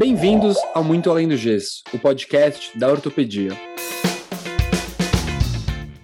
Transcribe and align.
Bem-vindos 0.00 0.56
ao 0.72 0.82
Muito 0.82 1.10
Além 1.10 1.28
do 1.28 1.36
Gesso, 1.36 1.82
o 1.92 1.98
podcast 1.98 2.78
da 2.78 2.88
ortopedia. 2.88 3.50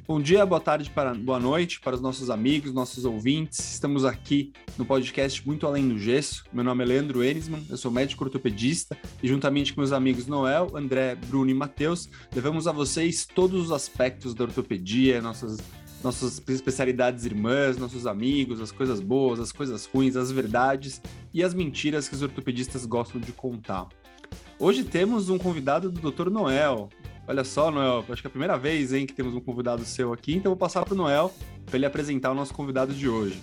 Bom 0.07 0.21
dia, 0.21 0.45
boa 0.45 0.61
tarde, 0.61 0.91
para, 0.91 1.15
boa 1.15 1.41
noite 1.41 1.81
para 1.81 1.95
os 1.95 2.03
nossos 2.03 2.29
amigos, 2.29 2.75
nossos 2.75 3.07
ouvintes. 3.07 3.59
Estamos 3.59 4.05
aqui 4.05 4.53
no 4.77 4.85
podcast 4.85 5.47
Muito 5.47 5.67
Além 5.67 5.89
do 5.89 5.99
Gesso. 5.99 6.45
Meu 6.53 6.63
nome 6.63 6.85
é 6.85 6.87
Leandro 6.89 7.25
Enisman, 7.25 7.65
eu 7.71 7.79
sou 7.79 7.91
médico 7.91 8.23
ortopedista 8.23 8.95
e 9.23 9.29
juntamente 9.29 9.73
com 9.73 9.81
meus 9.81 9.93
amigos 9.93 10.27
Noel, 10.27 10.73
André, 10.75 11.15
Bruno 11.15 11.51
e 11.51 11.55
Matheus, 11.55 12.07
levamos 12.35 12.69
a 12.69 12.73
vocês 12.73 13.25
todos 13.25 13.63
os 13.63 13.73
aspectos 13.73 14.35
da 14.35 14.45
ortopedia, 14.45 15.23
nossas 15.23 15.57
nossas 16.03 16.43
especialidades 16.49 17.25
irmãs, 17.25 17.77
nossos 17.77 18.07
amigos, 18.07 18.61
as 18.61 18.71
coisas 18.71 19.01
boas, 19.01 19.41
as 19.41 19.53
coisas 19.53 19.87
ruins, 19.87 20.17
as 20.17 20.31
verdades 20.31 21.01
e 21.33 21.43
as 21.43 21.55
mentiras 21.55 22.09
que 22.09 22.15
os 22.15 22.23
ortopedistas 22.23 22.87
gostam 22.87 23.21
de 23.21 23.33
contar. 23.33 23.89
Hoje 24.59 24.85
temos 24.85 25.29
um 25.29 25.39
convidado 25.39 25.91
do 25.91 26.11
Dr. 26.11 26.31
Noel. 26.31 26.89
Olha 27.29 27.45
só, 27.45 27.71
Noel, 27.71 28.05
acho 28.09 28.23
que 28.23 28.27
é 28.27 28.31
a 28.31 28.31
primeira 28.31 28.57
vez 28.57 28.93
hein, 28.93 29.05
que 29.05 29.15
temos 29.15 29.35
um 29.35 29.41
convidado 29.41 29.85
seu 29.85 30.13
aqui, 30.13 30.37
então 30.37 30.51
vou 30.51 30.57
passar 30.57 30.85
para 30.85 30.95
o 30.95 30.97
Noel 30.97 31.33
para 31.65 31.77
ele 31.77 31.87
apresentar 31.87 32.31
o 32.31 32.35
nosso 32.35 32.55
convidado 32.55 32.95
de 32.95 33.09
hoje. 33.09 33.43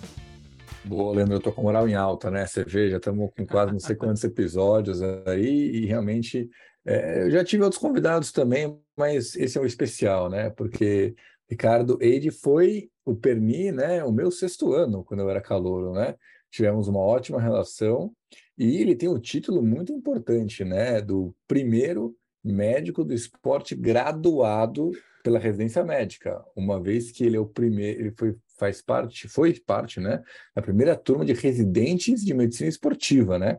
Boa, 0.84 1.14
Leandro, 1.14 1.36
eu 1.36 1.40
tô 1.40 1.52
com 1.52 1.62
moral 1.62 1.88
em 1.88 1.94
alta, 1.94 2.30
né? 2.30 2.46
Você 2.46 2.64
vê, 2.64 2.90
já 2.90 2.96
estamos 2.96 3.30
com 3.36 3.46
quase 3.46 3.72
não 3.72 3.80
sei 3.80 3.94
quantos 3.96 4.24
episódios 4.24 5.00
aí, 5.02 5.70
e 5.76 5.86
realmente 5.86 6.50
é, 6.86 7.22
eu 7.22 7.30
já 7.30 7.42
tive 7.42 7.62
outros 7.62 7.80
convidados 7.80 8.30
também, 8.30 8.78
mas 8.96 9.34
esse 9.36 9.56
é 9.56 9.60
o 9.60 9.66
especial, 9.66 10.28
né? 10.28 10.50
Porque 10.50 11.14
Ricardo 11.48 11.98
Eide 12.00 12.30
foi 12.30 12.90
o 13.04 13.14
Perni, 13.14 13.70
né, 13.70 14.02
o 14.04 14.10
meu 14.12 14.30
sexto 14.30 14.72
ano, 14.72 15.04
quando 15.04 15.20
eu 15.20 15.30
era 15.30 15.40
calouro, 15.40 15.92
né? 15.92 16.14
Tivemos 16.50 16.88
uma 16.88 17.00
ótima 17.00 17.40
relação 17.40 18.12
e 18.56 18.80
ele 18.80 18.94
tem 18.94 19.08
um 19.08 19.18
título 19.18 19.62
muito 19.62 19.92
importante, 19.92 20.64
né, 20.64 21.00
do 21.00 21.34
primeiro 21.46 22.16
médico 22.42 23.04
do 23.04 23.12
esporte 23.12 23.74
graduado 23.74 24.90
pela 25.22 25.38
residência 25.38 25.82
médica, 25.82 26.42
uma 26.54 26.80
vez 26.80 27.10
que 27.10 27.24
ele 27.24 27.36
é 27.36 27.40
o 27.40 27.46
primeiro, 27.46 28.00
ele 28.00 28.14
foi 28.16 28.36
faz 28.56 28.80
parte, 28.80 29.26
foi 29.26 29.58
parte, 29.58 29.98
né, 29.98 30.22
da 30.54 30.62
primeira 30.62 30.94
turma 30.94 31.24
de 31.24 31.32
residentes 31.32 32.24
de 32.24 32.32
medicina 32.32 32.68
esportiva, 32.68 33.38
né? 33.38 33.58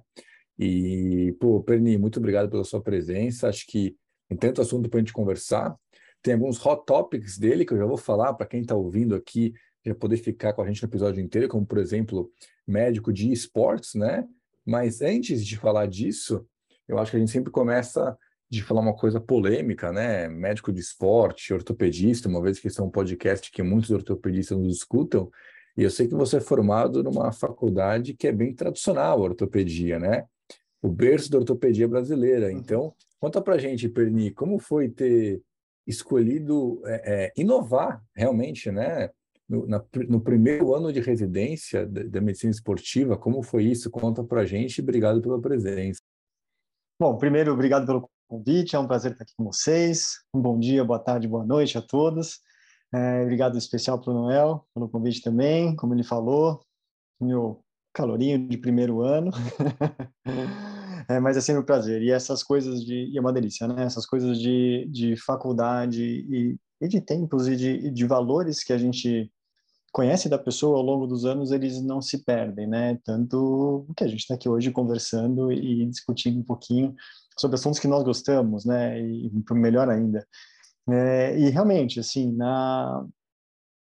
E, 0.58 1.36
pô, 1.40 1.62
Perni, 1.62 1.98
muito 1.98 2.18
obrigado 2.18 2.50
pela 2.50 2.64
sua 2.64 2.82
presença. 2.82 3.50
Acho 3.50 3.66
que 3.68 3.96
tem 4.30 4.38
tanto 4.38 4.62
assunto 4.62 4.90
para 4.90 5.00
a 5.00 5.02
gente 5.02 5.14
conversar. 5.14 5.76
Tem 6.26 6.34
alguns 6.34 6.58
hot 6.66 6.88
topics 6.88 7.38
dele 7.38 7.64
que 7.64 7.72
eu 7.72 7.78
já 7.78 7.86
vou 7.86 7.98
falar 7.98 8.34
para 8.34 8.48
quem 8.48 8.62
está 8.62 8.74
ouvindo 8.74 9.14
aqui, 9.14 9.54
já 9.86 9.94
poder 9.94 10.18
ficar 10.18 10.54
com 10.54 10.64
a 10.64 10.66
gente 10.66 10.82
no 10.82 10.90
episódio 10.90 11.24
inteiro, 11.24 11.48
como, 11.48 11.64
por 11.64 11.78
exemplo, 11.78 12.32
médico 12.68 13.14
de 13.14 13.32
esportes, 13.32 13.94
né? 13.94 14.28
Mas 14.66 15.04
antes 15.04 15.46
de 15.46 15.56
falar 15.56 15.86
disso, 15.86 16.44
eu 16.88 16.98
acho 16.98 17.12
que 17.12 17.18
a 17.18 17.20
gente 17.20 17.32
sempre 17.32 17.52
começa 17.52 18.18
de 18.50 18.64
falar 18.64 18.82
uma 18.82 18.96
coisa 18.96 19.22
polêmica, 19.22 19.92
né? 19.92 20.28
Médico 20.28 20.74
de 20.74 20.80
esporte, 20.80 21.54
ortopedista, 21.54 22.28
uma 22.28 22.42
vez 22.42 22.58
que 22.58 22.70
isso 22.70 22.82
é 22.82 22.84
um 22.84 22.90
podcast 22.90 23.52
que 23.52 23.62
muitos 23.62 23.92
ortopedistas 23.92 24.58
nos 24.58 24.78
escutam, 24.78 25.30
e 25.78 25.84
eu 25.84 25.92
sei 25.92 26.08
que 26.08 26.16
você 26.16 26.38
é 26.38 26.42
formado 26.42 27.04
numa 27.04 27.32
faculdade 27.32 28.16
que 28.16 28.28
é 28.28 28.32
bem 28.32 28.52
tradicional, 28.52 29.20
a 29.20 29.26
ortopedia, 29.26 30.00
né? 30.00 30.26
O 30.82 30.90
berço 30.90 31.30
da 31.30 31.38
ortopedia 31.38 31.88
brasileira. 31.88 32.48
Uhum. 32.48 32.58
Então, 32.58 32.96
conta 33.20 33.40
pra 33.44 33.60
gente, 33.60 33.88
Perni, 33.88 34.32
como 34.32 34.58
foi 34.58 34.90
ter 34.90 35.40
escolhido 35.86 36.82
é, 36.86 37.26
é, 37.26 37.34
inovar 37.38 38.04
realmente, 38.16 38.72
né? 38.72 39.10
No, 39.48 39.68
na, 39.68 39.84
no, 40.10 40.20
primeiro 40.20 40.74
ano 40.74 40.92
de 40.92 41.00
residência 41.00 41.86
da, 41.86 42.02
da, 42.02 42.20
medicina 42.20 42.50
esportiva, 42.50 43.16
como 43.16 43.44
foi 43.44 43.66
isso? 43.66 43.92
Conta 43.92 44.24
para 44.24 44.42
a 44.42 44.46
gente 44.46 44.82
obrigado 44.82 45.22
pela 45.22 45.40
presença. 45.40 46.00
Bom, 47.00 47.16
primeiro, 47.16 47.54
obrigado 47.54 47.86
pelo 47.86 48.10
convite, 48.28 48.76
é 48.76 48.80
um 48.80 48.88
prazer 48.88 49.12
estar 49.12 49.24
aqui 49.24 49.34
com 49.38 49.44
vocês. 49.44 50.20
Um 50.34 50.42
bom 50.42 50.58
dia, 50.58 50.84
boa 50.84 50.98
tarde, 50.98 51.28
boa 51.28 51.46
noite 51.46 51.78
a 51.78 51.82
todos. 51.82 52.40
É, 52.92 53.22
obrigado 53.22 53.56
especial 53.56 54.02
para 54.02 54.12
o 54.12 54.14
Noel 54.16 54.66
pelo 54.74 54.90
convite 54.90 55.22
também, 55.22 55.76
como 55.76 55.94
ele 55.94 56.04
falou, 56.04 56.62
meu 57.22 57.64
calorinho 57.94 58.48
de 58.48 58.58
primeiro 58.58 59.02
ano. 59.02 59.32
É, 61.10 61.20
mas 61.20 61.38
é 61.38 61.42
sempre 61.42 61.62
um 61.62 61.66
prazer. 61.66 62.02
E 62.02 62.12
essas 62.12 62.44
coisas 62.44 62.84
de. 62.84 63.12
E 63.12 63.18
é 63.18 63.22
uma 63.22 63.34
delícia, 63.34 63.68
né? 63.68 63.84
Essas 63.84 64.06
coisas 64.06 64.40
de, 64.40 64.88
de 64.90 65.16
faculdade 65.18 66.04
e, 66.04 66.58
e 66.82 66.88
de 66.88 67.02
tempos 67.02 67.48
e 67.48 67.56
de, 67.56 67.92
de 67.92 68.06
valores 68.06 68.64
que 68.64 68.74
a 68.74 68.78
gente 68.78 69.32
conhece 69.92 70.28
da 70.28 70.38
pessoa 70.38 70.78
ao 70.78 70.84
longo 70.84 71.08
dos 71.08 71.26
anos, 71.26 71.52
eles 71.52 71.82
não 71.82 72.02
se 72.02 72.24
perdem, 72.24 72.68
né? 72.68 73.00
Tanto 73.04 73.88
que 73.96 74.04
a 74.04 74.08
gente 74.08 74.20
está 74.20 74.36
aqui 74.36 74.50
hoje 74.50 74.72
conversando 74.72 75.52
e 75.52 75.86
discutindo 75.86 76.40
um 76.40 76.44
pouquinho 76.44 76.94
sobre 77.38 77.56
assuntos 77.56 77.80
que 77.80 77.88
nós 77.88 78.04
gostamos, 78.04 78.66
né? 78.66 79.00
E 79.00 79.32
melhor 79.52 79.90
ainda. 79.90 80.28
É, 80.90 81.40
e 81.40 81.50
realmente, 81.50 82.00
assim, 82.00 82.32
na, 82.32 83.06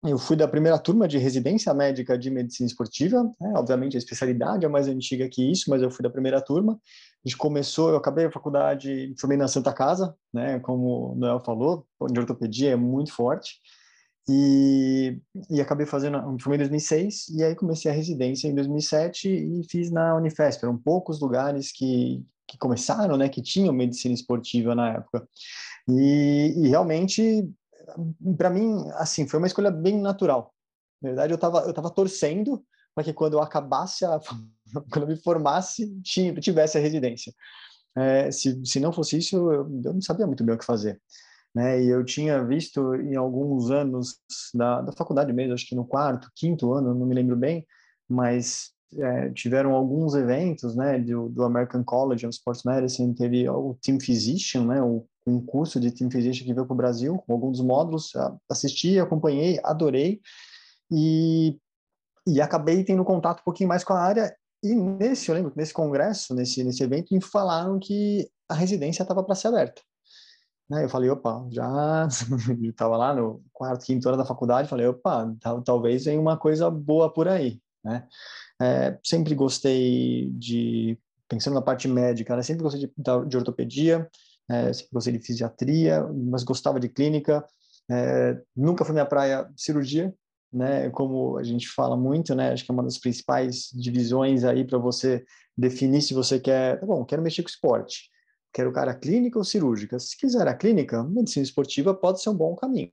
eu 0.04 0.16
fui 0.16 0.36
da 0.36 0.46
primeira 0.46 0.78
turma 0.78 1.08
de 1.08 1.18
residência 1.18 1.74
médica 1.74 2.16
de 2.16 2.30
medicina 2.30 2.68
esportiva, 2.68 3.24
né? 3.40 3.52
obviamente 3.56 3.96
a 3.96 3.98
especialidade 3.98 4.64
é 4.64 4.68
mais 4.68 4.86
antiga 4.86 5.28
que 5.28 5.50
isso, 5.50 5.68
mas 5.68 5.82
eu 5.82 5.90
fui 5.90 6.04
da 6.04 6.10
primeira 6.10 6.40
turma. 6.40 6.80
Gente 7.28 7.36
começou, 7.36 7.90
eu 7.90 7.98
acabei 7.98 8.24
a 8.24 8.32
faculdade, 8.32 9.14
formei 9.20 9.36
na 9.36 9.46
Santa 9.46 9.70
Casa, 9.70 10.16
né? 10.32 10.58
como 10.60 11.12
o 11.12 11.14
Noel 11.14 11.38
falou, 11.40 11.86
onde 12.00 12.18
ortopedia 12.18 12.70
é 12.70 12.76
muito 12.76 13.12
forte. 13.12 13.60
E, 14.26 15.20
e 15.50 15.60
acabei 15.60 15.84
fazendo, 15.84 16.18
formei 16.40 16.56
em 16.56 16.60
2006 16.60 17.28
e 17.28 17.44
aí 17.44 17.54
comecei 17.54 17.90
a 17.90 17.94
residência 17.94 18.48
em 18.48 18.54
2007 18.54 19.28
e 19.28 19.62
fiz 19.68 19.90
na 19.90 20.16
Unifesp. 20.16 20.64
Eram 20.64 20.78
poucos 20.78 21.20
lugares 21.20 21.70
que, 21.70 22.24
que 22.46 22.56
começaram, 22.56 23.18
né, 23.18 23.28
que 23.28 23.42
tinham 23.42 23.74
medicina 23.74 24.14
esportiva 24.14 24.74
na 24.74 24.94
época. 24.94 25.28
E, 25.86 26.54
e 26.56 26.68
realmente 26.68 27.46
para 28.38 28.48
mim, 28.48 28.88
assim, 28.94 29.28
foi 29.28 29.38
uma 29.38 29.46
escolha 29.46 29.70
bem 29.70 30.00
natural. 30.00 30.54
Na 31.02 31.10
verdade, 31.10 31.32
eu 31.34 31.36
estava 31.36 31.60
eu 31.60 31.74
tava 31.74 31.90
torcendo 31.90 32.64
para 32.94 33.04
que 33.04 33.12
quando 33.12 33.34
eu 33.34 33.42
acabasse, 33.42 34.04
a, 34.06 34.18
quando 34.90 35.04
eu 35.04 35.08
me 35.08 35.16
formasse, 35.16 36.00
tivesse 36.02 36.78
a 36.78 36.80
residência. 36.80 37.32
É, 37.96 38.30
se, 38.30 38.64
se 38.64 38.78
não 38.80 38.92
fosse 38.92 39.18
isso, 39.18 39.36
eu, 39.36 39.82
eu 39.84 39.94
não 39.94 40.00
sabia 40.00 40.26
muito 40.26 40.44
bem 40.44 40.54
o 40.54 40.58
que 40.58 40.64
fazer. 40.64 41.00
Né? 41.54 41.82
E 41.82 41.88
eu 41.88 42.04
tinha 42.04 42.44
visto 42.44 42.94
em 42.94 43.16
alguns 43.16 43.70
anos 43.70 44.20
da, 44.54 44.82
da 44.82 44.92
faculdade 44.92 45.32
mesmo, 45.32 45.54
acho 45.54 45.66
que 45.66 45.74
no 45.74 45.84
quarto, 45.84 46.30
quinto 46.34 46.72
ano, 46.72 46.94
não 46.94 47.06
me 47.06 47.14
lembro 47.14 47.36
bem, 47.36 47.66
mas 48.08 48.72
é, 48.96 49.30
tiveram 49.30 49.74
alguns 49.74 50.14
eventos, 50.14 50.74
né, 50.76 50.98
do, 50.98 51.28
do, 51.28 51.44
American 51.44 51.84
College 51.84 52.26
of 52.26 52.34
Sports 52.34 52.64
Medicine, 52.64 53.14
teve 53.14 53.48
o 53.48 53.76
Team 53.82 53.98
Physician, 54.00 54.64
né, 54.66 54.82
o 54.82 55.06
um 55.26 55.44
curso 55.44 55.78
de 55.78 55.90
Team 55.90 56.10
Physician 56.10 56.46
que 56.46 56.54
veio 56.54 56.66
para 56.66 56.72
o 56.72 56.76
Brasil, 56.76 57.18
com 57.18 57.32
alguns 57.34 57.60
módulos, 57.60 58.12
assisti, 58.48 58.98
acompanhei, 58.98 59.60
adorei, 59.62 60.20
e, 60.90 61.58
e 62.26 62.40
acabei 62.40 62.82
tendo 62.82 63.04
contato 63.04 63.40
um 63.40 63.44
pouquinho 63.44 63.68
mais 63.68 63.84
com 63.84 63.92
a 63.92 64.00
área, 64.00 64.34
e 64.62 64.74
nesse, 64.74 65.28
eu 65.28 65.34
lembro 65.34 65.52
nesse 65.56 65.72
congresso, 65.72 66.34
nesse, 66.34 66.64
nesse 66.64 66.82
evento, 66.82 67.14
me 67.14 67.20
falaram 67.20 67.78
que 67.78 68.28
a 68.48 68.54
residência 68.54 69.02
estava 69.02 69.22
para 69.22 69.34
ser 69.34 69.48
aberta. 69.48 69.82
Né? 70.68 70.84
Eu 70.84 70.88
falei, 70.88 71.08
opa, 71.08 71.46
já 71.50 72.06
estava 72.62 72.96
lá 72.96 73.14
no 73.14 73.42
quarto, 73.52 73.84
quinto 73.84 74.08
ano 74.08 74.18
da 74.18 74.24
faculdade, 74.24 74.68
falei, 74.68 74.86
opa, 74.86 75.34
talvez 75.64 76.04
venha 76.04 76.20
uma 76.20 76.36
coisa 76.36 76.70
boa 76.70 77.12
por 77.12 77.28
aí, 77.28 77.60
né? 77.84 78.06
É, 78.60 78.98
sempre 79.04 79.34
gostei 79.36 80.30
de, 80.32 80.98
pensando 81.28 81.54
na 81.54 81.62
parte 81.62 81.86
médica, 81.86 82.34
né? 82.34 82.42
sempre 82.42 82.64
gostei 82.64 82.80
de, 82.86 82.92
de 83.28 83.36
ortopedia, 83.36 84.08
é, 84.50 84.72
sempre 84.72 84.90
gostei 84.92 85.12
de 85.12 85.24
fisiatria, 85.24 86.04
mas 86.12 86.42
gostava 86.42 86.80
de 86.80 86.88
clínica. 86.88 87.46
É, 87.90 88.40
nunca 88.56 88.84
foi 88.84 88.92
minha 88.92 89.06
praia 89.06 89.48
cirurgia, 89.56 90.12
né? 90.52 90.90
Como 90.90 91.36
a 91.38 91.42
gente 91.42 91.68
fala 91.68 91.96
muito, 91.96 92.34
né? 92.34 92.52
Acho 92.52 92.64
que 92.64 92.70
é 92.70 92.74
uma 92.74 92.82
das 92.82 92.98
principais 92.98 93.70
divisões 93.72 94.44
aí 94.44 94.64
para 94.64 94.78
você 94.78 95.24
definir 95.56 96.02
se 96.02 96.14
você 96.14 96.38
quer, 96.38 96.78
tá 96.80 96.86
bom, 96.86 97.04
quero 97.04 97.22
mexer 97.22 97.42
com 97.42 97.48
esporte. 97.48 98.10
Quero 98.52 98.72
cara 98.72 98.94
clínica 98.94 99.38
ou 99.38 99.44
cirúrgica? 99.44 99.98
Se 99.98 100.16
quiser 100.16 100.48
a 100.48 100.54
clínica, 100.54 101.02
medicina 101.04 101.44
esportiva 101.44 101.94
pode 101.94 102.22
ser 102.22 102.30
um 102.30 102.34
bom 102.34 102.56
caminho. 102.56 102.90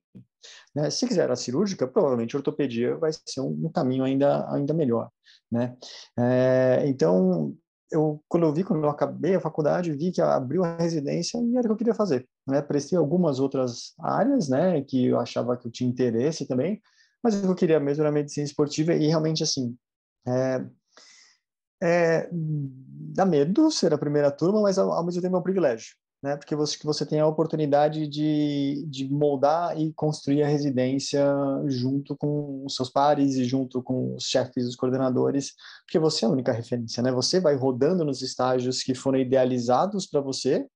Né? 0.76 0.90
Se 0.90 1.08
quiser 1.08 1.32
a 1.32 1.36
cirúrgica, 1.36 1.88
provavelmente 1.88 2.36
a 2.36 2.40
ortopedia 2.40 2.96
vai 2.98 3.12
ser 3.14 3.42
um, 3.42 3.66
um 3.66 3.72
caminho 3.72 4.04
ainda, 4.04 4.52
ainda 4.54 4.74
melhor. 4.74 5.10
Né? 5.52 5.76
É, 6.20 6.84
então, 6.88 7.56
eu, 7.92 8.22
quando 8.28 8.46
eu 8.46 8.54
vi, 8.54 8.64
quando 8.64 8.84
eu 8.84 8.90
acabei 8.90 9.36
a 9.36 9.40
faculdade, 9.40 9.94
vi 9.94 10.12
que 10.12 10.22
abriu 10.22 10.64
a 10.64 10.76
residência 10.76 11.38
e 11.38 11.56
era 11.56 11.62
o 11.62 11.64
que 11.64 11.72
eu 11.72 11.78
queria 11.78 11.96
fazer. 11.96 12.28
Né? 12.48 12.62
Prestei 12.62 12.98
algumas 12.98 13.40
outras 13.40 13.94
áreas, 14.00 14.50
né, 14.50 14.82
que 14.82 15.08
eu 15.08 15.20
achava 15.20 15.56
que 15.58 15.68
eu 15.68 15.72
tinha 15.72 15.90
interesse 15.90 16.46
também, 16.46 16.82
mas 17.26 17.36
o 17.36 17.42
que 17.42 17.48
eu 17.48 17.56
queria 17.56 17.80
mesmo 17.80 18.04
era 18.04 18.12
medicina 18.12 18.46
esportiva 18.46 18.94
e 18.94 19.08
realmente, 19.08 19.42
assim, 19.42 19.76
é, 20.28 20.64
é, 21.82 22.30
dá 22.32 23.26
medo 23.26 23.72
ser 23.72 23.92
a 23.94 23.98
primeira 23.98 24.30
turma, 24.30 24.62
mas 24.62 24.78
ao, 24.78 24.92
ao 24.92 25.04
mesmo 25.04 25.24
tempo 25.24 25.36
é 25.36 25.40
um 25.40 25.44
privilégio. 25.44 25.96
né? 26.22 26.38
Porque 26.38 26.56
você, 26.56 26.78
você 26.84 27.04
tem 27.04 27.20
a 27.20 27.26
oportunidade 27.26 28.08
de, 28.08 28.86
de 28.88 29.12
moldar 29.12 29.76
e 29.76 29.92
construir 29.94 30.44
a 30.44 30.48
residência 30.48 31.26
junto 31.66 32.16
com 32.16 32.64
os 32.64 32.76
seus 32.76 32.92
pares 32.92 33.36
e 33.38 33.44
junto 33.44 33.82
com 33.82 34.16
os 34.16 34.26
chefes, 34.26 34.68
os 34.68 34.76
coordenadores, 34.76 35.54
porque 35.84 35.98
você 35.98 36.26
é 36.26 36.28
a 36.28 36.32
única 36.32 36.52
referência, 36.52 37.02
né? 37.02 37.12
Você 37.12 37.40
vai 37.40 37.56
rodando 37.56 38.06
nos 38.06 38.22
estágios 38.22 38.84
que 38.84 38.94
foram 38.94 39.18
idealizados 39.18 40.06
para 40.06 40.22
você, 40.22 40.68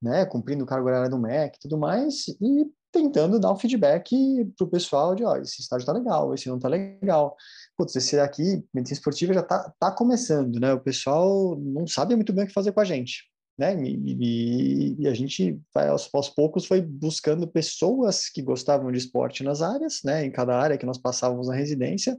né? 0.00 0.24
Cumprindo 0.26 0.62
o 0.62 0.66
cargo 0.66 0.86
horário 0.86 1.10
do 1.10 1.18
MEC 1.18 1.56
e 1.56 1.60
tudo 1.60 1.76
mais, 1.76 2.28
e 2.40 2.77
tentando 2.92 3.38
dar 3.38 3.52
um 3.52 3.58
feedback 3.58 4.10
para 4.56 4.66
o 4.66 4.70
pessoal 4.70 5.14
de, 5.14 5.24
ó, 5.24 5.36
esse 5.36 5.60
estágio 5.60 5.86
tá 5.86 5.92
legal, 5.92 6.34
esse 6.34 6.48
não 6.48 6.58
tá 6.58 6.68
legal. 6.68 7.36
Putz, 7.76 7.94
esse 7.96 8.18
aqui, 8.18 8.64
medicina 8.74 8.98
esportiva, 8.98 9.34
já 9.34 9.42
tá, 9.42 9.72
tá 9.78 9.90
começando, 9.92 10.58
né? 10.58 10.72
O 10.72 10.80
pessoal 10.80 11.56
não 11.58 11.86
sabe 11.86 12.14
muito 12.16 12.32
bem 12.32 12.44
o 12.44 12.46
que 12.48 12.52
fazer 12.52 12.72
com 12.72 12.80
a 12.80 12.84
gente 12.84 13.28
né? 13.58 13.76
E, 13.84 14.96
e, 15.00 15.08
a 15.08 15.12
gente 15.12 15.60
vai 15.74 15.88
aos, 15.88 16.08
aos, 16.14 16.28
poucos 16.28 16.64
foi 16.64 16.80
buscando 16.80 17.48
pessoas 17.48 18.28
que 18.28 18.40
gostavam 18.40 18.92
de 18.92 18.98
esporte 18.98 19.42
nas 19.42 19.60
áreas, 19.60 20.00
né? 20.04 20.24
Em 20.24 20.30
cada 20.30 20.56
área 20.56 20.78
que 20.78 20.86
nós 20.86 20.96
passávamos 20.96 21.48
na 21.48 21.56
residência 21.56 22.16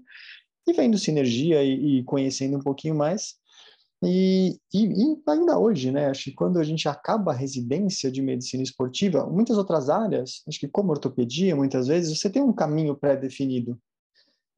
e 0.68 0.74
vendo 0.74 0.98
sinergia 0.98 1.64
e, 1.64 2.00
e 2.00 2.04
conhecendo 2.04 2.58
um 2.58 2.62
pouquinho 2.62 2.94
mais. 2.94 3.36
E, 4.02 4.58
e, 4.74 5.18
ainda 5.28 5.60
hoje, 5.60 5.92
né? 5.92 6.08
Acho 6.08 6.26
que 6.26 6.32
quando 6.32 6.58
a 6.60 6.64
gente 6.64 6.88
acaba 6.88 7.32
a 7.32 7.36
residência 7.36 8.10
de 8.12 8.22
medicina 8.22 8.64
esportiva, 8.64 9.26
muitas 9.26 9.58
outras 9.58 9.90
áreas, 9.90 10.42
acho 10.48 10.60
que 10.60 10.68
como 10.68 10.92
ortopedia, 10.92 11.56
muitas 11.56 11.88
vezes 11.88 12.18
você 12.18 12.30
tem 12.30 12.42
um 12.42 12.54
caminho 12.54 12.96
pré-definido 12.96 13.78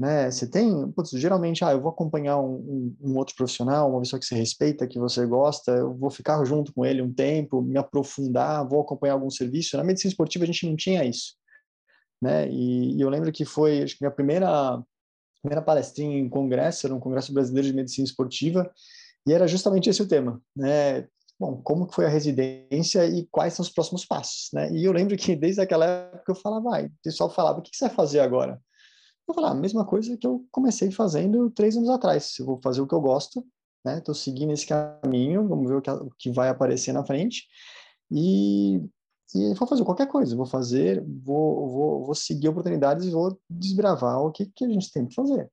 né? 0.01 0.31
Você 0.31 0.47
tem, 0.47 0.91
putz, 0.93 1.11
geralmente, 1.11 1.63
ah, 1.63 1.73
eu 1.73 1.79
vou 1.79 1.91
acompanhar 1.91 2.39
um, 2.39 2.55
um, 2.55 2.97
um, 3.01 3.17
outro 3.17 3.35
profissional, 3.35 3.87
uma 3.87 3.99
pessoa 3.99 4.19
que 4.19 4.25
você 4.25 4.33
respeita, 4.33 4.87
que 4.87 4.97
você 4.97 5.27
gosta, 5.27 5.71
eu 5.73 5.93
vou 5.93 6.09
ficar 6.09 6.43
junto 6.43 6.73
com 6.73 6.83
ele 6.83 7.03
um 7.03 7.13
tempo, 7.13 7.61
me 7.61 7.77
aprofundar, 7.77 8.67
vou 8.67 8.81
acompanhar 8.81 9.13
algum 9.13 9.29
serviço. 9.29 9.77
Na 9.77 9.83
medicina 9.83 10.09
esportiva 10.09 10.43
a 10.43 10.47
gente 10.47 10.65
não 10.67 10.75
tinha 10.75 11.05
isso, 11.05 11.35
né? 12.21 12.49
E, 12.49 12.97
e 12.97 13.01
eu 13.01 13.09
lembro 13.09 13.31
que 13.31 13.45
foi, 13.45 13.83
acho 13.83 13.95
que 13.95 14.03
minha 14.03 14.11
primeira 14.11 14.81
primeira 15.39 15.61
palestrinha 15.61 16.19
em 16.19 16.29
congresso, 16.29 16.85
era 16.85 16.95
um 16.95 16.99
congresso 16.99 17.33
brasileiro 17.33 17.67
de 17.67 17.75
medicina 17.75 18.05
esportiva, 18.05 18.71
e 19.25 19.33
era 19.33 19.47
justamente 19.47 19.89
esse 19.89 20.01
o 20.01 20.07
tema, 20.07 20.41
né? 20.55 21.07
Bom, 21.39 21.59
como 21.63 21.91
foi 21.91 22.05
a 22.05 22.09
residência 22.09 23.05
e 23.05 23.27
quais 23.31 23.53
são 23.53 23.63
os 23.63 23.69
próximos 23.69 24.05
passos, 24.05 24.49
né? 24.53 24.71
E 24.71 24.83
eu 24.83 24.91
lembro 24.91 25.17
que 25.17 25.35
desde 25.35 25.61
aquela 25.61 25.85
época 25.85 26.31
eu 26.31 26.35
falava, 26.35 26.69
vai, 26.69 26.85
o 26.85 26.91
pessoal 27.03 27.29
falava, 27.29 27.59
o 27.59 27.61
que 27.61 27.75
você 27.75 27.85
vai 27.87 27.95
fazer 27.95 28.19
agora? 28.19 28.61
Eu 29.27 29.33
falei, 29.33 29.49
ah, 29.49 29.53
a 29.53 29.55
mesma 29.55 29.85
coisa 29.85 30.17
que 30.17 30.27
eu 30.27 30.45
comecei 30.51 30.91
fazendo 30.91 31.49
três 31.49 31.77
anos 31.77 31.89
atrás. 31.89 32.37
Eu 32.37 32.45
vou 32.45 32.59
fazer 32.61 32.81
o 32.81 32.87
que 32.87 32.93
eu 32.93 33.01
gosto, 33.01 33.45
né? 33.83 33.97
Estou 33.97 34.13
seguindo 34.13 34.51
esse 34.51 34.67
caminho, 34.67 35.47
vamos 35.47 35.67
ver 35.67 35.77
o 35.77 35.81
que, 35.81 35.89
o 35.89 36.11
que 36.17 36.31
vai 36.31 36.49
aparecer 36.49 36.93
na 36.93 37.05
frente. 37.05 37.47
E, 38.11 38.77
e 39.33 39.53
vou 39.55 39.67
fazer 39.67 39.83
qualquer 39.83 40.07
coisa. 40.07 40.35
Vou 40.35 40.45
fazer, 40.45 41.03
vou, 41.23 41.69
vou, 41.69 42.05
vou 42.05 42.15
seguir 42.15 42.49
oportunidades 42.49 43.05
e 43.05 43.11
vou 43.11 43.39
desbravar 43.49 44.19
o 44.19 44.31
que, 44.31 44.45
que 44.47 44.65
a 44.65 44.69
gente 44.69 44.91
tem 44.91 45.07
que 45.07 45.15
fazer. 45.15 45.49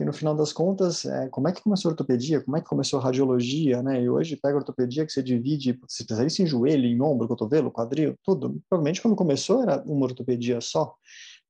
Porque 0.00 0.06
no 0.06 0.14
final 0.14 0.34
das 0.34 0.50
contas, 0.50 1.04
é, 1.04 1.28
como 1.28 1.46
é 1.46 1.52
que 1.52 1.60
começou 1.60 1.90
a 1.90 1.92
ortopedia? 1.92 2.40
Como 2.40 2.56
é 2.56 2.62
que 2.62 2.66
começou 2.66 2.98
a 2.98 3.02
radiologia, 3.02 3.82
né? 3.82 4.02
E 4.02 4.08
hoje 4.08 4.34
pega 4.34 4.54
a 4.54 4.56
ortopedia 4.56 5.04
que 5.04 5.12
você 5.12 5.22
divide, 5.22 5.78
você 5.86 6.24
isso 6.24 6.40
em 6.40 6.46
joelho, 6.46 6.86
em 6.86 7.02
ombro, 7.02 7.28
cotovelo, 7.28 7.70
quadril, 7.70 8.16
tudo. 8.24 8.62
Provavelmente 8.66 9.02
quando 9.02 9.14
começou 9.14 9.62
era 9.62 9.82
uma 9.84 10.06
ortopedia 10.06 10.58
só. 10.62 10.94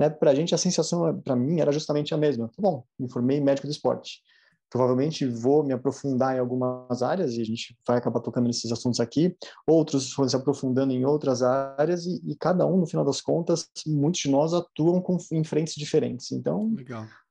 Né? 0.01 0.11
Para 0.11 0.33
a 0.33 0.35
gente, 0.35 0.53
a 0.53 0.59
sensação, 0.59 1.17
para 1.21 1.37
mim, 1.37 1.61
era 1.61 1.71
justamente 1.71 2.13
a 2.13 2.17
mesma. 2.17 2.49
Tá 2.49 2.61
bom, 2.61 2.83
me 2.99 3.09
formei 3.09 3.41
médico 3.41 3.69
do 3.69 3.71
esporte. 3.71 4.21
Provavelmente 4.69 5.25
vou 5.27 5.63
me 5.63 5.73
aprofundar 5.73 6.35
em 6.35 6.41
algumas 6.41 7.05
áreas, 7.05 7.35
e 7.35 7.43
a 7.43 7.45
gente 7.45 7.79
vai 7.87 7.99
acabar 7.99 8.19
tocando 8.19 8.49
nesses 8.49 8.73
assuntos 8.73 8.99
aqui. 8.99 9.33
Outros 9.65 10.13
vão 10.17 10.29
se 10.29 10.35
aprofundando 10.35 10.93
em 10.93 11.05
outras 11.05 11.41
áreas, 11.45 12.05
e, 12.05 12.21
e 12.27 12.35
cada 12.35 12.67
um, 12.67 12.79
no 12.79 12.87
final 12.87 13.05
das 13.05 13.21
contas, 13.21 13.69
muitos 13.87 14.23
de 14.23 14.29
nós 14.29 14.53
atuam 14.53 15.01
com, 15.01 15.19
em 15.31 15.45
frentes 15.45 15.77
diferentes. 15.77 16.33
Então, 16.33 16.75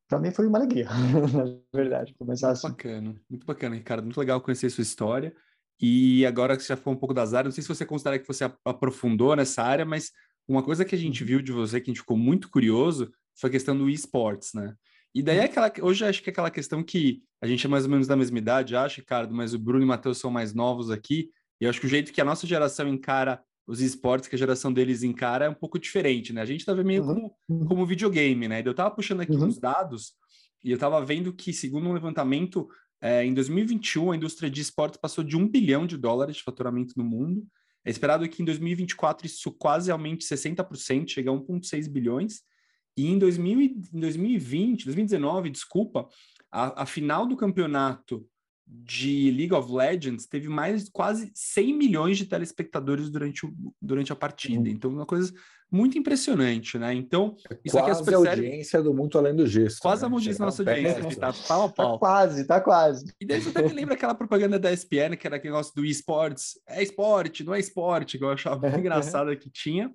para 0.09 0.19
mim 0.19 0.31
foi 0.31 0.47
uma 0.47 0.57
alegria, 0.57 0.87
na 1.31 1.59
verdade, 1.73 2.15
começar 2.15 2.47
muito 2.47 2.57
assim. 2.57 2.67
bacana, 2.67 3.15
muito 3.29 3.45
bacana, 3.45 3.75
Ricardo. 3.75 4.03
Muito 4.03 4.19
legal 4.19 4.41
conhecer 4.41 4.69
sua 4.71 4.81
história. 4.81 5.33
E 5.79 6.25
agora 6.25 6.57
que 6.57 6.63
você 6.63 6.69
já 6.69 6.77
falou 6.77 6.97
um 6.97 6.99
pouco 6.99 7.13
das 7.13 7.33
áreas, 7.33 7.53
não 7.53 7.55
sei 7.55 7.61
se 7.61 7.69
você 7.69 7.85
considera 7.85 8.17
que 8.17 8.27
você 8.27 8.43
aprofundou 8.65 9.35
nessa 9.35 9.63
área, 9.63 9.85
mas 9.85 10.11
uma 10.47 10.63
coisa 10.63 10.83
que 10.83 10.95
a 10.95 10.97
gente 10.97 11.23
viu 11.23 11.41
de 11.41 11.51
você 11.51 11.79
que 11.79 11.89
a 11.89 11.93
gente 11.93 12.01
ficou 12.01 12.17
muito 12.17 12.49
curioso 12.49 13.13
foi 13.39 13.49
a 13.49 13.53
questão 13.53 13.77
do 13.77 13.87
esportes, 13.87 14.53
né? 14.53 14.73
E 15.13 15.21
daí 15.21 15.37
é 15.37 15.43
aquela, 15.45 15.71
hoje 15.81 16.03
acho 16.03 16.21
que 16.23 16.29
é 16.29 16.33
aquela 16.33 16.51
questão 16.51 16.83
que 16.83 17.21
a 17.41 17.47
gente 17.47 17.65
é 17.65 17.69
mais 17.69 17.85
ou 17.85 17.91
menos 17.91 18.07
da 18.07 18.15
mesma 18.15 18.37
idade, 18.37 18.75
acho, 18.75 18.99
Ricardo, 18.99 19.33
mas 19.33 19.53
o 19.53 19.59
Bruno 19.59 19.83
e 19.83 19.85
o 19.85 19.87
Matheus 19.87 20.17
são 20.17 20.29
mais 20.29 20.53
novos 20.53 20.91
aqui, 20.91 21.29
e 21.61 21.65
eu 21.65 21.69
acho 21.69 21.79
que 21.79 21.85
o 21.85 21.89
jeito 21.89 22.11
que 22.11 22.19
a 22.19 22.25
nossa 22.25 22.45
geração 22.45 22.87
encara 22.87 23.41
os 23.69 23.81
esportes, 23.81 24.27
que 24.27 24.35
a 24.35 24.39
geração 24.39 24.73
deles 24.73 25.03
encara, 25.03 25.45
é 25.45 25.49
um 25.49 25.53
pouco 25.53 25.77
diferente, 25.77 26.33
né? 26.33 26.41
A 26.41 26.45
gente 26.45 26.65
tá 26.65 26.73
vendo 26.73 26.87
meio 26.87 27.03
uhum. 27.03 27.29
como, 27.47 27.65
como 27.67 27.85
videogame, 27.85 28.47
né? 28.47 28.63
Eu 28.65 28.73
tava 28.73 28.89
puxando 28.89 29.21
aqui 29.21 29.33
uhum. 29.33 29.45
uns 29.45 29.59
dados, 29.59 30.13
e 30.63 30.71
eu 30.71 30.77
tava 30.77 30.99
vendo 31.05 31.31
que, 31.31 31.53
segundo 31.53 31.87
um 31.87 31.93
levantamento, 31.93 32.67
é, 32.99 33.23
em 33.23 33.31
2021, 33.31 34.11
a 34.11 34.15
indústria 34.15 34.49
de 34.49 34.59
esportes 34.59 34.99
passou 34.99 35.23
de 35.23 35.37
um 35.37 35.47
bilhão 35.47 35.85
de 35.85 35.97
dólares 35.97 36.37
de 36.37 36.43
faturamento 36.43 36.95
no 36.97 37.03
mundo, 37.03 37.45
é 37.85 37.91
esperado 37.91 38.27
que 38.27 38.41
em 38.41 38.45
2024 38.45 39.27
isso 39.27 39.51
quase 39.51 39.91
aumente 39.91 40.25
60%, 40.25 41.07
chegue 41.07 41.29
a 41.29 41.31
1,6 41.31 41.87
bilhões. 41.87 42.41
E 42.97 43.05
em, 43.05 43.19
2000, 43.19 43.61
em 43.61 43.99
2020, 43.99 44.85
2019, 44.85 45.51
desculpa, 45.51 46.09
a, 46.51 46.81
a, 46.81 46.85
final 46.87 47.27
do 47.27 47.37
campeonato 47.37 48.27
de 48.71 49.31
League 49.31 49.53
of 49.53 49.71
Legends 49.71 50.27
teve 50.27 50.47
mais 50.47 50.87
quase 50.89 51.31
100 51.33 51.73
milhões 51.73 52.17
de 52.17 52.25
telespectadores 52.25 53.09
durante, 53.09 53.45
o, 53.45 53.53
durante 53.81 54.13
a 54.13 54.15
partida. 54.15 54.69
Uhum. 54.69 54.75
Então, 54.75 54.91
uma 54.91 55.07
coisa 55.07 55.33
muito 55.71 55.97
impressionante, 55.97 56.77
né? 56.77 56.93
Então, 56.93 57.35
é 57.49 57.57
isso 57.65 57.77
quase 57.77 58.01
aqui 58.01 58.09
é 58.09 58.13
a 58.13 58.17
audiência 58.17 58.83
do 58.83 58.93
Muito 58.93 59.17
Além 59.17 59.35
do 59.35 59.47
Gesto. 59.47 59.79
Quase 59.81 60.03
né? 60.03 60.07
a 60.07 60.11
audiência 60.11 60.39
da 60.39 60.45
nossa 60.45 60.61
audiência, 60.61 61.05
que 61.05 61.15
tá 61.15 61.33
pau 61.47 61.65
a 61.65 61.69
pau. 61.69 61.93
Tá 61.93 61.99
quase, 61.99 62.47
tá 62.47 62.61
quase. 62.61 63.13
E 63.19 63.25
daí 63.25 63.41
você 63.41 63.49
até 63.49 63.61
me 63.63 63.73
lembra 63.73 63.95
aquela 63.95 64.13
propaganda 64.13 64.59
da 64.59 64.71
ESPN, 64.71 65.15
que 65.17 65.25
era 65.25 65.37
aquele 65.37 65.51
negócio 65.51 65.73
do 65.75 65.83
esportes. 65.83 66.59
É 66.67 66.83
esporte, 66.83 67.43
não 67.43 67.55
é 67.55 67.59
esporte, 67.59 68.17
que 68.19 68.23
eu 68.23 68.31
achava 68.31 68.59
muito 68.59 68.79
engraçado 68.79 69.35
que 69.35 69.49
tinha. 69.49 69.91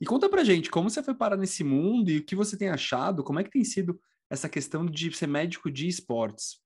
E 0.00 0.04
conta 0.04 0.28
pra 0.28 0.44
gente, 0.44 0.68
como 0.68 0.90
você 0.90 1.02
foi 1.02 1.14
parar 1.14 1.36
nesse 1.36 1.62
mundo 1.62 2.10
e 2.10 2.18
o 2.18 2.24
que 2.24 2.34
você 2.34 2.56
tem 2.56 2.68
achado, 2.68 3.24
como 3.24 3.38
é 3.38 3.44
que 3.44 3.50
tem 3.50 3.64
sido 3.64 3.98
essa 4.28 4.48
questão 4.48 4.84
de 4.84 5.16
ser 5.16 5.26
médico 5.26 5.70
de 5.70 5.88
esportes? 5.88 6.65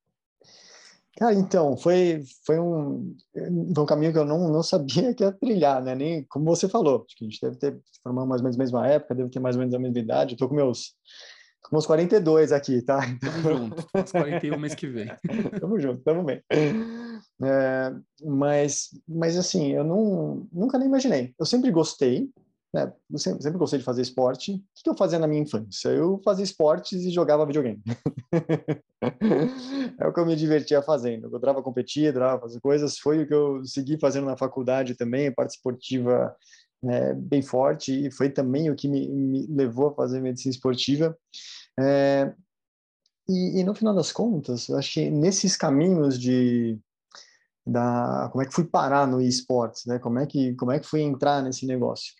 Cara, 1.16 1.34
então, 1.34 1.76
foi, 1.76 2.22
foi, 2.46 2.58
um, 2.58 3.16
foi 3.74 3.82
um 3.82 3.86
caminho 3.86 4.12
que 4.12 4.18
eu 4.18 4.24
não, 4.24 4.48
não 4.48 4.62
sabia 4.62 5.12
que 5.14 5.24
ia 5.24 5.32
trilhar, 5.32 5.82
né? 5.82 5.94
Nem, 5.94 6.24
como 6.28 6.44
você 6.44 6.68
falou, 6.68 7.04
acho 7.06 7.16
que 7.16 7.24
a 7.24 7.28
gente 7.28 7.40
deve 7.40 7.56
ter 7.56 7.80
formado 8.02 8.28
mais 8.28 8.40
ou 8.40 8.44
menos 8.44 8.56
na 8.56 8.62
mesma 8.64 8.88
época, 8.88 9.14
deve 9.14 9.30
ter 9.30 9.40
mais 9.40 9.56
ou 9.56 9.60
menos 9.60 9.74
a 9.74 9.78
mesma 9.78 9.98
idade. 9.98 10.34
Estou 10.34 10.48
com 10.48 10.54
meus, 10.54 10.94
com 11.62 11.74
meus 11.74 11.86
42 11.86 12.52
aqui, 12.52 12.80
tá? 12.82 13.00
Tamo 13.20 13.58
junto, 13.58 13.88
faço 13.92 14.12
41 14.12 14.58
mês 14.58 14.74
que 14.74 14.86
vem. 14.86 15.10
tamo 15.60 15.78
junto, 15.80 16.02
tamo 16.02 16.22
bem. 16.22 16.42
É, 16.50 17.92
mas, 18.24 18.90
mas, 19.06 19.36
assim, 19.36 19.72
eu 19.72 19.84
não, 19.84 20.46
nunca 20.52 20.78
nem 20.78 20.88
imaginei. 20.88 21.34
Eu 21.38 21.44
sempre 21.44 21.70
gostei, 21.70 22.30
né, 22.72 22.92
eu 23.10 23.18
sempre, 23.18 23.42
sempre, 23.42 23.58
gostei 23.58 23.80
de 23.80 23.84
fazer 23.84 24.02
esporte. 24.02 24.54
O 24.54 24.82
que 24.82 24.88
eu 24.88 24.96
fazia 24.96 25.18
na 25.18 25.26
minha 25.26 25.42
infância? 25.42 25.88
Eu 25.88 26.20
fazia 26.24 26.44
esportes 26.44 27.04
e 27.04 27.10
jogava 27.10 27.44
videogame. 27.44 27.82
é 29.98 30.06
o 30.06 30.12
que 30.12 30.20
eu 30.20 30.26
me 30.26 30.36
divertia 30.36 30.80
fazendo. 30.80 31.24
Eu 31.24 31.36
adorava 31.36 31.62
competir, 31.62 32.08
adorava 32.08 32.42
fazer 32.42 32.60
coisas. 32.60 32.98
Foi 32.98 33.22
o 33.22 33.26
que 33.26 33.34
eu 33.34 33.64
segui 33.64 33.98
fazendo 33.98 34.26
na 34.26 34.36
faculdade 34.36 34.94
também, 34.94 35.34
parte 35.34 35.56
esportiva 35.56 36.34
é, 36.84 37.12
bem 37.12 37.42
forte. 37.42 38.06
E 38.06 38.10
foi 38.10 38.30
também 38.30 38.70
o 38.70 38.76
que 38.76 38.86
me, 38.86 39.08
me 39.08 39.46
levou 39.48 39.88
a 39.88 39.94
fazer 39.94 40.20
medicina 40.20 40.52
esportiva. 40.52 41.18
É, 41.78 42.32
e, 43.28 43.60
e, 43.60 43.64
no 43.64 43.74
final 43.74 43.94
das 43.94 44.12
contas, 44.12 44.68
eu 44.68 44.78
acho 44.78 44.94
que 44.94 45.10
nesses 45.10 45.56
caminhos 45.56 46.18
de 46.18 46.78
da 47.66 48.28
como 48.32 48.42
é 48.42 48.46
que 48.46 48.54
fui 48.54 48.64
parar 48.64 49.06
no 49.06 49.20
esportes, 49.20 49.84
né? 49.86 49.98
Como 49.98 50.18
é 50.18 50.26
que 50.26 50.54
como 50.54 50.72
é 50.72 50.80
que 50.80 50.86
fui 50.86 51.02
entrar 51.02 51.42
nesse 51.42 51.66
negócio? 51.66 52.12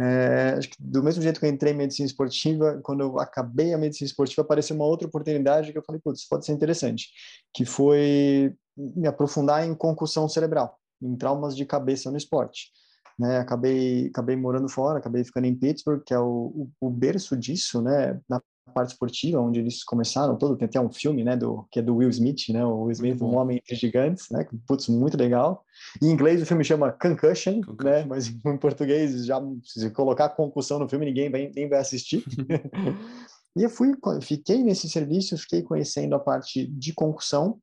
É, 0.00 0.54
acho 0.58 0.70
que 0.70 0.76
do 0.78 1.02
mesmo 1.02 1.22
jeito 1.22 1.38
que 1.38 1.46
eu 1.46 1.50
entrei 1.50 1.72
em 1.72 1.76
medicina 1.76 2.06
esportiva, 2.06 2.80
quando 2.82 3.02
eu 3.02 3.18
acabei 3.18 3.72
a 3.72 3.78
medicina 3.78 4.06
esportiva, 4.06 4.42
apareceu 4.42 4.74
uma 4.74 4.84
outra 4.84 5.06
oportunidade 5.06 5.70
que 5.72 5.78
eu 5.78 5.84
falei, 5.84 6.00
putz, 6.02 6.26
pode 6.28 6.44
ser 6.44 6.52
interessante, 6.52 7.08
que 7.54 7.64
foi 7.64 8.54
me 8.76 9.06
aprofundar 9.06 9.64
em 9.64 9.74
concussão 9.74 10.28
cerebral, 10.28 10.78
em 11.00 11.16
traumas 11.16 11.56
de 11.56 11.64
cabeça 11.64 12.10
no 12.10 12.16
esporte. 12.16 12.72
Né, 13.16 13.38
acabei, 13.38 14.08
acabei 14.08 14.34
morando 14.34 14.68
fora, 14.68 14.98
acabei 14.98 15.22
ficando 15.22 15.46
em 15.46 15.54
Pittsburgh, 15.54 16.02
que 16.04 16.12
é 16.12 16.18
o, 16.18 16.68
o, 16.80 16.88
o 16.88 16.90
berço 16.90 17.36
disso, 17.36 17.80
né, 17.80 18.20
na 18.28 18.40
parte 18.72 18.90
esportiva, 18.90 19.40
onde 19.40 19.60
eles 19.60 19.84
começaram 19.84 20.36
todo, 20.36 20.56
tem 20.56 20.66
até 20.66 20.80
um 20.80 20.90
filme, 20.90 21.22
né, 21.22 21.36
do, 21.36 21.66
que 21.70 21.78
é 21.78 21.82
do 21.82 21.96
Will 21.96 22.08
Smith, 22.08 22.48
né, 22.48 22.64
o 22.64 22.82
Will 22.82 22.92
Smith, 22.92 23.20
um 23.22 23.36
homem 23.36 23.58
entre 23.58 23.74
gigantes, 23.74 24.30
né, 24.30 24.46
putz, 24.66 24.88
muito 24.88 25.16
legal. 25.16 25.64
Em 26.02 26.10
inglês 26.10 26.42
o 26.42 26.46
filme 26.46 26.64
chama 26.64 26.92
Concussion, 26.92 27.60
Concussion. 27.60 27.84
né, 27.84 28.04
mas 28.04 28.28
em 28.44 28.56
português 28.56 29.26
já, 29.26 29.40
se 29.62 29.90
colocar 29.90 30.30
concussão 30.30 30.78
no 30.78 30.88
filme, 30.88 31.06
ninguém 31.06 31.30
vai, 31.30 31.50
nem 31.54 31.68
vai 31.68 31.78
assistir. 31.78 32.24
e 33.56 33.62
eu 33.62 33.70
fui, 33.70 33.92
fiquei 34.22 34.62
nesse 34.62 34.88
serviço, 34.88 35.36
fiquei 35.38 35.62
conhecendo 35.62 36.14
a 36.14 36.20
parte 36.20 36.66
de 36.66 36.92
concussão, 36.92 37.58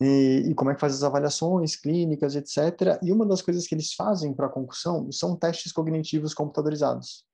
e, 0.00 0.44
e, 0.50 0.54
como 0.54 0.70
é 0.70 0.74
que 0.74 0.80
faz 0.80 0.94
as 0.94 1.02
avaliações 1.02 1.74
clínicas, 1.74 2.36
etc. 2.36 3.00
E 3.02 3.10
uma 3.10 3.26
das 3.26 3.42
coisas 3.42 3.66
que 3.66 3.74
eles 3.74 3.94
fazem 3.94 4.32
para 4.32 4.46
a 4.46 4.48
concussão 4.48 5.10
são 5.10 5.34
testes 5.34 5.72
cognitivos 5.72 6.32
computadorizados. 6.32 7.24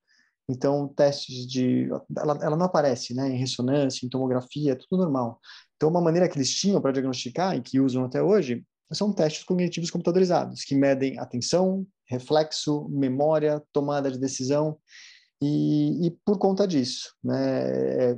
Então, 0.47 0.87
testes 0.87 1.47
de. 1.47 1.89
Ela, 2.17 2.37
ela 2.41 2.55
não 2.55 2.65
aparece 2.65 3.13
né, 3.13 3.29
em 3.29 3.37
ressonância, 3.37 4.05
em 4.05 4.09
tomografia, 4.09 4.73
é 4.73 4.75
tudo 4.75 4.97
normal. 4.97 5.39
Então, 5.75 5.89
uma 5.89 6.01
maneira 6.01 6.29
que 6.29 6.37
eles 6.37 6.53
tinham 6.53 6.81
para 6.81 6.91
diagnosticar 6.91 7.55
e 7.55 7.61
que 7.61 7.79
usam 7.79 8.05
até 8.05 8.21
hoje 8.21 8.63
são 8.93 9.11
testes 9.11 9.43
cognitivos 9.43 9.89
computadorizados, 9.89 10.63
que 10.63 10.75
medem 10.75 11.17
atenção, 11.19 11.85
reflexo, 12.07 12.87
memória, 12.89 13.61
tomada 13.73 14.11
de 14.11 14.19
decisão. 14.19 14.77
E, 15.41 16.07
e 16.07 16.11
por 16.23 16.37
conta 16.37 16.67
disso, 16.67 17.13
né, 17.23 18.11
é, 18.11 18.17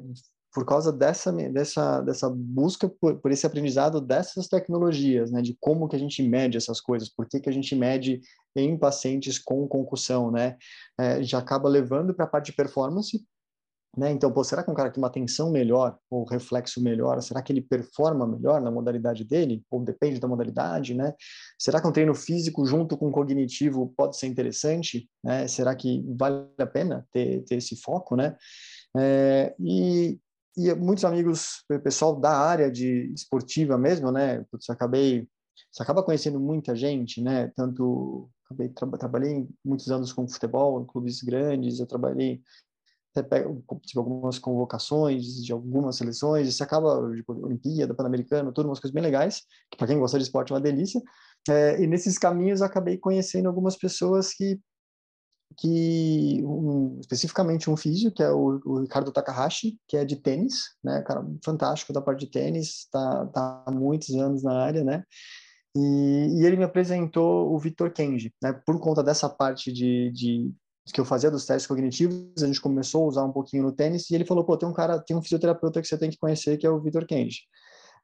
por 0.53 0.65
causa 0.65 0.91
dessa, 0.91 1.31
dessa, 1.31 2.01
dessa 2.01 2.29
busca 2.29 2.89
por, 2.89 3.19
por, 3.19 3.31
esse 3.31 3.45
aprendizado 3.45 4.01
dessas 4.01 4.47
tecnologias, 4.47 5.31
né, 5.31 5.41
de 5.41 5.55
como 5.59 5.87
que 5.87 5.95
a 5.95 5.99
gente 5.99 6.23
mede 6.23 6.57
essas 6.57 6.79
coisas, 6.79 7.09
por 7.09 7.27
que, 7.27 7.39
que 7.39 7.49
a 7.49 7.53
gente 7.53 7.75
mede 7.75 8.21
em 8.55 8.77
pacientes 8.77 9.37
com 9.37 9.67
concussão, 9.67 10.31
né, 10.31 10.57
é, 10.99 11.21
já 11.21 11.39
acaba 11.39 11.69
levando 11.69 12.13
para 12.13 12.25
a 12.25 12.27
parte 12.27 12.47
de 12.47 12.53
performance, 12.53 13.23
né, 13.95 14.11
então, 14.11 14.31
pô, 14.31 14.43
será 14.43 14.63
que 14.63 14.69
um 14.69 14.75
cara 14.75 14.91
tem 14.91 15.01
uma 15.01 15.07
atenção 15.07 15.51
melhor, 15.51 15.97
ou 16.09 16.23
reflexo 16.23 16.81
melhor, 16.81 17.21
será 17.21 17.41
que 17.41 17.51
ele 17.51 17.61
performa 17.61 18.27
melhor 18.27 18.61
na 18.61 18.71
modalidade 18.71 19.23
dele, 19.23 19.63
ou 19.69 19.83
depende 19.83 20.19
da 20.19 20.27
modalidade, 20.27 20.93
né, 20.93 21.13
será 21.59 21.81
que 21.81 21.87
um 21.87 21.91
treino 21.91 22.15
físico 22.15 22.65
junto 22.65 22.97
com 22.97 23.11
cognitivo 23.11 23.93
pode 23.97 24.17
ser 24.17 24.27
interessante, 24.27 25.09
né, 25.23 25.47
será 25.47 25.75
que 25.75 26.03
vale 26.17 26.47
a 26.57 26.65
pena 26.65 27.05
ter, 27.11 27.43
ter 27.43 27.55
esse 27.55 27.75
foco, 27.75 28.15
né, 28.15 28.35
é, 28.95 29.53
e, 29.59 30.19
e 30.57 30.73
muitos 30.73 31.05
amigos, 31.05 31.63
pessoal 31.83 32.19
da 32.19 32.31
área 32.31 32.71
de 32.71 33.13
esportiva 33.13 33.77
mesmo, 33.77 34.11
né? 34.11 34.43
Putz, 34.49 34.69
acabei, 34.69 35.27
você 35.71 35.83
acaba 35.83 36.01
conhecendo 36.01 36.39
muita 36.39 36.75
gente, 36.75 37.21
né? 37.21 37.51
Tanto 37.55 38.27
acabei 38.45 38.69
tra 38.69 38.87
trabalhei 38.97 39.47
muitos 39.63 39.91
anos 39.91 40.11
com 40.11 40.27
futebol, 40.27 40.81
em 40.81 40.85
clubes 40.85 41.21
grandes, 41.21 41.79
eu 41.79 41.85
trabalhei 41.85 42.41
até 43.15 43.41
tive 43.81 43.97
algumas 43.99 44.37
convocações 44.37 45.43
de 45.43 45.51
algumas 45.51 45.95
seleções, 45.95 46.53
você 46.53 46.63
acaba 46.63 47.11
tipo, 47.15 47.33
Olimpíada, 47.33 47.93
Pan-Americano, 47.93 48.51
tudo 48.51 48.67
umas 48.67 48.79
coisas 48.79 48.93
bem 48.93 49.03
legais, 49.03 49.43
que 49.71 49.77
para 49.77 49.87
quem 49.87 49.99
gosta 49.99 50.17
de 50.17 50.23
esporte 50.23 50.51
é 50.51 50.55
uma 50.55 50.61
delícia. 50.61 51.01
É, 51.49 51.81
e 51.81 51.87
nesses 51.87 52.17
caminhos 52.17 52.61
acabei 52.61 52.97
conhecendo 52.97 53.47
algumas 53.47 53.75
pessoas 53.75 54.33
que 54.33 54.59
que 55.55 56.43
um, 56.43 56.99
especificamente 56.99 57.69
um 57.69 57.77
físico, 57.77 58.15
que 58.15 58.23
é 58.23 58.29
o, 58.29 58.59
o, 58.65 58.81
Ricardo 58.81 59.11
Takahashi, 59.11 59.77
que 59.87 59.95
é 59.95 60.03
de 60.03 60.15
tênis, 60.17 60.75
né, 60.83 61.01
cara 61.01 61.25
fantástico 61.43 61.93
da 61.93 62.01
parte 62.01 62.25
de 62.25 62.31
tênis, 62.31 62.79
está 62.79 63.25
tá 63.27 63.63
há 63.65 63.71
muitos 63.71 64.13
anos 64.15 64.43
na 64.43 64.61
área, 64.61 64.83
né, 64.83 65.03
e, 65.75 66.39
e 66.39 66.45
ele 66.45 66.57
me 66.57 66.63
apresentou 66.63 67.53
o 67.53 67.59
Victor 67.59 67.91
Kenji, 67.91 68.33
né, 68.41 68.53
por 68.65 68.79
conta 68.79 69.03
dessa 69.03 69.29
parte 69.29 69.71
de, 69.71 70.11
de 70.11 70.51
que 70.93 71.01
eu 71.01 71.05
fazia 71.05 71.31
dos 71.31 71.45
testes 71.45 71.67
cognitivos, 71.67 72.41
a 72.41 72.45
gente 72.45 72.61
começou 72.61 73.03
a 73.03 73.07
usar 73.07 73.23
um 73.23 73.31
pouquinho 73.31 73.63
no 73.63 73.71
tênis, 73.71 74.09
e 74.09 74.15
ele 74.15 74.25
falou, 74.25 74.43
pô, 74.43 74.57
tem 74.57 74.67
um 74.67 74.73
cara, 74.73 74.99
tem 74.99 75.15
um 75.15 75.21
fisioterapeuta 75.21 75.81
que 75.81 75.87
você 75.87 75.97
tem 75.97 76.09
que 76.09 76.17
conhecer, 76.17 76.57
que 76.57 76.65
é 76.65 76.69
o 76.69 76.79
Victor 76.79 77.05
Kenji, 77.05 77.41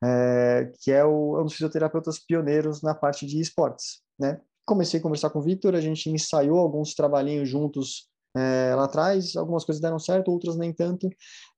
é, 0.04 0.72
que 0.82 0.92
é, 0.92 1.04
o, 1.06 1.38
é 1.38 1.42
um 1.42 1.46
dos 1.46 1.54
fisioterapeutas 1.54 2.20
pioneiros 2.20 2.82
na 2.82 2.96
parte 2.96 3.26
de 3.26 3.40
esportes, 3.40 4.02
né, 4.20 4.40
comecei 4.66 5.00
a 5.00 5.04
conversar 5.04 5.30
com 5.30 5.40
o 5.40 5.44
Victor, 5.44 5.76
a 5.76 5.82
gente 5.82 6.10
ensaiou 6.10 6.60
alguns 6.60 6.94
trabalhinhos 6.94 7.50
juntos 7.50 8.08
é, 8.36 8.74
lá 8.76 8.86
atrás, 8.86 9.36
algumas 9.36 9.64
coisas 9.64 9.82
deram 9.82 10.00
certo, 10.00 10.32
outras 10.32 10.56
nem 10.56 10.74
tanto, 10.74 11.10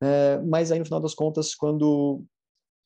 é, 0.01 0.41
mas 0.45 0.71
aí 0.71 0.79
no 0.79 0.85
final 0.85 0.99
das 0.99 1.13
contas, 1.13 1.55
quando, 1.55 2.23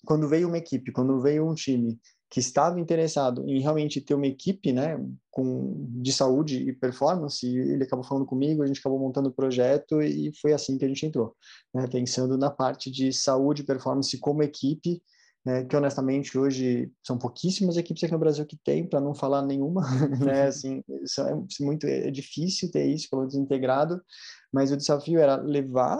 quando 0.06 0.28
veio 0.28 0.48
uma 0.48 0.58
equipe, 0.58 0.92
quando 0.92 1.20
veio 1.22 1.50
um 1.50 1.56
time 1.56 2.00
que 2.30 2.40
estava 2.40 2.80
interessado 2.80 3.44
em 3.50 3.60
realmente 3.60 4.00
ter 4.00 4.14
uma 4.14 4.28
equipe, 4.28 4.72
né, 4.72 5.04
com, 5.32 5.88
de 6.00 6.14
saúde 6.14 6.70
e 6.70 6.72
performance, 6.72 7.46
ele 7.48 7.84
acabou 7.84 8.06
falando 8.06 8.26
comigo, 8.26 8.62
a 8.62 8.68
gente 8.68 8.80
acabou 8.80 9.00
montando 9.00 9.30
o 9.30 9.34
projeto 9.34 10.00
e 10.02 10.32
foi 10.40 10.54
assim 10.54 10.78
que 10.78 10.86
a 10.86 10.88
gente 10.88 11.04
entrou, 11.06 11.36
né, 11.74 11.88
pensando 11.88 12.38
na 12.38 12.52
parte 12.52 12.92
de 12.92 13.12
saúde 13.12 13.64
e 13.64 13.66
performance 13.66 14.16
como 14.20 14.44
equipe, 14.44 15.02
né, 15.46 15.64
que 15.64 15.76
honestamente 15.76 16.38
hoje 16.38 16.92
são 17.04 17.18
pouquíssimas 17.18 17.78
equipes 17.78 18.04
aqui 18.04 18.14
no 18.14 18.20
Brasil 18.20 18.46
que 18.46 18.58
tem, 18.58 18.88
para 18.88 19.00
não 19.00 19.14
falar 19.14 19.42
nenhuma, 19.42 19.82
né, 20.20 20.48
assim, 20.48 20.84
é 20.88 21.64
muito 21.64 21.86
é 21.88 22.12
difícil 22.12 22.72
ter 22.72 22.86
isso, 22.86 23.10
pelo 23.10 23.22
menos 23.22 23.36
integrado, 23.36 24.02
mas 24.52 24.72
o 24.72 24.78
desafio 24.78 25.20
era 25.20 25.36
levar 25.36 25.98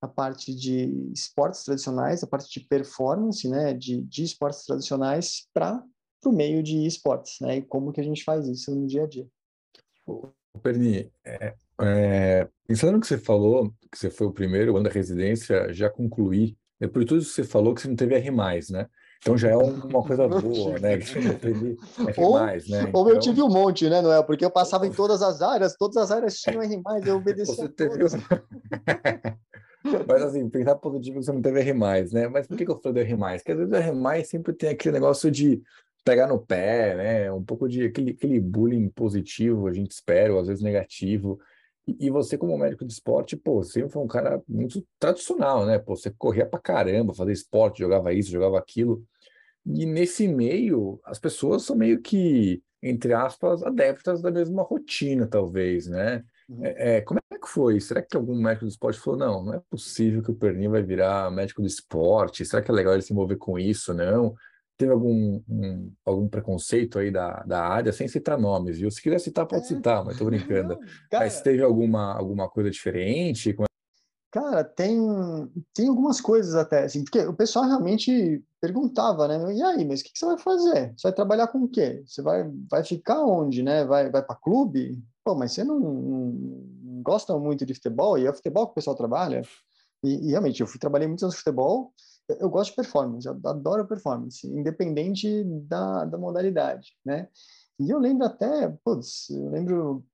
a 0.00 0.08
parte 0.08 0.54
de 0.54 1.10
esportes 1.12 1.64
tradicionais, 1.64 2.22
a 2.22 2.26
parte 2.26 2.48
de 2.50 2.66
performance, 2.66 3.48
né, 3.48 3.72
de, 3.72 4.02
de 4.02 4.24
esportes 4.24 4.64
tradicionais 4.64 5.46
para 5.52 5.82
o 6.24 6.32
meio 6.32 6.62
de 6.62 6.86
esportes, 6.86 7.36
né, 7.40 7.58
e 7.58 7.62
como 7.62 7.92
que 7.92 8.00
a 8.00 8.04
gente 8.04 8.24
faz 8.24 8.46
isso 8.48 8.74
no 8.74 8.86
dia 8.86 9.04
a 9.04 9.06
dia. 9.06 9.26
Perni, 10.62 11.10
é, 11.24 11.54
é, 11.80 12.48
pensando 12.66 12.92
no 12.92 13.00
que 13.00 13.06
você 13.06 13.18
falou, 13.18 13.72
que 13.90 13.98
você 13.98 14.10
foi 14.10 14.26
o 14.26 14.32
primeiro 14.32 14.76
ano 14.76 14.84
da 14.84 14.90
residência, 14.90 15.72
já 15.72 15.90
concluí 15.90 16.56
é 16.80 16.86
por 16.86 17.04
tudo 17.04 17.20
que 17.20 17.28
você 17.28 17.44
falou 17.44 17.74
que 17.74 17.82
você 17.82 17.88
não 17.88 17.96
teve 17.96 18.14
R+, 18.14 18.30
né? 18.70 18.88
Então 19.18 19.36
já 19.38 19.50
é 19.50 19.56
uma 19.56 20.02
coisa 20.04 20.28
boa, 20.28 20.78
né? 20.78 20.98
Que 20.98 21.06
você 21.06 21.20
não 21.20 21.34
teve 21.34 21.76
R+, 21.98 22.14
ou, 22.18 22.38
né? 22.38 22.90
Ou 22.92 23.08
eu 23.08 23.16
então 23.16 23.20
tive 23.20 23.42
um 23.42 23.48
monte, 23.48 23.88
né, 23.88 24.00
Noel? 24.00 24.24
Porque 24.24 24.44
eu 24.44 24.50
passava 24.50 24.86
em 24.86 24.92
todas 24.92 25.22
as 25.22 25.40
áreas, 25.40 25.76
todas 25.76 25.96
as 25.96 26.10
áreas 26.10 26.34
tinham 26.34 26.62
R+, 26.62 26.82
eu 27.06 27.16
obedecia 27.18 27.68
teve... 27.68 28.04
Mas 30.08 30.22
assim, 30.22 30.48
pensar 30.48 30.76
positivo 30.76 31.22
você 31.22 31.30
não 31.30 31.42
teve 31.42 31.60
R+, 31.60 31.72
né? 32.12 32.28
Mas 32.28 32.46
por 32.46 32.56
que, 32.56 32.64
que 32.64 32.70
eu 32.70 32.80
falei 32.80 33.04
do 33.04 33.10
R+? 33.10 33.38
Porque 33.38 33.52
às 33.52 33.58
vezes 33.58 33.72
o 33.72 34.08
R+, 34.08 34.24
sempre 34.24 34.52
tem 34.52 34.70
aquele 34.70 34.94
negócio 34.94 35.30
de 35.30 35.62
pegar 36.04 36.26
no 36.26 36.38
pé, 36.38 36.94
né? 36.94 37.32
Um 37.32 37.42
pouco 37.42 37.68
de 37.68 37.84
aquele, 37.84 38.10
aquele 38.12 38.40
bullying 38.40 38.88
positivo, 38.88 39.66
a 39.66 39.72
gente 39.72 39.92
espera, 39.92 40.32
ou 40.32 40.40
às 40.40 40.48
vezes 40.48 40.62
negativo. 40.62 41.38
E 41.86 42.08
você, 42.10 42.38
como 42.38 42.56
médico 42.56 42.84
de 42.84 42.92
esporte, 42.92 43.36
pô, 43.36 43.62
sempre 43.62 43.90
foi 43.90 44.02
um 44.02 44.08
cara 44.08 44.42
muito 44.48 44.86
tradicional, 44.98 45.66
né? 45.66 45.78
Pô, 45.78 45.94
você 45.94 46.10
corria 46.10 46.46
pra 46.46 46.58
caramba, 46.58 47.14
fazia 47.14 47.32
esporte, 47.32 47.80
jogava 47.80 48.12
isso, 48.12 48.30
jogava 48.30 48.58
aquilo. 48.58 49.04
E 49.66 49.84
nesse 49.84 50.26
meio, 50.26 50.98
as 51.04 51.18
pessoas 51.18 51.62
são 51.62 51.76
meio 51.76 52.00
que, 52.00 52.62
entre 52.82 53.12
aspas, 53.12 53.62
adeptas 53.62 54.22
da 54.22 54.30
mesma 54.30 54.62
rotina, 54.62 55.26
talvez, 55.26 55.86
né? 55.86 56.24
Uhum. 56.48 56.64
É, 56.64 56.96
é, 56.96 57.00
como 57.02 57.20
é 57.30 57.38
que 57.38 57.48
foi? 57.48 57.78
Será 57.80 58.00
que 58.00 58.16
algum 58.16 58.34
médico 58.34 58.64
do 58.64 58.70
esporte 58.70 58.98
falou, 58.98 59.18
não, 59.18 59.44
não 59.44 59.54
é 59.54 59.60
possível 59.68 60.22
que 60.22 60.30
o 60.30 60.34
Perninho 60.34 60.70
vai 60.70 60.82
virar 60.82 61.30
médico 61.30 61.60
do 61.60 61.68
esporte? 61.68 62.44
Será 62.46 62.62
que 62.62 62.70
é 62.70 62.74
legal 62.74 62.94
ele 62.94 63.02
se 63.02 63.12
envolver 63.12 63.36
com 63.36 63.58
isso? 63.58 63.92
Não 63.92 64.34
teve 64.76 64.92
algum, 64.92 65.40
um, 65.48 65.92
algum 66.04 66.28
preconceito 66.28 66.98
aí 66.98 67.10
da, 67.10 67.42
da 67.44 67.66
área, 67.66 67.92
sem 67.92 68.08
citar 68.08 68.38
nomes, 68.38 68.78
viu? 68.78 68.90
Se 68.90 69.00
quiser 69.00 69.18
citar, 69.18 69.46
pode 69.46 69.64
é. 69.64 69.66
citar, 69.66 70.04
mas 70.04 70.18
tô 70.18 70.24
brincando. 70.24 70.74
Não, 70.74 70.80
cara, 71.10 71.24
mas 71.24 71.40
teve 71.40 71.62
alguma, 71.62 72.14
alguma 72.14 72.48
coisa 72.48 72.70
diferente? 72.70 73.50
É 73.50 73.64
cara, 74.34 74.64
tem, 74.64 74.98
tem 75.72 75.88
algumas 75.88 76.20
coisas 76.20 76.56
até, 76.56 76.82
assim, 76.82 77.04
porque 77.04 77.20
o 77.20 77.32
pessoal 77.32 77.66
realmente 77.66 78.42
perguntava, 78.60 79.28
né? 79.28 79.54
E 79.54 79.62
aí, 79.62 79.84
mas 79.84 80.00
o 80.00 80.04
que, 80.04 80.12
que 80.12 80.18
você 80.18 80.26
vai 80.26 80.38
fazer? 80.38 80.92
Você 80.96 81.06
vai 81.06 81.12
trabalhar 81.12 81.46
com 81.46 81.62
o 81.62 81.68
quê? 81.68 82.02
Você 82.04 82.20
vai, 82.20 82.50
vai 82.68 82.82
ficar 82.82 83.24
onde, 83.24 83.62
né? 83.62 83.84
Vai, 83.84 84.10
vai 84.10 84.24
para 84.24 84.34
clube? 84.34 85.00
Pô, 85.22 85.36
mas 85.36 85.52
você 85.52 85.62
não, 85.62 85.78
não, 85.78 87.02
gosta 87.02 87.38
muito 87.38 87.64
de 87.64 87.74
futebol? 87.74 88.18
E 88.18 88.26
é 88.26 88.32
futebol 88.32 88.66
que 88.66 88.72
o 88.72 88.74
pessoal 88.74 88.96
trabalha? 88.96 89.42
E, 90.02 90.26
e 90.26 90.30
realmente, 90.30 90.60
eu 90.60 90.66
fui 90.66 90.80
trabalhei 90.80 91.06
muitos 91.06 91.22
anos 91.22 91.36
de 91.36 91.40
futebol, 91.40 91.92
eu 92.28 92.48
gosto 92.48 92.70
de 92.70 92.76
performance, 92.76 93.26
eu 93.26 93.38
adoro 93.44 93.86
performance, 93.86 94.46
independente 94.46 95.44
da, 95.44 96.04
da 96.04 96.18
modalidade, 96.18 96.96
né? 97.04 97.28
E 97.78 97.90
eu 97.90 97.98
lembro 97.98 98.26
até, 98.26 98.68
putz, 98.84 99.30
eu 99.30 99.50
lembro, 99.50 100.04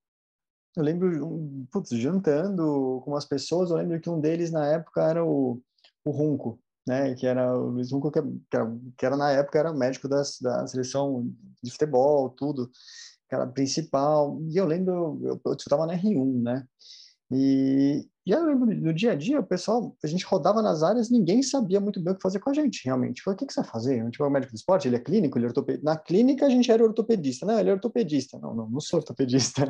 eu 0.76 0.82
lembro, 0.82 1.66
putz, 1.70 1.90
jantando 1.90 3.02
com 3.04 3.14
as 3.16 3.24
pessoas, 3.24 3.70
eu 3.70 3.76
lembro 3.76 4.00
que 4.00 4.10
um 4.10 4.20
deles 4.20 4.50
na 4.50 4.66
época 4.66 5.02
era 5.02 5.24
o, 5.24 5.60
o 6.04 6.10
Runco, 6.10 6.60
né? 6.86 7.14
Que 7.14 7.26
era 7.26 7.56
o 7.56 7.70
Luiz 7.70 7.92
Runco, 7.92 8.10
que 8.10 8.18
era, 8.18 8.26
que 8.96 9.06
era 9.06 9.16
na 9.16 9.30
época 9.32 9.58
era 9.58 9.72
médico 9.72 10.08
das, 10.08 10.38
da 10.40 10.66
seleção 10.66 11.30
de 11.62 11.70
futebol, 11.70 12.30
tudo, 12.30 12.70
que 13.28 13.34
era 13.34 13.46
principal. 13.46 14.40
E 14.48 14.56
eu 14.56 14.66
lembro, 14.66 15.20
eu 15.44 15.52
estava 15.54 15.86
na 15.86 15.94
R1, 15.94 16.42
né? 16.42 16.66
E, 17.30 18.08
e 18.26 18.32
eu 18.32 18.44
lembro, 18.44 18.66
no 18.66 18.92
dia 18.92 19.12
a 19.12 19.14
dia, 19.14 19.40
o 19.40 19.46
pessoal, 19.46 19.96
a 20.04 20.06
gente 20.06 20.26
rodava 20.26 20.60
nas 20.60 20.82
áreas, 20.82 21.10
ninguém 21.10 21.42
sabia 21.42 21.80
muito 21.80 22.00
bem 22.00 22.12
o 22.12 22.16
que 22.16 22.22
fazer 22.22 22.38
com 22.38 22.50
a 22.50 22.52
gente, 22.52 22.82
realmente. 22.84 23.22
Falei, 23.22 23.34
o 23.34 23.38
que, 23.38 23.46
que 23.46 23.52
você 23.52 23.62
vai 23.62 23.70
fazer? 23.70 24.00
A 24.00 24.04
gente 24.04 24.18
vai 24.18 24.26
ao 24.26 24.32
médico 24.32 24.52
do 24.52 24.56
esporte, 24.56 24.86
ele 24.86 24.96
é 24.96 25.00
clínico, 25.00 25.38
ele 25.38 25.46
é 25.46 25.48
ortopedista. 25.48 25.84
Na 25.84 25.96
clínica, 25.96 26.44
a 26.44 26.50
gente 26.50 26.70
era 26.70 26.82
ortopedista. 26.82 27.46
Não, 27.46 27.58
ele 27.58 27.70
é 27.70 27.72
ortopedista. 27.72 28.38
Não, 28.38 28.54
não, 28.54 28.68
não 28.68 28.80
sou 28.80 28.98
ortopedista. 28.98 29.66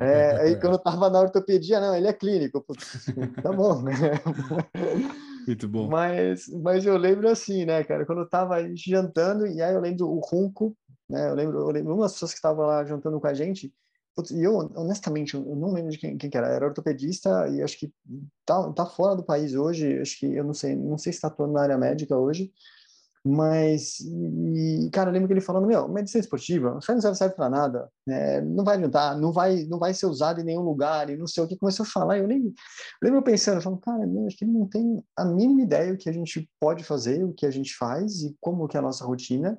É, 0.00 0.42
aí, 0.42 0.56
quando 0.60 0.72
eu 0.72 0.78
tava 0.78 1.08
na 1.08 1.20
ortopedia, 1.20 1.80
não, 1.80 1.94
ele 1.94 2.08
é 2.08 2.12
clínico. 2.12 2.60
Putz, 2.60 3.06
tá 3.40 3.52
bom, 3.52 3.82
né? 3.82 3.92
Muito 5.46 5.68
bom. 5.68 5.88
Mas, 5.88 6.48
mas 6.48 6.84
eu 6.86 6.96
lembro 6.96 7.28
assim, 7.28 7.64
né, 7.64 7.84
cara, 7.84 8.04
quando 8.06 8.22
eu 8.22 8.28
tava 8.28 8.56
jantando, 8.74 9.46
e 9.46 9.62
aí 9.62 9.74
eu 9.74 9.80
lembro 9.80 10.08
o 10.08 10.18
Runco, 10.18 10.76
né, 11.08 11.28
eu 11.28 11.34
lembro, 11.34 11.58
eu 11.58 11.70
lembro 11.70 11.94
umas 11.94 12.14
pessoas 12.14 12.32
que 12.32 12.38
estavam 12.38 12.66
lá 12.66 12.82
jantando 12.84 13.20
com 13.20 13.26
a 13.26 13.34
gente, 13.34 13.72
e 14.30 14.42
eu, 14.42 14.70
honestamente, 14.76 15.34
eu 15.34 15.56
não 15.56 15.72
lembro 15.72 15.90
de 15.90 15.98
quem, 15.98 16.16
quem 16.16 16.30
que 16.30 16.36
era. 16.36 16.48
Era 16.48 16.66
ortopedista 16.66 17.48
e 17.48 17.62
acho 17.62 17.78
que 17.78 17.92
tá, 18.46 18.72
tá 18.72 18.86
fora 18.86 19.16
do 19.16 19.24
país 19.24 19.54
hoje. 19.54 20.00
Acho 20.00 20.18
que 20.18 20.26
eu 20.26 20.44
não 20.44 20.54
sei, 20.54 20.76
não 20.76 20.98
sei 20.98 21.12
se 21.12 21.18
está 21.18 21.28
atuando 21.28 21.54
na 21.54 21.62
área 21.62 21.78
médica 21.78 22.16
hoje. 22.16 22.52
Mas, 23.26 24.00
e, 24.00 24.90
cara, 24.92 25.08
eu 25.08 25.14
lembro 25.14 25.26
que 25.26 25.32
ele 25.32 25.40
falando, 25.40 25.66
meu, 25.66 25.88
medicina 25.88 26.20
esportiva, 26.20 26.78
isso 26.78 26.92
não 26.92 27.14
serve 27.14 27.34
para 27.34 27.48
nada, 27.48 27.90
né? 28.06 28.42
não 28.42 28.62
vai 28.62 28.76
adiantar, 28.76 29.18
não 29.18 29.32
vai, 29.32 29.64
não 29.64 29.78
vai 29.78 29.94
ser 29.94 30.04
usado 30.04 30.42
em 30.42 30.44
nenhum 30.44 30.60
lugar, 30.60 31.08
e 31.08 31.16
não 31.16 31.26
sei 31.26 31.42
o 31.42 31.48
que. 31.48 31.56
Começou 31.56 31.84
a 31.84 31.88
falar, 31.88 32.18
eu 32.18 32.28
nem 32.28 32.44
eu 32.44 32.52
lembro 33.02 33.22
pensando, 33.22 33.62
falo, 33.62 33.78
cara, 33.78 34.06
meu, 34.06 34.26
acho 34.26 34.36
que 34.36 34.44
ele 34.44 34.52
não 34.52 34.68
tem 34.68 35.02
a 35.16 35.24
mínima 35.24 35.62
ideia 35.62 35.94
o 35.94 35.96
que 35.96 36.10
a 36.10 36.12
gente 36.12 36.50
pode 36.60 36.84
fazer, 36.84 37.24
o 37.24 37.32
que 37.32 37.46
a 37.46 37.50
gente 37.50 37.74
faz 37.74 38.22
e 38.22 38.36
como 38.42 38.68
que 38.68 38.76
é 38.76 38.80
a 38.80 38.82
nossa 38.82 39.06
rotina, 39.06 39.58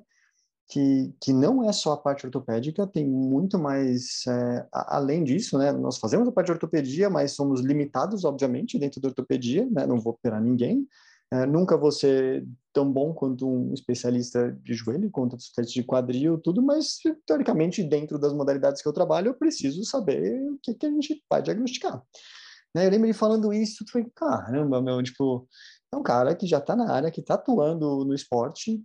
que, 0.68 1.14
que 1.20 1.32
não 1.32 1.68
é 1.68 1.72
só 1.72 1.92
a 1.92 1.96
parte 1.96 2.26
ortopédica, 2.26 2.86
tem 2.86 3.06
muito 3.06 3.58
mais 3.58 4.24
é, 4.26 4.66
além 4.72 5.22
disso, 5.22 5.56
né? 5.58 5.70
Nós 5.72 5.98
fazemos 5.98 6.26
a 6.26 6.32
parte 6.32 6.46
de 6.46 6.52
ortopedia, 6.52 7.08
mas 7.08 7.32
somos 7.32 7.60
limitados, 7.60 8.24
obviamente, 8.24 8.78
dentro 8.78 9.00
da 9.00 9.08
ortopedia, 9.08 9.66
né? 9.70 9.86
Não 9.86 10.00
vou 10.00 10.12
operar 10.12 10.42
ninguém, 10.42 10.86
é, 11.32 11.44
nunca 11.44 11.76
vou 11.76 11.90
ser 11.90 12.46
tão 12.72 12.90
bom 12.90 13.12
quanto 13.12 13.48
um 13.48 13.72
especialista 13.72 14.52
de 14.62 14.74
joelho, 14.74 15.10
quanto 15.10 15.34
um 15.34 15.36
especialista 15.36 15.80
de 15.80 15.86
quadril, 15.86 16.38
tudo, 16.38 16.62
mas 16.62 16.98
teoricamente, 17.26 17.82
dentro 17.82 18.18
das 18.18 18.32
modalidades 18.32 18.80
que 18.80 18.88
eu 18.88 18.92
trabalho, 18.92 19.28
eu 19.28 19.34
preciso 19.34 19.84
saber 19.84 20.40
o 20.50 20.58
que, 20.62 20.74
que 20.74 20.86
a 20.86 20.90
gente 20.90 21.22
vai 21.28 21.42
diagnosticar. 21.42 22.02
Né? 22.74 22.86
Eu 22.86 22.90
lembro 22.90 23.06
ele 23.06 23.14
falando 23.14 23.52
isso, 23.52 23.82
eu 23.82 23.88
falei, 23.90 24.08
caramba, 24.14 24.80
meu, 24.80 25.02
tipo, 25.02 25.48
é 25.92 25.96
um 25.96 26.02
cara 26.02 26.34
que 26.34 26.46
já 26.46 26.58
está 26.58 26.76
na 26.76 26.92
área, 26.92 27.10
que 27.10 27.20
está 27.20 27.34
atuando 27.34 28.04
no 28.04 28.14
esporte, 28.14 28.80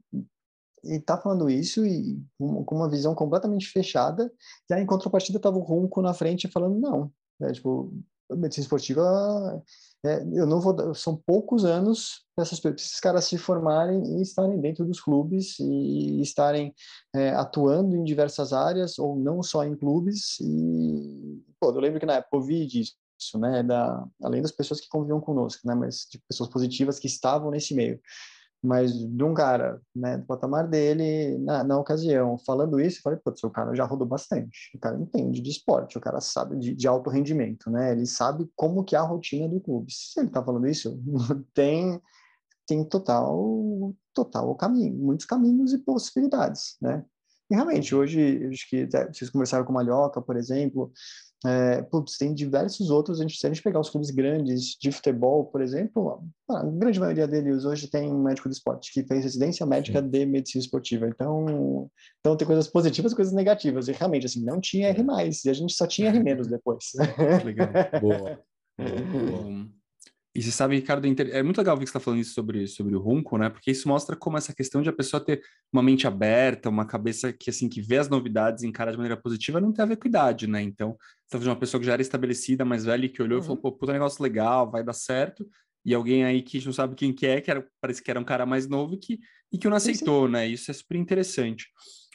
e 0.83 0.99
tá 0.99 1.17
falando 1.17 1.49
isso 1.49 1.85
e 1.85 2.19
com 2.39 2.75
uma 2.75 2.89
visão 2.89 3.13
completamente 3.13 3.67
fechada, 3.67 4.31
e 4.69 4.73
aí 4.73 4.81
em 4.81 4.85
contrapartida 4.85 5.39
tava 5.39 5.57
o 5.57 5.61
Runco 5.61 6.01
na 6.01 6.13
frente 6.13 6.47
falando 6.47 6.79
não, 6.79 7.11
né? 7.39 7.51
tipo, 7.51 7.93
medicina 8.35 8.63
esportiva 8.63 9.63
é, 10.03 10.23
eu 10.33 10.47
não 10.47 10.59
vou 10.59 10.95
são 10.95 11.15
poucos 11.15 11.63
anos 11.63 12.25
para 12.35 12.43
esses 12.43 12.99
caras 12.99 13.25
se 13.25 13.37
formarem 13.37 14.17
e 14.17 14.21
estarem 14.21 14.59
dentro 14.59 14.85
dos 14.85 14.99
clubes 14.99 15.59
e 15.59 16.21
estarem 16.21 16.73
é, 17.15 17.29
atuando 17.31 17.95
em 17.95 18.03
diversas 18.03 18.51
áreas 18.51 18.97
ou 18.97 19.15
não 19.15 19.43
só 19.43 19.63
em 19.63 19.75
clubes 19.75 20.39
e 20.39 21.43
pô, 21.59 21.69
eu 21.69 21.79
lembro 21.79 21.99
que 21.99 22.05
na 22.05 22.15
época 22.15 22.37
eu 22.37 22.41
vi 22.41 22.65
disso 22.65 22.95
né 23.35 23.61
da 23.61 24.03
além 24.23 24.41
das 24.41 24.51
pessoas 24.51 24.79
que 24.79 24.89
conviviam 24.89 25.21
conosco 25.21 25.67
né 25.67 25.75
mas 25.75 26.07
de 26.09 26.19
pessoas 26.27 26.49
positivas 26.49 26.97
que 26.97 27.07
estavam 27.07 27.51
nesse 27.51 27.75
meio 27.75 27.99
mas 28.63 28.93
de 28.93 29.23
um 29.23 29.33
cara, 29.33 29.81
né, 29.95 30.17
do 30.17 30.25
patamar 30.25 30.67
dele, 30.67 31.37
na, 31.39 31.63
na 31.63 31.79
ocasião, 31.79 32.37
falando 32.45 32.79
isso, 32.79 32.99
eu 32.99 33.01
falei, 33.01 33.19
putz, 33.19 33.43
o 33.43 33.49
cara 33.49 33.73
já 33.73 33.85
rodou 33.85 34.07
bastante, 34.07 34.71
o 34.75 34.79
cara 34.79 34.99
entende 34.99 35.41
de 35.41 35.49
esporte, 35.49 35.97
o 35.97 36.01
cara 36.01 36.21
sabe 36.21 36.57
de, 36.57 36.75
de 36.75 36.87
alto 36.87 37.09
rendimento, 37.09 37.71
né, 37.71 37.91
ele 37.91 38.05
sabe 38.05 38.49
como 38.55 38.83
que 38.83 38.95
é 38.95 38.99
a 38.99 39.03
rotina 39.03 39.47
do 39.47 39.59
clube. 39.59 39.91
Se 39.91 40.19
ele 40.19 40.29
tá 40.29 40.43
falando 40.43 40.67
isso, 40.67 41.01
tem, 41.53 41.99
tem 42.67 42.83
total, 42.87 43.93
total 44.13 44.53
caminho, 44.55 44.95
muitos 44.95 45.25
caminhos 45.25 45.73
e 45.73 45.79
possibilidades, 45.79 46.77
né. 46.79 47.03
E 47.51 47.53
realmente, 47.53 47.93
hoje, 47.93 48.47
acho 48.49 48.69
que 48.69 48.87
vocês 49.11 49.29
conversaram 49.29 49.65
com 49.65 49.71
o 49.71 49.75
Malhoca, 49.75 50.21
por 50.21 50.37
exemplo, 50.37 50.89
é, 51.45 51.81
putz, 51.81 52.17
tem 52.17 52.33
diversos 52.33 52.89
outros, 52.89 53.19
a 53.19 53.23
gente, 53.23 53.37
se 53.37 53.45
a 53.45 53.49
gente 53.49 53.61
pegar 53.61 53.79
os 53.79 53.89
clubes 53.89 54.09
grandes 54.09 54.77
de 54.79 54.91
futebol, 54.91 55.45
por 55.45 55.61
exemplo, 55.61 56.23
a 56.49 56.63
grande 56.63 56.99
maioria 56.99 57.27
deles 57.27 57.65
hoje 57.65 57.89
tem 57.89 58.09
um 58.09 58.23
médico 58.23 58.47
de 58.47 58.55
esporte 58.55 58.93
que 58.93 59.03
fez 59.03 59.23
residência 59.23 59.65
médica 59.65 60.01
Sim. 60.01 60.07
de 60.07 60.25
medicina 60.25 60.61
esportiva. 60.63 61.07
Então, 61.07 61.89
então 62.19 62.37
tem 62.37 62.47
coisas 62.47 62.67
positivas 62.67 63.11
e 63.11 63.15
coisas 63.15 63.33
negativas. 63.33 63.87
E 63.87 63.91
realmente, 63.91 64.27
assim, 64.27 64.45
não 64.45 64.61
tinha 64.61 64.87
R+, 64.89 65.03
e 65.43 65.49
a 65.49 65.53
gente 65.53 65.73
só 65.73 65.85
tinha 65.85 66.09
R- 66.09 66.47
depois. 66.47 66.91
Legal. 67.43 67.69
Boa. 67.99 68.39
Boa. 69.11 69.60
E 70.33 70.41
você 70.41 70.49
sabe, 70.49 70.75
Ricardo, 70.75 71.05
é 71.05 71.43
muito 71.43 71.57
legal 71.57 71.75
ver 71.75 71.83
que 71.83 71.87
você 71.87 71.97
está 71.97 71.99
falando 71.99 72.21
isso 72.21 72.33
sobre, 72.33 72.65
sobre 72.65 72.95
o 72.95 72.99
Runco, 72.99 73.37
né? 73.37 73.49
Porque 73.49 73.69
isso 73.69 73.85
mostra 73.87 74.15
como 74.15 74.37
essa 74.37 74.55
questão 74.55 74.81
de 74.81 74.87
a 74.87 74.93
pessoa 74.93 75.23
ter 75.23 75.41
uma 75.73 75.83
mente 75.83 76.07
aberta, 76.07 76.69
uma 76.69 76.85
cabeça 76.85 77.33
que, 77.33 77.49
assim, 77.49 77.67
que 77.67 77.81
vê 77.81 77.97
as 77.97 78.07
novidades 78.07 78.63
e 78.63 78.67
encara 78.67 78.91
de 78.91 78.97
maneira 78.97 79.17
positiva, 79.17 79.59
não 79.59 79.73
tem 79.73 79.83
a 79.83 79.87
ver 79.87 79.97
com 79.97 80.07
idade, 80.07 80.47
né? 80.47 80.61
Então, 80.61 80.95
talvez 81.29 81.47
uma 81.47 81.59
pessoa 81.59 81.81
que 81.81 81.85
já 81.85 81.93
era 81.93 82.01
estabelecida, 82.01 82.63
mais 82.63 82.85
velha, 82.85 83.09
que 83.09 83.21
olhou 83.21 83.39
uhum. 83.39 83.43
e 83.43 83.47
falou, 83.47 83.61
pô, 83.61 83.71
puta 83.73 83.91
negócio 83.91 84.23
legal, 84.23 84.71
vai 84.71 84.83
dar 84.85 84.93
certo. 84.93 85.45
E 85.83 85.93
alguém 85.93 86.23
aí 86.23 86.41
que 86.41 86.63
não 86.63 86.71
sabe 86.71 86.95
quem 86.95 87.11
que 87.11 87.25
é, 87.25 87.41
que 87.41 87.51
era, 87.51 87.67
parece 87.81 88.01
que 88.01 88.09
era 88.09 88.19
um 88.19 88.23
cara 88.23 88.45
mais 88.45 88.67
novo 88.69 88.97
que, 88.97 89.19
e 89.51 89.57
que 89.57 89.67
não 89.67 89.75
aceitou, 89.75 90.29
né? 90.29 90.47
Isso 90.47 90.71
é 90.71 90.73
super 90.73 90.95
interessante. 90.95 91.67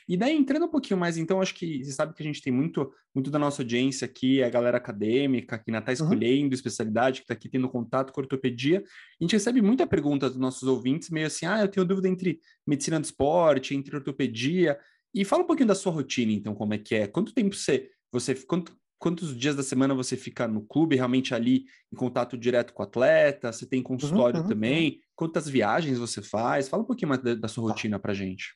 E 0.08 0.16
daí, 0.16 0.36
entrando 0.36 0.66
um 0.66 0.70
pouquinho 0.70 0.98
mais, 0.98 1.16
então, 1.16 1.40
acho 1.40 1.54
que 1.54 1.84
você 1.84 1.90
sabe 1.90 2.14
que 2.14 2.22
a 2.22 2.26
gente 2.26 2.40
tem 2.40 2.52
muito, 2.52 2.92
muito 3.12 3.28
da 3.28 3.40
nossa 3.40 3.62
audiência 3.62 4.04
aqui, 4.04 4.40
a 4.40 4.48
galera 4.48 4.76
acadêmica, 4.76 5.58
que 5.58 5.64
ainda 5.68 5.80
está 5.80 5.92
escolhendo 5.92 6.48
uhum. 6.48 6.52
especialidade, 6.52 7.20
que 7.20 7.24
está 7.24 7.34
aqui 7.34 7.48
tendo 7.48 7.68
contato 7.68 8.12
com 8.12 8.20
ortopedia. 8.20 8.84
A 9.20 9.24
gente 9.24 9.32
recebe 9.32 9.60
muita 9.60 9.84
pergunta 9.84 10.28
dos 10.28 10.38
nossos 10.38 10.62
ouvintes, 10.68 11.10
meio 11.10 11.26
assim, 11.26 11.44
ah, 11.44 11.60
eu 11.60 11.68
tenho 11.68 11.84
dúvida 11.84 12.08
entre 12.08 12.38
medicina 12.64 13.00
do 13.00 13.04
esporte, 13.04 13.74
entre 13.74 13.96
ortopedia. 13.96 14.78
E 15.12 15.24
fala 15.24 15.42
um 15.42 15.46
pouquinho 15.46 15.68
da 15.68 15.74
sua 15.74 15.90
rotina, 15.90 16.30
então, 16.30 16.54
como 16.54 16.74
é 16.74 16.78
que 16.78 16.94
é? 16.94 17.08
Quanto 17.08 17.34
tempo 17.34 17.56
você, 17.56 17.90
você 18.12 18.32
quanto, 18.34 18.76
quantos 18.98 19.36
dias 19.36 19.56
da 19.56 19.62
semana 19.64 19.92
você 19.92 20.16
fica 20.16 20.46
no 20.46 20.62
clube, 20.62 20.94
realmente 20.94 21.34
ali 21.34 21.64
em 21.92 21.96
contato 21.96 22.38
direto 22.38 22.72
com 22.72 22.82
o 22.82 22.86
atleta? 22.86 23.50
Você 23.50 23.66
tem 23.66 23.82
consultório 23.82 24.36
uhum, 24.36 24.42
uhum, 24.44 24.48
também? 24.48 25.00
Quantas 25.16 25.48
viagens 25.48 25.98
você 25.98 26.22
faz? 26.22 26.68
Fala 26.68 26.84
um 26.84 26.86
pouquinho 26.86 27.08
mais 27.08 27.22
da, 27.22 27.34
da 27.34 27.48
sua 27.48 27.64
tá. 27.64 27.70
rotina 27.70 27.98
para 27.98 28.14
gente. 28.14 28.54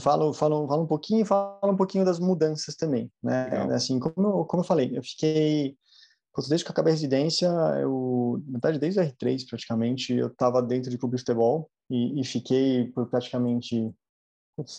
Falo, 0.00 0.32
falo, 0.32 0.66
falo 0.66 0.82
um 0.82 0.86
pouquinho 0.86 1.24
falo 1.24 1.72
um 1.72 1.76
pouquinho 1.76 2.04
das 2.04 2.18
mudanças 2.18 2.74
também, 2.74 3.10
né? 3.22 3.44
Legal. 3.44 3.70
Assim, 3.70 3.98
como 3.98 4.28
eu, 4.28 4.44
como 4.44 4.62
eu 4.62 4.66
falei, 4.66 4.96
eu 4.96 5.02
fiquei 5.02 5.76
desde 6.48 6.64
que 6.64 6.70
eu 6.70 6.72
acabei 6.72 6.92
a 6.92 6.96
residência, 6.96 7.46
eu, 7.80 8.42
na 8.46 8.54
verdade, 8.54 8.78
desde 8.78 8.98
o 8.98 9.02
R3 9.02 9.46
praticamente, 9.48 10.12
eu 10.12 10.26
estava 10.26 10.60
dentro 10.60 10.90
de 10.90 10.98
clube 10.98 11.14
de 11.14 11.22
futebol 11.22 11.70
e, 11.88 12.20
e 12.20 12.24
fiquei 12.24 12.88
por 12.88 13.08
praticamente 13.08 13.94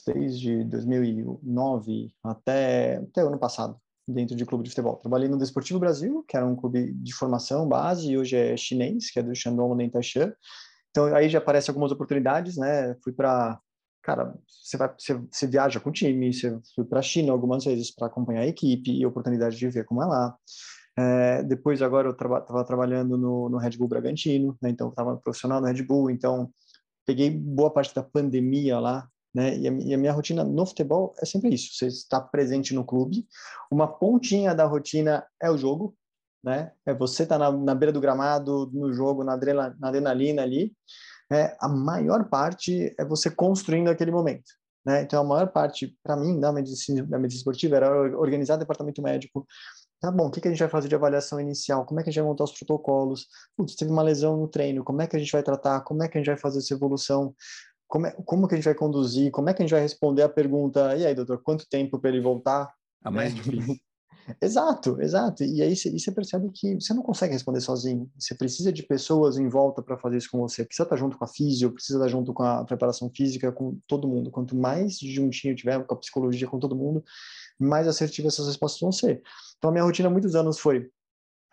desde 0.05 0.63
2009 0.65 2.13
até, 2.23 2.97
até 2.97 3.23
o 3.23 3.27
ano 3.27 3.39
passado 3.39 3.77
dentro 4.07 4.35
de 4.35 4.45
clube 4.45 4.63
de 4.63 4.69
futebol. 4.69 4.97
Trabalhei 4.97 5.27
no 5.27 5.37
Desportivo 5.37 5.79
Brasil, 5.79 6.23
que 6.27 6.37
era 6.37 6.45
um 6.45 6.55
clube 6.55 6.93
de 6.93 7.13
formação 7.13 7.67
base, 7.67 8.11
e 8.11 8.17
hoje 8.17 8.35
é 8.35 8.55
chinês, 8.55 9.09
que 9.09 9.19
é 9.19 9.23
do 9.23 9.35
Shandong 9.35 9.75
Lentaishan. 9.75 10.33
Então 10.91 11.05
aí 11.13 11.27
já 11.27 11.39
aparecem 11.39 11.71
algumas 11.71 11.91
oportunidades, 11.91 12.55
né? 12.55 12.95
Fui 13.03 13.11
para 13.11 13.59
cara, 14.05 14.35
você 14.47 14.77
vai, 14.77 14.93
você, 14.95 15.15
você 15.15 15.47
viaja 15.47 15.79
com 15.79 15.89
o 15.89 15.93
time, 15.93 16.31
você 16.31 16.55
foi 16.75 16.85
para 16.85 16.99
a 16.99 17.01
China 17.01 17.31
algumas 17.31 17.65
vezes 17.65 17.89
para 17.89 18.05
acompanhar 18.05 18.41
a 18.41 18.47
equipe 18.47 18.91
e 18.91 19.03
a 19.03 19.07
oportunidade 19.07 19.57
de 19.57 19.67
ver 19.67 19.83
como 19.83 20.03
é 20.03 20.05
lá. 20.05 20.37
É, 20.97 21.43
depois 21.43 21.81
agora 21.81 22.07
eu 22.07 22.11
estava 22.11 22.39
traba, 22.39 22.63
trabalhando 22.63 23.17
no, 23.17 23.49
no, 23.49 23.57
Red 23.57 23.71
Bull 23.71 23.87
Bragantino, 23.87 24.55
né, 24.61 24.69
então 24.69 24.89
estava 24.89 25.17
profissional 25.17 25.59
no 25.59 25.67
Red 25.67 25.81
Bull, 25.81 26.09
então 26.09 26.49
peguei 27.05 27.29
boa 27.29 27.69
parte 27.69 27.93
da 27.93 28.03
pandemia 28.03 28.79
lá, 28.79 29.09
né, 29.33 29.57
e 29.57 29.67
a, 29.67 29.71
e 29.71 29.93
a, 29.93 29.97
minha 29.97 30.13
rotina 30.13 30.43
no 30.43 30.65
futebol 30.65 31.13
é 31.21 31.25
sempre 31.25 31.53
isso, 31.53 31.73
você 31.73 31.87
está 31.87 32.21
presente 32.21 32.73
no 32.73 32.85
clube, 32.85 33.27
uma 33.69 33.87
pontinha 33.87 34.55
da 34.55 34.65
rotina 34.65 35.25
é 35.41 35.51
o 35.51 35.57
jogo, 35.57 35.97
né, 36.41 36.71
é 36.85 36.93
você 36.93 37.25
tá 37.25 37.37
na, 37.37 37.51
na 37.51 37.75
beira 37.75 37.91
do 37.91 37.99
gramado, 37.99 38.71
no 38.71 38.93
jogo, 38.93 39.21
na, 39.21 39.35
na 39.77 39.87
adrenalina 39.89 40.43
ali, 40.43 40.73
é, 41.31 41.55
a 41.59 41.67
maior 41.67 42.29
parte 42.29 42.93
é 42.97 43.05
você 43.05 43.29
construindo 43.29 43.89
aquele 43.89 44.11
momento. 44.11 44.51
Né? 44.85 45.01
Então, 45.01 45.21
a 45.21 45.23
maior 45.23 45.47
parte, 45.51 45.97
para 46.03 46.15
mim, 46.15 46.39
da 46.39 46.51
medicina, 46.51 47.03
da 47.03 47.17
medicina 47.17 47.39
esportiva 47.39 47.75
era 47.75 47.91
organizar 48.17 48.55
o 48.55 48.59
departamento 48.59 49.01
médico. 49.01 49.45
Tá 49.99 50.11
bom, 50.11 50.27
o 50.27 50.31
que, 50.31 50.39
que 50.39 50.47
a 50.47 50.51
gente 50.51 50.59
vai 50.59 50.69
fazer 50.69 50.87
de 50.87 50.93
avaliação 50.93 51.39
inicial? 51.39 51.85
Como 51.85 51.99
é 51.99 52.03
que 52.03 52.09
a 52.09 52.11
gente 52.11 52.21
vai 52.21 52.29
montar 52.29 52.43
os 52.43 52.51
protocolos? 52.51 53.27
Putz, 53.57 53.75
teve 53.75 53.91
uma 53.91 54.03
lesão 54.03 54.37
no 54.37 54.47
treino, 54.47 54.83
como 54.83 55.01
é 55.01 55.07
que 55.07 55.15
a 55.15 55.19
gente 55.19 55.31
vai 55.31 55.41
tratar? 55.41 55.81
Como 55.81 56.03
é 56.03 56.07
que 56.07 56.17
a 56.17 56.21
gente 56.21 56.27
vai 56.27 56.37
fazer 56.37 56.59
essa 56.59 56.73
evolução? 56.73 57.33
Como, 57.87 58.05
é, 58.05 58.11
como 58.25 58.47
que 58.47 58.53
a 58.53 58.57
gente 58.57 58.65
vai 58.65 58.75
conduzir? 58.75 59.31
Como 59.31 59.49
é 59.49 59.53
que 59.53 59.63
a 59.63 59.65
gente 59.65 59.73
vai 59.73 59.81
responder 59.81 60.21
a 60.21 60.29
pergunta, 60.29 60.95
e 60.95 61.05
aí, 61.05 61.15
doutor, 61.15 61.41
quanto 61.41 61.67
tempo 61.67 61.99
para 61.99 62.11
ele 62.11 62.21
voltar? 62.21 62.71
A 63.03 63.09
mais 63.09 63.33
né? 63.33 63.41
difícil. 63.41 63.75
Exato, 64.41 64.99
exato. 65.01 65.43
E 65.43 65.61
aí 65.61 65.75
você 65.75 66.11
percebe 66.11 66.49
que 66.51 66.75
você 66.75 66.93
não 66.93 67.03
consegue 67.03 67.33
responder 67.33 67.61
sozinho. 67.61 68.09
Você 68.17 68.33
precisa 68.33 68.71
de 68.73 68.81
pessoas 68.81 69.37
em 69.37 69.47
volta 69.47 69.83
para 69.83 69.97
fazer 69.97 70.17
isso 70.17 70.29
com 70.31 70.39
você. 70.39 70.65
Precisa 70.65 70.83
estar 70.83 70.95
junto 70.95 71.17
com 71.17 71.23
a 71.25 71.27
físio, 71.27 71.71
precisa 71.71 71.99
estar 71.99 72.07
junto 72.09 72.33
com 72.33 72.43
a 72.43 72.63
preparação 72.65 73.09
física, 73.15 73.51
com 73.51 73.77
todo 73.87 74.07
mundo. 74.07 74.31
Quanto 74.31 74.55
mais 74.55 74.97
juntinho 74.99 75.55
tiver 75.55 75.83
com 75.85 75.93
a 75.93 75.97
psicologia, 75.97 76.47
com 76.47 76.59
todo 76.59 76.75
mundo, 76.75 77.03
mais 77.59 77.87
assertivas 77.87 78.33
essas 78.33 78.47
respostas 78.47 78.81
vão 78.81 78.91
ser. 78.91 79.21
Então, 79.57 79.69
a 79.69 79.73
minha 79.73 79.83
rotina 79.83 80.07
há 80.09 80.11
muitos 80.11 80.35
anos 80.35 80.57
foi 80.59 80.89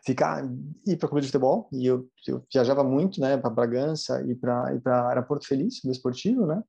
ficar 0.05 0.45
ir 0.87 0.97
para 0.97 1.09
clube 1.09 1.23
de 1.23 1.29
futebol 1.29 1.69
e 1.73 1.87
eu, 1.87 2.09
eu 2.27 2.45
viajava 2.53 2.83
muito, 2.85 3.21
né, 3.21 3.37
para 3.37 3.51
Bragança 3.51 4.23
e 4.29 4.35
para 4.35 4.79
para 4.81 5.09
Aeroporto 5.11 5.47
Feliz, 5.47 5.81
do 5.85 5.93
esportivo, 5.93 6.47
né? 6.47 6.63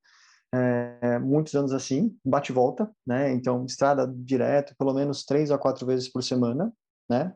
É, 0.54 1.18
muitos 1.18 1.56
anos 1.56 1.74
assim, 1.74 2.16
bate 2.24 2.52
e 2.52 2.56
volta, 2.56 2.90
né? 3.06 3.34
Então, 3.34 3.66
estrada 3.66 4.08
direto, 4.16 4.76
pelo 4.78 4.94
menos 4.94 5.26
três 5.26 5.50
a 5.50 5.58
quatro 5.58 5.86
vezes 5.86 6.08
por 6.08 6.22
semana, 6.22 6.72
né? 7.10 7.36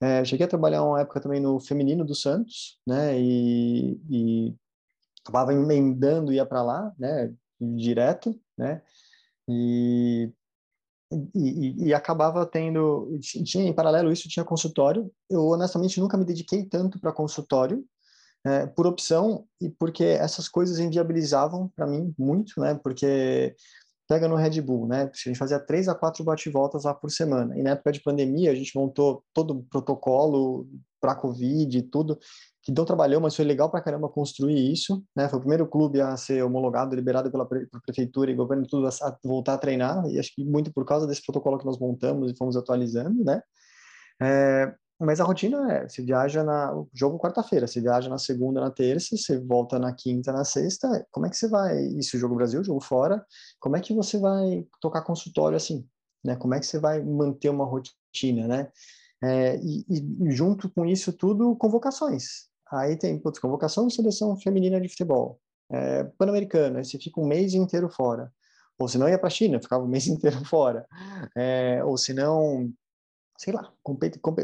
É, 0.00 0.24
cheguei 0.24 0.44
a 0.44 0.48
trabalhar 0.48 0.84
uma 0.84 1.00
época 1.00 1.20
também 1.20 1.40
no 1.40 1.58
feminino 1.58 2.04
do 2.04 2.14
Santos, 2.14 2.78
né? 2.86 3.18
E, 3.18 3.98
e 4.10 4.54
acabava 5.24 5.54
emendando 5.54 6.32
ia 6.32 6.44
para 6.44 6.62
lá, 6.62 6.92
né? 6.98 7.32
Direto, 7.58 8.38
né? 8.56 8.82
E, 9.48 10.30
e, 11.34 11.86
e, 11.88 11.94
acabava 11.94 12.44
tendo, 12.44 13.18
tinha 13.22 13.64
em 13.64 13.72
paralelo 13.72 14.12
isso 14.12 14.28
tinha 14.28 14.44
consultório. 14.44 15.10
Eu 15.30 15.46
honestamente 15.46 15.98
nunca 16.00 16.18
me 16.18 16.24
dediquei 16.24 16.64
tanto 16.64 17.00
para 17.00 17.14
consultório, 17.14 17.82
é, 18.44 18.66
por 18.66 18.86
opção 18.86 19.44
e 19.60 19.68
porque 19.68 20.04
essas 20.04 20.48
coisas 20.48 20.78
inviabilizavam 20.78 21.70
para 21.74 21.86
mim 21.86 22.14
muito, 22.18 22.60
né? 22.60 22.74
Porque 22.82 23.54
pega 24.08 24.26
no 24.26 24.36
Red 24.36 24.60
Bull, 24.62 24.86
né? 24.86 25.02
A 25.02 25.28
gente 25.28 25.38
fazia 25.38 25.60
três 25.60 25.86
a 25.86 25.94
quatro 25.94 26.24
bate-voltas 26.24 26.84
lá 26.84 26.94
por 26.94 27.10
semana. 27.10 27.58
E 27.58 27.62
na 27.62 27.70
época 27.70 27.92
de 27.92 28.02
pandemia, 28.02 28.50
a 28.50 28.54
gente 28.54 28.74
montou 28.74 29.22
todo 29.34 29.58
o 29.58 29.62
protocolo 29.64 30.66
para 31.00 31.14
Covid 31.14 31.76
e 31.76 31.82
tudo, 31.82 32.18
que 32.62 32.72
não 32.72 32.84
trabalhou, 32.84 33.20
mas 33.20 33.36
foi 33.36 33.44
legal 33.44 33.70
para 33.70 33.82
caramba 33.82 34.08
construir 34.08 34.72
isso, 34.72 35.04
né? 35.14 35.28
Foi 35.28 35.38
o 35.38 35.40
primeiro 35.40 35.66
clube 35.68 36.00
a 36.00 36.16
ser 36.16 36.42
homologado, 36.42 36.96
liberado 36.96 37.30
pela 37.30 37.46
prefeitura 37.84 38.30
e 38.30 38.34
governo 38.34 38.66
tudo 38.66 38.86
a 38.86 39.18
voltar 39.22 39.54
a 39.54 39.58
treinar, 39.58 40.04
e 40.06 40.18
acho 40.18 40.34
que 40.34 40.44
muito 40.44 40.72
por 40.72 40.84
causa 40.84 41.06
desse 41.06 41.24
protocolo 41.24 41.58
que 41.58 41.66
nós 41.66 41.78
montamos 41.78 42.32
e 42.32 42.36
fomos 42.36 42.56
atualizando, 42.56 43.22
né? 43.22 43.40
É, 44.20 44.74
mas 45.00 45.20
a 45.20 45.24
rotina 45.24 45.72
é, 45.72 45.88
você 45.88 46.02
viaja 46.02 46.42
na 46.42 46.72
jogo 46.92 47.18
quarta-feira, 47.18 47.66
você 47.66 47.80
viaja 47.80 48.08
na 48.08 48.18
segunda, 48.18 48.60
na 48.60 48.70
terça, 48.70 49.16
você 49.16 49.38
volta 49.38 49.78
na 49.78 49.92
quinta, 49.92 50.32
na 50.32 50.44
sexta. 50.44 51.06
Como 51.10 51.26
é 51.26 51.30
que 51.30 51.36
você 51.36 51.48
vai? 51.48 51.78
Isso, 51.96 52.18
jogo 52.18 52.34
Brasil, 52.34 52.64
jogo 52.64 52.80
fora. 52.80 53.24
Como 53.60 53.76
é 53.76 53.80
que 53.80 53.94
você 53.94 54.18
vai 54.18 54.66
tocar 54.80 55.02
consultório 55.02 55.56
assim? 55.56 55.86
Né? 56.24 56.34
Como 56.36 56.54
é 56.54 56.60
que 56.60 56.66
você 56.66 56.78
vai 56.80 57.02
manter 57.02 57.48
uma 57.48 57.64
rotina, 57.64 58.48
né? 58.48 58.68
É, 59.22 59.56
e, 59.56 59.84
e, 59.88 60.30
junto 60.30 60.68
com 60.68 60.84
isso 60.84 61.12
tudo, 61.12 61.54
convocações. 61.56 62.48
Aí 62.70 62.96
tem 62.96 63.18
putz, 63.18 63.38
convocação 63.38 63.86
de 63.86 63.94
seleção 63.94 64.36
feminina 64.36 64.80
de 64.80 64.88
futebol, 64.88 65.40
é, 65.70 66.04
pan-americano, 66.04 66.78
aí 66.78 66.84
você 66.84 66.98
fica 66.98 67.20
um 67.20 67.26
mês 67.26 67.54
inteiro 67.54 67.88
fora. 67.88 68.32
Ou 68.78 68.88
se 68.88 68.98
não 68.98 69.08
ia 69.08 69.18
para 69.18 69.30
China, 69.30 69.60
ficava 69.60 69.84
um 69.84 69.88
mês 69.88 70.06
inteiro 70.08 70.44
fora. 70.44 70.86
É, 71.36 71.82
ou 71.84 71.96
se 71.96 72.12
não, 72.12 72.70
sei 73.38 73.52
lá, 73.52 73.72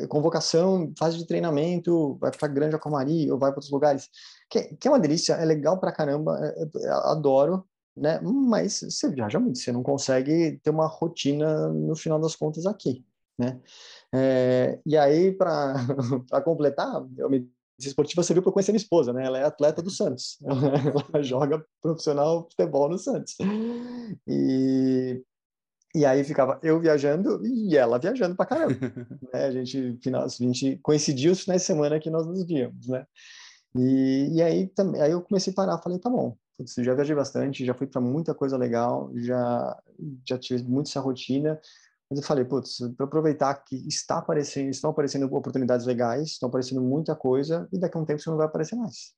convocação, 0.08 0.92
fase 0.96 1.18
de 1.18 1.26
treinamento, 1.26 2.14
vai 2.20 2.30
para 2.30 2.46
Grande 2.46 2.76
Acomari 2.76 3.28
ou 3.28 3.36
vai 3.36 3.50
para 3.50 3.58
outros 3.58 3.72
lugares, 3.72 4.08
que, 4.48 4.76
que, 4.76 4.86
é 4.86 4.90
uma 4.90 5.00
delícia, 5.00 5.32
é 5.34 5.44
legal 5.44 5.80
pra 5.80 5.90
caramba, 5.90 6.38
é, 6.40 6.62
é, 6.62 6.88
adoro, 7.10 7.66
né? 7.96 8.20
Mas 8.22 8.80
você 8.80 9.10
viaja 9.10 9.40
muito, 9.40 9.58
você 9.58 9.72
não 9.72 9.82
consegue 9.82 10.60
ter 10.62 10.70
uma 10.70 10.86
rotina 10.86 11.68
no 11.68 11.96
final 11.96 12.20
das 12.20 12.36
contas 12.36 12.66
aqui, 12.66 13.04
né? 13.36 13.60
É, 14.14 14.78
e 14.86 14.96
aí, 14.96 15.32
para 15.32 15.74
completar, 16.44 17.04
eu 17.18 17.28
me 17.28 17.50
esportiva 17.80 18.22
você 18.22 18.32
viu 18.32 18.44
para 18.44 18.52
conhecer 18.52 18.70
minha 18.70 18.80
esposa, 18.80 19.12
né? 19.12 19.26
Ela 19.26 19.38
é 19.40 19.44
atleta 19.44 19.82
do 19.82 19.90
Santos. 19.90 20.38
Ela 21.12 21.20
joga 21.20 21.66
profissional 21.82 22.48
futebol 22.48 22.88
no 22.88 22.96
Santos. 22.96 23.34
E 24.28 25.20
e 25.94 26.04
aí 26.04 26.24
ficava 26.24 26.58
eu 26.62 26.80
viajando 26.80 27.46
e 27.46 27.76
ela 27.76 27.98
viajando 27.98 28.34
para 28.34 28.46
caramba. 28.46 28.74
né? 29.32 29.44
A 29.44 29.50
gente, 29.52 29.98
final, 30.02 30.24
a 30.24 30.28
gente 30.28 30.78
coincidiu 30.82 31.32
os 31.32 31.42
finais 31.42 31.62
de 31.62 31.66
semana 31.66 32.00
que 32.00 32.10
nós 32.10 32.26
nos 32.26 32.44
víamos, 32.44 32.88
né? 32.88 33.06
E, 33.76 34.28
e 34.36 34.42
aí, 34.42 34.68
também, 34.68 35.00
aí 35.00 35.10
eu 35.10 35.22
comecei 35.22 35.52
a 35.52 35.56
parar, 35.56 35.78
falei, 35.78 35.98
tá 35.98 36.08
bom, 36.08 36.36
já 36.78 36.94
viajei 36.94 37.14
bastante, 37.14 37.64
já 37.64 37.74
fui 37.74 37.86
para 37.86 38.00
muita 38.00 38.34
coisa 38.34 38.56
legal, 38.56 39.10
já, 39.16 39.76
já 40.28 40.38
tive 40.38 40.62
muito 40.62 40.88
essa 40.88 41.00
rotina, 41.00 41.60
mas 42.08 42.20
eu 42.20 42.24
falei, 42.24 42.44
putz, 42.44 42.78
para 42.96 43.06
aproveitar 43.06 43.54
que 43.64 43.76
está 43.88 44.18
aparecendo, 44.18 44.70
estão 44.70 44.90
aparecendo 44.90 45.26
oportunidades 45.26 45.86
legais, 45.86 46.32
estão 46.32 46.48
aparecendo 46.48 46.80
muita 46.80 47.16
coisa, 47.16 47.68
e 47.72 47.78
daqui 47.78 47.96
a 47.96 48.00
um 48.00 48.04
tempo 48.04 48.20
isso 48.20 48.30
não 48.30 48.36
vai 48.36 48.46
aparecer 48.46 48.76
mais. 48.76 49.12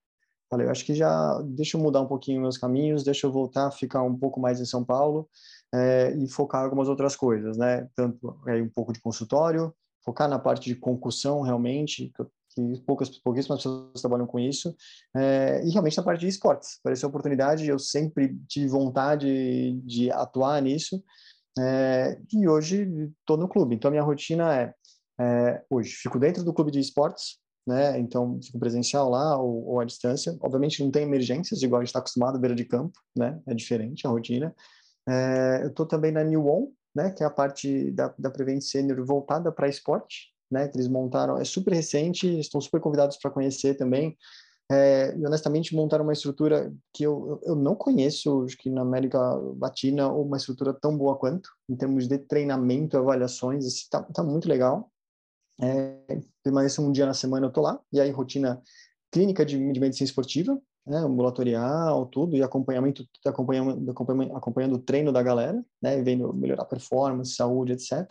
Falei, 0.48 0.66
eu 0.66 0.70
acho 0.70 0.84
que 0.84 0.94
já, 0.94 1.42
deixa 1.42 1.76
eu 1.76 1.82
mudar 1.82 2.00
um 2.00 2.06
pouquinho 2.06 2.40
meus 2.40 2.56
caminhos, 2.56 3.02
deixa 3.02 3.26
eu 3.26 3.32
voltar, 3.32 3.70
ficar 3.72 4.02
um 4.02 4.16
pouco 4.16 4.40
mais 4.40 4.60
em 4.60 4.64
São 4.64 4.84
Paulo, 4.84 5.28
é, 5.74 6.14
e 6.16 6.28
focar 6.28 6.62
algumas 6.62 6.88
outras 6.88 7.16
coisas, 7.16 7.56
né? 7.56 7.88
Tanto 7.94 8.38
aí 8.46 8.62
um 8.62 8.68
pouco 8.68 8.92
de 8.92 9.00
consultório, 9.00 9.74
focar 10.04 10.28
na 10.28 10.38
parte 10.38 10.66
de 10.66 10.76
concussão 10.76 11.40
realmente, 11.42 12.12
que 12.54 12.78
poucas, 12.86 13.10
pouquíssimas 13.18 13.58
pessoas 13.58 14.00
trabalham 14.00 14.26
com 14.26 14.38
isso, 14.38 14.74
é, 15.14 15.62
e 15.64 15.70
realmente 15.70 15.96
na 15.96 16.02
parte 16.02 16.20
de 16.20 16.28
esportes. 16.28 16.78
Apareceu 16.80 17.08
a 17.08 17.10
oportunidade, 17.10 17.66
eu 17.66 17.78
sempre 17.78 18.38
tive 18.48 18.68
vontade 18.68 19.80
de 19.84 20.10
atuar 20.10 20.62
nisso, 20.62 21.02
é, 21.58 22.18
e 22.32 22.48
hoje 22.48 22.88
estou 23.20 23.36
no 23.36 23.48
clube. 23.48 23.74
Então, 23.74 23.88
a 23.88 23.92
minha 23.92 24.02
rotina 24.02 24.54
é, 24.54 24.74
é, 25.20 25.62
hoje, 25.70 25.90
fico 25.90 26.18
dentro 26.18 26.44
do 26.44 26.52
clube 26.52 26.70
de 26.70 26.78
esportes, 26.78 27.38
né? 27.66 27.98
Então, 27.98 28.38
fico 28.42 28.58
presencial 28.58 29.10
lá 29.10 29.36
ou, 29.36 29.66
ou 29.66 29.80
à 29.80 29.84
distância. 29.84 30.36
Obviamente, 30.40 30.82
não 30.82 30.90
tem 30.90 31.02
emergências, 31.02 31.62
igual 31.62 31.80
a 31.80 31.84
gente 31.84 31.88
está 31.88 31.98
acostumado, 31.98 32.38
beira 32.38 32.54
de 32.54 32.64
campo, 32.64 32.98
né? 33.16 33.40
É 33.46 33.54
diferente 33.54 34.06
a 34.06 34.10
rotina. 34.10 34.54
É, 35.08 35.62
eu 35.62 35.68
estou 35.68 35.86
também 35.86 36.12
na 36.12 36.24
New 36.24 36.46
On, 36.46 36.68
né, 36.94 37.10
que 37.10 37.22
é 37.22 37.26
a 37.26 37.30
parte 37.30 37.90
da, 37.92 38.12
da 38.18 38.30
Prevent 38.30 38.62
Senior 38.62 39.04
voltada 39.04 39.52
para 39.52 39.68
esporte, 39.68 40.32
né, 40.50 40.68
que 40.68 40.76
eles 40.76 40.88
montaram, 40.88 41.38
é 41.38 41.44
super 41.44 41.72
recente, 41.72 42.38
estão 42.38 42.60
super 42.60 42.80
convidados 42.80 43.16
para 43.16 43.30
conhecer 43.30 43.74
também. 43.76 44.16
É, 44.70 45.16
e 45.16 45.24
honestamente 45.24 45.76
montaram 45.76 46.02
uma 46.02 46.12
estrutura 46.12 46.74
que 46.92 47.04
eu, 47.04 47.40
eu 47.44 47.54
não 47.54 47.76
conheço, 47.76 48.42
acho 48.44 48.56
que 48.56 48.68
na 48.68 48.82
América 48.82 49.18
Latina, 49.60 50.08
uma 50.08 50.36
estrutura 50.36 50.74
tão 50.74 50.96
boa 50.96 51.16
quanto, 51.16 51.48
em 51.68 51.76
termos 51.76 52.08
de 52.08 52.18
treinamento, 52.18 52.98
avaliações, 52.98 53.64
está 53.64 54.02
tá 54.02 54.24
muito 54.24 54.48
legal. 54.48 54.90
É, 55.60 56.18
permaneço 56.42 56.82
um 56.82 56.90
dia 56.90 57.06
na 57.06 57.14
semana, 57.14 57.46
eu 57.46 57.52
tô 57.52 57.60
lá, 57.60 57.80
e 57.92 58.00
aí 58.00 58.10
rotina 58.10 58.60
clínica 59.10 59.46
de, 59.46 59.56
de 59.72 59.80
medicina 59.80 60.06
esportiva, 60.06 60.60
né, 60.86 60.98
ambulatorial, 60.98 62.06
tudo, 62.06 62.36
e 62.36 62.42
acompanhamento, 62.42 63.06
acompanhando, 63.24 63.90
acompanhando, 64.36 64.74
o 64.74 64.78
treino 64.78 65.12
da 65.12 65.22
galera, 65.22 65.64
né, 65.82 66.00
vendo 66.02 66.32
melhorar 66.32 66.64
performance, 66.64 67.34
saúde, 67.34 67.72
etc. 67.72 68.06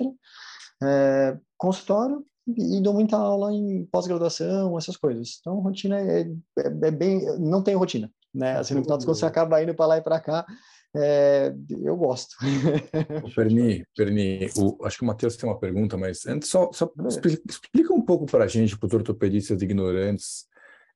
É, 0.83 1.37
consultório, 1.57 2.25
e, 2.47 2.79
dou 2.81 2.93
muita 2.93 3.17
aula 3.17 3.51
em 3.53 3.85
pós-graduação, 3.85 4.77
essas 4.77 4.97
coisas. 4.97 5.37
Então, 5.39 5.59
rotina 5.59 5.99
é, 5.99 6.21
é, 6.21 6.67
é, 6.83 6.91
bem... 6.91 7.25
Não 7.39 7.63
tem 7.63 7.75
rotina, 7.75 8.11
né? 8.33 8.57
Assim, 8.57 8.75
no 8.75 8.83
final 8.83 8.97
das 8.97 9.05
contas, 9.05 9.19
você 9.19 9.25
acaba 9.25 9.63
indo 9.63 9.73
para 9.73 9.87
lá 9.87 9.97
e 9.97 10.01
para 10.01 10.19
cá. 10.19 10.45
É, 10.95 11.53
eu 11.83 11.95
gosto. 11.97 12.35
Perni, 13.35 13.83
Perni, 13.95 14.47
o, 14.57 14.85
acho 14.85 14.97
que 14.97 15.03
o 15.03 15.07
Matheus 15.07 15.35
tem 15.35 15.49
uma 15.49 15.59
pergunta, 15.59 15.97
mas 15.97 16.25
antes 16.25 16.49
só, 16.49 16.71
só 16.71 16.89
explica 17.49 17.93
um 17.93 18.01
pouco 18.01 18.25
para 18.25 18.45
a 18.45 18.47
gente, 18.47 18.77
para 18.77 18.87
os 18.87 18.93
ortopedistas 18.93 19.61
ignorantes, 19.61 20.45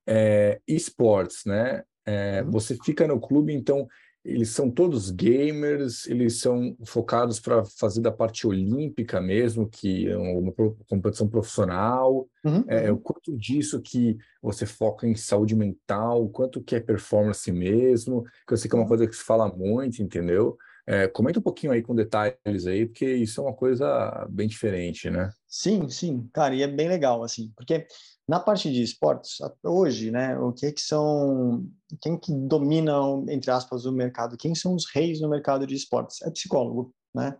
é, 0.09 0.59
esportes, 0.67 1.45
né? 1.45 1.83
É, 2.03 2.41
uhum. 2.41 2.51
Você 2.51 2.75
fica 2.83 3.07
no 3.07 3.19
clube, 3.19 3.53
então 3.53 3.87
eles 4.25 4.49
são 4.49 4.69
todos 4.69 5.11
gamers, 5.11 6.05
eles 6.07 6.39
são 6.39 6.75
focados 6.85 7.39
para 7.39 7.63
fazer 7.63 8.01
da 8.01 8.11
parte 8.11 8.45
olímpica 8.45 9.21
mesmo, 9.21 9.69
que 9.69 10.09
é 10.09 10.17
uma 10.17 10.51
competição 10.89 11.27
profissional. 11.27 12.27
Uhum. 12.43 12.65
É, 12.67 12.91
o 12.91 12.97
quanto 12.97 13.37
disso 13.37 13.81
que 13.81 14.17
você 14.41 14.65
foca 14.65 15.07
em 15.07 15.15
saúde 15.15 15.55
mental, 15.55 16.23
o 16.23 16.29
quanto 16.29 16.61
que 16.61 16.75
é 16.75 16.79
performance 16.79 17.49
mesmo, 17.51 18.23
que 18.47 18.53
eu 18.53 18.57
sei 18.57 18.69
que 18.69 18.75
é 18.75 18.77
uma 18.77 18.83
uhum. 18.83 18.89
coisa 18.89 19.07
que 19.07 19.15
se 19.15 19.23
fala 19.23 19.47
muito, 19.47 20.01
entendeu? 20.01 20.57
É, 20.87 21.07
comenta 21.07 21.39
um 21.39 21.43
pouquinho 21.43 21.71
aí 21.71 21.81
com 21.81 21.95
detalhes 21.95 22.65
aí, 22.65 22.85
porque 22.85 23.05
isso 23.05 23.39
é 23.39 23.43
uma 23.43 23.53
coisa 23.53 24.27
bem 24.29 24.47
diferente, 24.47 25.09
né? 25.09 25.31
Sim, 25.47 25.89
sim, 25.89 26.29
cara, 26.33 26.55
e 26.55 26.63
é 26.63 26.67
bem 26.67 26.87
legal, 26.87 27.23
assim, 27.23 27.51
porque 27.55 27.85
na 28.27 28.39
parte 28.39 28.71
de 28.71 28.83
esportes, 28.83 29.37
hoje, 29.63 30.11
né, 30.11 30.37
o 30.37 30.53
que 30.53 30.71
que 30.71 30.81
são, 30.81 31.65
quem 31.99 32.17
que 32.17 32.31
domina, 32.31 32.93
entre 33.27 33.49
aspas, 33.49 33.85
o 33.85 33.91
mercado, 33.91 34.37
quem 34.37 34.53
são 34.53 34.75
os 34.75 34.85
reis 34.93 35.19
no 35.19 35.27
mercado 35.27 35.65
de 35.65 35.73
esportes? 35.73 36.21
É 36.21 36.29
psicólogo, 36.29 36.93
né, 37.13 37.35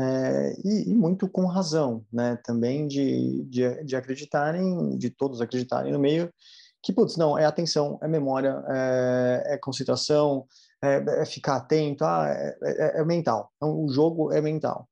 é, 0.00 0.56
e, 0.64 0.90
e, 0.90 0.94
muito 0.94 1.28
com 1.28 1.46
razão, 1.46 2.04
né, 2.12 2.36
também 2.44 2.88
de, 2.88 3.44
de, 3.44 3.84
de 3.84 3.94
acreditarem, 3.94 4.96
de 4.98 5.10
todos 5.10 5.40
acreditarem 5.40 5.92
no 5.92 5.98
meio, 5.98 6.28
que, 6.82 6.92
putz, 6.92 7.16
não, 7.16 7.38
é 7.38 7.44
atenção, 7.44 7.98
é 8.02 8.08
memória, 8.08 8.60
é, 8.68 9.54
é 9.54 9.58
concentração, 9.58 10.44
é, 10.82 11.22
é 11.22 11.26
ficar 11.26 11.56
atento, 11.56 12.04
ah, 12.04 12.26
é, 12.28 12.58
é, 12.62 13.00
é, 13.00 13.04
mental. 13.04 13.50
Então, 13.56 13.84
o 13.84 13.88
jogo 13.88 14.32
é 14.32 14.40
mental. 14.40 14.88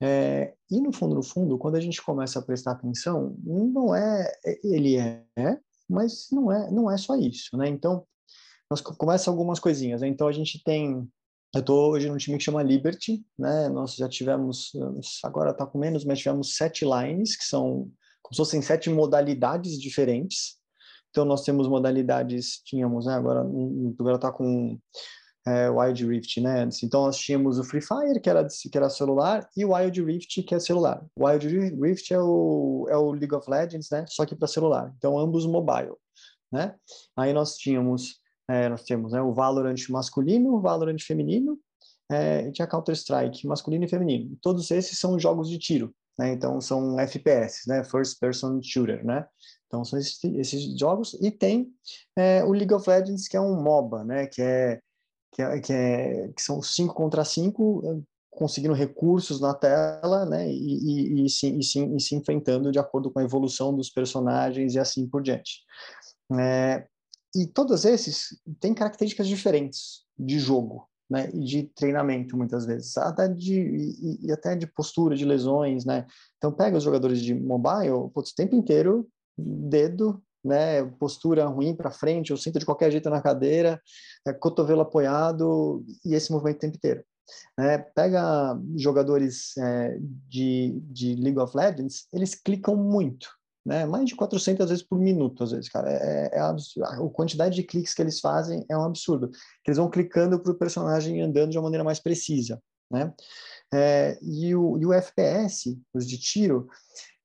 É, 0.00 0.54
e 0.70 0.80
no 0.80 0.92
fundo, 0.92 1.14
no 1.14 1.22
fundo, 1.22 1.58
quando 1.58 1.74
a 1.74 1.80
gente 1.80 2.00
começa 2.00 2.38
a 2.38 2.42
prestar 2.42 2.72
atenção, 2.72 3.36
não 3.42 3.94
é, 3.94 4.32
ele 4.62 4.96
é, 4.96 5.24
mas 5.88 6.28
não 6.30 6.52
é, 6.52 6.70
não 6.70 6.90
é 6.90 6.96
só 6.96 7.16
isso, 7.16 7.56
né? 7.56 7.68
Então, 7.68 8.06
nós 8.70 8.80
começa 8.80 9.30
algumas 9.30 9.58
coisinhas. 9.58 10.00
Né? 10.00 10.08
Então, 10.08 10.28
a 10.28 10.32
gente 10.32 10.62
tem, 10.62 11.08
eu 11.54 11.60
estou 11.60 11.90
hoje 11.90 12.08
num 12.08 12.16
time 12.16 12.38
que 12.38 12.44
chama 12.44 12.62
Liberty, 12.62 13.24
né? 13.38 13.68
Nós 13.68 13.96
já 13.96 14.08
tivemos, 14.08 14.70
agora 15.24 15.50
está 15.50 15.66
com 15.66 15.78
menos, 15.78 16.04
mas 16.04 16.20
tivemos 16.20 16.56
sete 16.56 16.84
lines 16.84 17.36
que 17.36 17.44
são 17.44 17.90
como 18.22 18.34
se 18.34 18.38
fossem 18.38 18.62
sete 18.62 18.88
modalidades 18.88 19.80
diferentes. 19.80 20.56
Então, 21.10 21.24
nós 21.24 21.44
temos 21.44 21.68
modalidades, 21.68 22.62
tínhamos, 22.64 23.04
né? 23.04 23.14
Agora, 23.14 23.40
agora 23.98 24.16
está 24.16 24.32
com 24.32 24.78
é, 25.46 25.68
Wild 25.68 26.06
Rift, 26.06 26.40
né? 26.40 26.68
Então 26.82 27.02
nós 27.02 27.18
tínhamos 27.18 27.58
o 27.58 27.64
Free 27.64 27.80
Fire, 27.80 28.20
que 28.20 28.30
era, 28.30 28.46
que 28.46 28.76
era 28.76 28.88
celular, 28.88 29.48
e 29.56 29.64
o 29.64 29.74
Wild 29.74 30.02
Rift, 30.02 30.42
que 30.42 30.54
é 30.54 30.60
celular. 30.60 31.04
O 31.16 31.26
Wild 31.26 31.48
Rift 31.48 32.12
é 32.12 32.20
o, 32.20 32.86
é 32.88 32.96
o 32.96 33.12
League 33.12 33.34
of 33.34 33.50
Legends, 33.50 33.90
né? 33.90 34.04
Só 34.08 34.24
que 34.24 34.36
para 34.36 34.46
celular. 34.46 34.92
Então 34.96 35.18
ambos 35.18 35.46
mobile, 35.46 35.94
né? 36.50 36.74
Aí 37.16 37.32
nós 37.32 37.56
tínhamos, 37.56 38.20
é, 38.48 38.68
nós 38.68 38.84
temos 38.84 39.12
né, 39.12 39.20
o 39.20 39.32
Valorant 39.32 39.88
masculino, 39.90 40.54
o 40.54 40.60
Valorant 40.60 41.00
feminino, 41.00 41.58
é, 42.10 42.46
e 42.46 42.52
tinha 42.52 42.66
Counter-Strike 42.66 43.46
masculino 43.46 43.84
e 43.84 43.88
feminino. 43.88 44.36
Todos 44.40 44.70
esses 44.70 44.98
são 44.98 45.18
jogos 45.18 45.48
de 45.48 45.58
tiro, 45.58 45.92
né? 46.18 46.32
Então 46.32 46.60
são 46.60 47.00
FPS, 47.00 47.66
né? 47.66 47.82
First 47.82 48.20
Person 48.20 48.60
Shooter, 48.62 49.04
né? 49.04 49.26
Então 49.66 49.84
são 49.84 49.98
esses, 49.98 50.22
esses 50.22 50.78
jogos 50.78 51.14
e 51.20 51.30
tem 51.32 51.72
é, 52.16 52.44
o 52.44 52.52
League 52.52 52.72
of 52.72 52.88
Legends 52.88 53.26
que 53.26 53.36
é 53.36 53.40
um 53.40 53.60
MOBA, 53.60 54.04
né? 54.04 54.26
Que 54.26 54.40
é 54.40 54.80
que, 55.32 55.42
é, 55.42 55.60
que, 55.60 55.72
é, 55.72 56.28
que 56.28 56.42
são 56.42 56.62
cinco 56.62 56.94
contra 56.94 57.24
cinco 57.24 58.04
conseguindo 58.30 58.74
recursos 58.74 59.40
na 59.40 59.52
tela, 59.52 60.24
né, 60.24 60.50
e, 60.50 60.54
e, 60.54 61.26
e, 61.26 61.28
se, 61.28 61.48
e, 61.48 61.62
se, 61.62 61.84
e 61.84 62.00
se 62.00 62.14
enfrentando 62.14 62.72
de 62.72 62.78
acordo 62.78 63.10
com 63.10 63.18
a 63.18 63.24
evolução 63.24 63.76
dos 63.76 63.90
personagens 63.90 64.74
e 64.74 64.78
assim 64.78 65.06
por 65.06 65.22
diante. 65.22 65.60
É, 66.38 66.86
e 67.36 67.46
todos 67.46 67.84
esses 67.84 68.40
têm 68.58 68.72
características 68.72 69.28
diferentes 69.28 70.04
de 70.18 70.38
jogo, 70.38 70.88
né, 71.10 71.30
e 71.34 71.40
de 71.40 71.62
treinamento 71.74 72.36
muitas 72.36 72.64
vezes, 72.64 72.96
até 72.96 73.28
de 73.28 73.60
e, 73.60 74.26
e, 74.26 74.32
até 74.32 74.56
de 74.56 74.66
postura, 74.66 75.14
de 75.14 75.26
lesões, 75.26 75.84
né. 75.84 76.06
Então 76.38 76.50
pega 76.50 76.78
os 76.78 76.84
jogadores 76.84 77.20
de 77.20 77.34
mobile, 77.34 78.10
putz, 78.14 78.30
o 78.30 78.34
tempo 78.34 78.56
inteiro 78.56 79.06
dedo, 79.36 80.22
né, 80.44 80.84
postura 80.98 81.46
ruim 81.46 81.74
para 81.74 81.90
frente, 81.90 82.32
ou 82.32 82.38
senta 82.38 82.58
de 82.58 82.66
qualquer 82.66 82.90
jeito 82.90 83.08
na 83.08 83.22
cadeira, 83.22 83.80
é, 84.26 84.32
cotovelo 84.32 84.80
apoiado 84.80 85.84
e 86.04 86.14
esse 86.14 86.32
movimento 86.32 86.56
o 86.56 86.60
tempo 86.60 86.76
inteiro. 86.76 87.04
É, 87.58 87.78
pega 87.78 88.58
jogadores 88.76 89.56
é, 89.56 89.98
de, 90.28 90.80
de 90.84 91.14
League 91.14 91.38
of 91.38 91.56
Legends, 91.56 92.06
eles 92.12 92.34
clicam 92.34 92.76
muito, 92.76 93.28
né? 93.64 93.86
Mais 93.86 94.06
de 94.06 94.16
400 94.16 94.68
vezes 94.68 94.84
por 94.84 94.98
minuto, 94.98 95.44
às 95.44 95.52
vezes, 95.52 95.68
cara. 95.68 95.90
É, 95.90 96.30
é 96.34 96.40
absurdo. 96.40 96.86
A 96.86 97.10
quantidade 97.10 97.54
de 97.54 97.62
cliques 97.62 97.94
que 97.94 98.02
eles 98.02 98.20
fazem 98.20 98.64
é 98.68 98.76
um 98.76 98.84
absurdo. 98.84 99.30
Eles 99.66 99.78
vão 99.78 99.88
clicando 99.88 100.40
para 100.40 100.52
o 100.52 100.58
personagem 100.58 101.20
andando 101.22 101.50
de 101.50 101.58
uma 101.58 101.64
maneira 101.64 101.84
mais 101.84 102.00
precisa, 102.00 102.60
né? 102.90 103.12
É, 103.72 104.18
e, 104.20 104.54
o, 104.54 104.76
e 104.78 104.84
o 104.84 104.92
FPS, 104.92 105.78
os 105.94 106.06
de 106.06 106.18
tiro, 106.18 106.68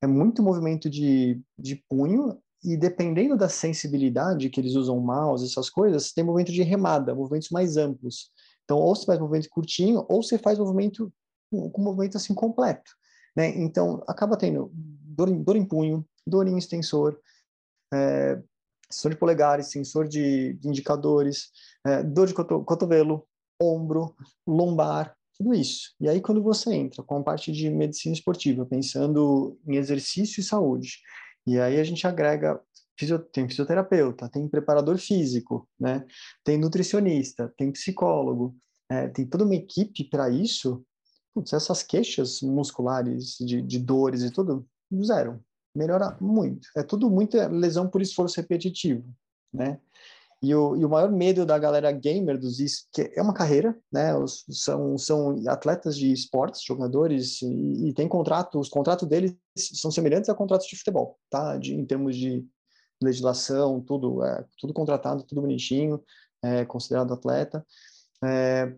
é 0.02 0.08
muito 0.08 0.44
movimento 0.44 0.90
de, 0.90 1.42
de 1.58 1.84
punho 1.90 2.40
e 2.68 2.76
dependendo 2.76 3.38
da 3.38 3.48
sensibilidade 3.48 4.50
que 4.50 4.60
eles 4.60 4.76
usam 4.76 5.00
mouse, 5.00 5.46
essas 5.46 5.70
coisas, 5.70 6.12
tem 6.12 6.22
movimento 6.22 6.52
de 6.52 6.64
remada, 6.64 7.16
movimentos 7.16 7.50
mais 7.50 7.78
amplos. 7.78 8.30
Então, 8.66 8.78
ou 8.78 8.94
você 8.94 9.06
faz 9.06 9.18
movimento 9.18 9.50
curtinho, 9.50 10.06
ou 10.10 10.22
você 10.22 10.38
faz 10.38 10.60
movimento 10.60 11.10
com 11.50 11.82
movimento 11.82 12.18
assim 12.18 12.34
completo, 12.34 12.92
né? 13.34 13.48
Então, 13.58 14.04
acaba 14.06 14.36
tendo 14.36 14.70
dor 14.74 15.30
em, 15.30 15.42
dor 15.42 15.56
em 15.56 15.64
punho, 15.64 16.06
dor 16.28 16.46
em 16.46 16.58
extensor, 16.58 17.18
é, 17.94 18.38
sensor 18.92 19.12
de 19.12 19.18
polegares, 19.18 19.68
sensor 19.68 20.06
de, 20.06 20.56
de 20.56 20.68
indicadores, 20.68 21.52
é, 21.86 22.04
dor 22.04 22.28
de 22.28 22.34
coto, 22.34 22.66
cotovelo, 22.66 23.26
ombro, 23.62 24.14
lombar, 24.46 25.16
tudo 25.38 25.54
isso. 25.54 25.96
E 26.02 26.10
aí, 26.10 26.20
quando 26.20 26.44
você 26.44 26.74
entra 26.74 27.02
com 27.02 27.16
a 27.16 27.24
parte 27.24 27.50
de 27.50 27.70
medicina 27.70 28.14
esportiva, 28.14 28.66
pensando 28.66 29.58
em 29.66 29.78
exercício 29.78 30.42
e 30.42 30.44
saúde, 30.44 30.98
e 31.48 31.60
aí 31.60 31.80
a 31.80 31.84
gente 31.84 32.06
agrega 32.06 32.62
tem 33.32 33.48
fisioterapeuta, 33.48 34.28
tem 34.28 34.48
preparador 34.50 34.98
físico, 34.98 35.70
né? 35.80 36.04
Tem 36.44 36.58
nutricionista, 36.58 37.54
tem 37.56 37.72
psicólogo, 37.72 38.56
é, 38.90 39.08
tem 39.08 39.26
toda 39.26 39.44
uma 39.44 39.56
equipe 39.56 40.04
para 40.10 40.30
isso. 40.30 40.84
Putz, 41.34 41.54
essas 41.54 41.84
queixas 41.84 42.42
musculares 42.42 43.38
de, 43.40 43.62
de 43.62 43.78
dores 43.78 44.24
e 44.24 44.32
tudo, 44.32 44.68
zero. 45.04 45.40
Melhora 45.76 46.18
muito. 46.20 46.68
É 46.76 46.82
tudo 46.82 47.10
muita 47.10 47.48
lesão 47.48 47.88
por 47.88 48.02
esforço 48.02 48.42
repetitivo, 48.42 49.08
né? 49.54 49.80
E 50.42 50.54
o, 50.54 50.76
e 50.76 50.86
o 50.86 50.90
maior 50.90 51.12
medo 51.12 51.46
da 51.46 51.58
galera 51.58 51.92
gamer 51.92 52.38
dos 52.38 52.58
que 52.94 53.12
é 53.16 53.22
uma 53.22 53.34
carreira, 53.34 53.76
né? 53.92 54.16
Os, 54.16 54.46
são, 54.52 54.98
são 54.98 55.36
atletas 55.48 55.98
de 55.98 56.12
esportes, 56.12 56.62
jogadores, 56.64 57.42
e, 57.42 57.90
e 57.90 57.94
tem 57.94 58.08
contrato, 58.08 58.60
os 58.60 58.70
contratos 58.70 59.08
deles 59.08 59.36
são 59.58 59.90
semelhantes 59.90 60.30
a 60.30 60.36
contratos 60.36 60.68
de 60.68 60.78
futebol, 60.78 61.18
tá? 61.30 61.58
De, 61.58 61.74
em 61.74 61.86
termos 61.86 62.16
de 62.16 62.46
legislação, 63.02 63.82
tudo, 63.82 64.24
é, 64.24 64.46
tudo 64.60 64.74
contratado, 64.74 65.24
tudo 65.24 65.42
bonitinho, 65.42 66.04
é, 66.44 66.66
considerado 66.66 67.14
atleta. 67.14 67.66
É, 68.24 68.76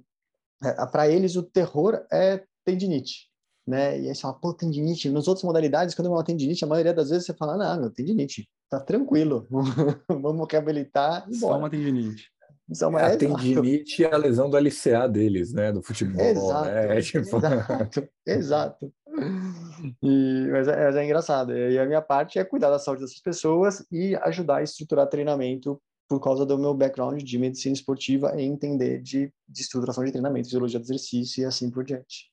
é, 0.63 0.86
para 0.88 1.10
eles, 1.10 1.36
o 1.36 1.43
terror 1.43 2.06
é 2.12 2.43
tendinite, 2.65 3.30
né? 3.67 4.00
E 4.00 4.08
aí 4.08 4.15
você 4.15 4.22
fala, 4.22 4.34
pô, 4.36 4.54
tendinite. 4.54 5.10
Nas 5.10 5.28
outras 5.28 5.43
modalidades, 5.43 5.93
quando 5.93 6.08
é 6.08 6.10
uma 6.12 6.24
tendinite, 6.24 6.63
a 6.63 6.67
maioria 6.67 6.93
das 6.93 7.10
vezes 7.10 7.26
você 7.26 7.34
fala, 7.34 7.58
não, 7.58 7.82
meu, 7.82 7.91
tendinite, 7.91 8.50
tá 8.70 8.80
tranquilo, 8.80 9.48
vamos 10.08 10.48
reabilitar 10.50 11.26
e 11.30 11.36
Só 11.36 11.58
uma 11.58 11.70
tendinite. 11.70 12.30
Só 12.72 12.90
uma... 12.90 13.02
É, 13.02 13.14
a 13.14 13.18
tendinite 13.18 14.04
é 14.04 14.14
a 14.14 14.18
lesão 14.18 14.50
do 14.50 14.58
LCA 14.58 15.08
deles, 15.08 15.52
né? 15.52 15.72
Do 15.72 15.82
futebol. 15.82 16.24
Exato, 16.24 16.66
né? 16.66 17.02
tipo... 17.02 17.38
exato, 17.38 18.10
exato. 18.28 18.94
E, 20.04 20.48
mas, 20.52 20.68
é, 20.68 20.86
mas 20.86 20.96
é 20.96 21.04
engraçado. 21.04 21.58
E 21.58 21.80
a 21.80 21.86
minha 21.86 22.02
parte 22.02 22.38
é 22.38 22.44
cuidar 22.44 22.70
da 22.70 22.78
saúde 22.78 23.02
dessas 23.02 23.20
pessoas 23.20 23.86
e 23.92 24.16
ajudar 24.18 24.58
a 24.58 24.64
estruturar 24.64 25.08
treinamento 25.08 25.82
por 26.08 26.20
causa 26.20 26.46
do 26.46 26.58
meu 26.58 26.74
background 26.74 27.22
de 27.22 27.38
medicina 27.38 27.74
esportiva 27.74 28.34
e 28.40 28.44
entender 28.44 29.02
de, 29.02 29.32
de 29.48 29.62
estruturação 29.62 30.04
de 30.04 30.12
treinamento, 30.12 30.48
fisiologia 30.48 30.80
do 30.80 30.86
exercício 30.86 31.42
e 31.42 31.46
assim 31.46 31.70
por 31.70 31.84
diante. 31.84 32.32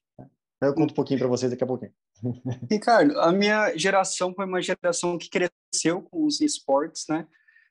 Eu 0.62 0.74
conto 0.74 0.92
um 0.92 0.94
pouquinho 0.94 1.18
para 1.18 1.28
vocês 1.28 1.50
daqui 1.50 1.64
a 1.64 1.66
pouquinho. 1.66 1.92
Ricardo, 2.70 3.18
a 3.20 3.32
minha 3.32 3.76
geração 3.76 4.34
foi 4.34 4.46
uma 4.46 4.62
geração 4.62 5.18
que 5.18 5.28
cresceu 5.28 6.02
com 6.02 6.24
os 6.24 6.40
esportes, 6.40 7.04
né? 7.08 7.26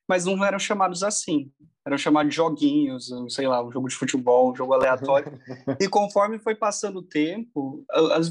Mas 0.08 0.26
não 0.26 0.44
eram 0.46 0.60
chamados 0.60 1.04
assim 1.04 1.52
eram 1.86 1.98
chamados 2.00 2.32
de 2.32 2.36
joguinhos, 2.36 3.12
sei 3.30 3.48
lá, 3.48 3.64
um 3.64 3.72
jogo 3.72 3.88
de 3.88 3.96
futebol, 3.96 4.52
um 4.52 4.56
jogo 4.56 4.74
aleatório. 4.74 5.40
e 5.80 5.88
conforme 5.88 6.40
foi 6.40 6.56
passando 6.56 6.98
o 6.98 7.04
tempo, 7.04 7.86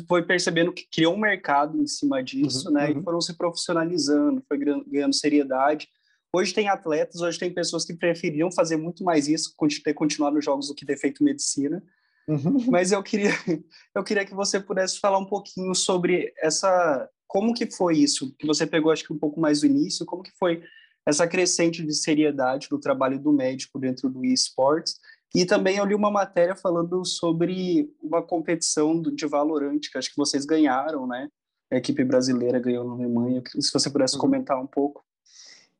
foi 0.09 0.25
percebendo 0.25 0.73
que 0.73 0.89
criou 0.91 1.15
um 1.15 1.21
mercado 1.21 1.81
em 1.81 1.87
cima 1.87 2.21
disso, 2.23 2.67
uhum, 2.69 2.75
né? 2.75 2.91
Uhum. 2.91 3.01
E 3.01 3.03
foram 3.05 3.21
se 3.21 3.33
profissionalizando, 3.35 4.43
foi 4.49 4.59
ganhando 4.59 5.15
seriedade. 5.15 5.89
Hoje 6.35 6.53
tem 6.53 6.69
atletas, 6.69 7.21
hoje 7.21 7.39
tem 7.39 7.55
pessoas 7.55 7.85
que 7.85 7.95
preferiam 7.95 8.51
fazer 8.51 8.77
muito 8.77 9.05
mais 9.05 9.29
isso, 9.29 9.55
ter 9.85 9.95
continuado 9.95 10.35
nos 10.35 10.45
jogos 10.45 10.67
do 10.67 10.75
que 10.75 10.85
ter 10.85 10.97
feito 10.97 11.23
medicina. 11.23 11.81
Uhum. 12.29 12.67
Mas 12.71 12.93
eu 12.93 13.03
queria, 13.03 13.31
eu 13.95 14.03
queria 14.03 14.25
que 14.25 14.35
você 14.35 14.59
pudesse 14.59 14.99
falar 14.99 15.19
um 15.19 15.27
pouquinho 15.27 15.75
sobre 15.75 16.33
essa, 16.39 17.09
como 17.27 17.55
que 17.55 17.71
foi 17.71 17.99
isso, 17.99 18.35
que 18.39 18.47
você 18.47 18.67
pegou 18.67 18.91
acho 18.91 19.05
que 19.05 19.13
um 19.13 19.19
pouco 19.19 19.41
mais 19.41 19.61
do 19.61 19.67
início, 19.67 20.07
como 20.07 20.23
que 20.23 20.33
foi 20.39 20.63
essa 21.07 21.27
crescente 21.27 21.85
de 21.85 21.95
seriedade 21.95 22.69
do 22.71 22.79
trabalho 22.79 23.19
do 23.19 23.33
médico 23.33 23.79
dentro 23.79 24.09
do 24.09 24.25
esportes. 24.25 24.97
E 25.35 25.45
também 25.45 25.77
eu 25.77 25.85
li 25.85 25.95
uma 25.95 26.11
matéria 26.11 26.55
falando 26.55 27.05
sobre 27.05 27.91
uma 28.01 28.23
competição 28.23 29.03
de 29.03 29.27
Valorant, 29.27 29.81
que 29.81 29.99
acho 29.99 30.11
que 30.11 30.17
vocês 30.17 30.47
ganharam, 30.47 31.07
né? 31.07 31.29
A 31.73 31.77
equipe 31.77 32.05
brasileira 32.05 32.61
ganhou 32.61 32.85
na 32.85 32.95
Alemanha. 32.95 33.43
Se 33.61 33.73
você 33.73 33.91
pudesse 33.91 34.15
uhum. 34.15 34.21
comentar 34.21 34.61
um 34.61 34.67
pouco. 34.67 35.05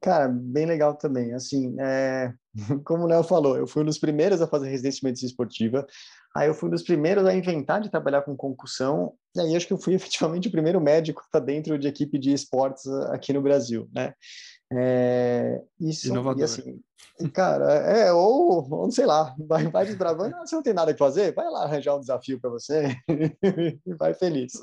Cara, 0.03 0.29
bem 0.29 0.67
legal 0.67 0.95
também. 0.95 1.33
Assim, 1.33 1.77
é... 1.79 2.35
como 2.85 3.05
o 3.05 3.07
Léo 3.07 3.23
falou, 3.23 3.57
eu 3.57 3.67
fui 3.67 3.83
um 3.83 3.87
dos 3.87 3.99
primeiros 3.99 4.43
a 4.43 4.47
fazer 4.47 4.69
residência 4.69 4.99
de 4.99 5.05
medicina 5.07 5.31
esportiva. 5.31 5.87
Aí 6.37 6.49
eu 6.49 6.55
fui 6.55 6.69
um 6.69 6.73
dos 6.73 6.83
primeiros 6.83 7.25
a 7.25 7.35
inventar 7.35 7.81
de 7.81 7.91
trabalhar 7.91 8.23
com 8.23 8.37
concussão. 8.37 9.15
E 9.37 9.41
aí 9.41 9.57
acho 9.57 9.67
que 9.67 9.73
eu 9.73 9.79
fui 9.79 9.95
efetivamente 9.95 10.49
o 10.49 10.53
primeiro 10.53 10.81
médico 10.81 11.21
que 11.21 11.29
está 11.29 11.39
dentro 11.39 11.79
de 11.79 11.87
equipe 11.87 12.19
de 12.19 12.33
esportes 12.33 12.87
aqui 13.11 13.33
no 13.33 13.43
Brasil, 13.43 13.89
né? 13.95 14.15
É, 14.73 15.61
isso, 15.81 16.09
Inovador. 16.09 16.41
E 16.41 16.45
assim, 16.45 16.81
cara, 17.33 17.73
é, 17.73 18.13
ou, 18.13 18.67
ou 18.69 18.91
sei 18.91 19.07
lá, 19.07 19.35
vai, 19.39 19.69
vai 19.69 19.87
desbravando, 19.87 20.35
ah, 20.35 20.45
você 20.45 20.57
não 20.57 20.63
tem 20.63 20.73
nada 20.73 20.93
que 20.93 20.99
fazer, 20.99 21.33
vai 21.33 21.49
lá 21.49 21.63
arranjar 21.63 21.95
um 21.95 22.01
desafio 22.01 22.41
para 22.41 22.51
você 22.51 22.97
e 23.87 23.95
vai 23.95 24.15
feliz. 24.15 24.55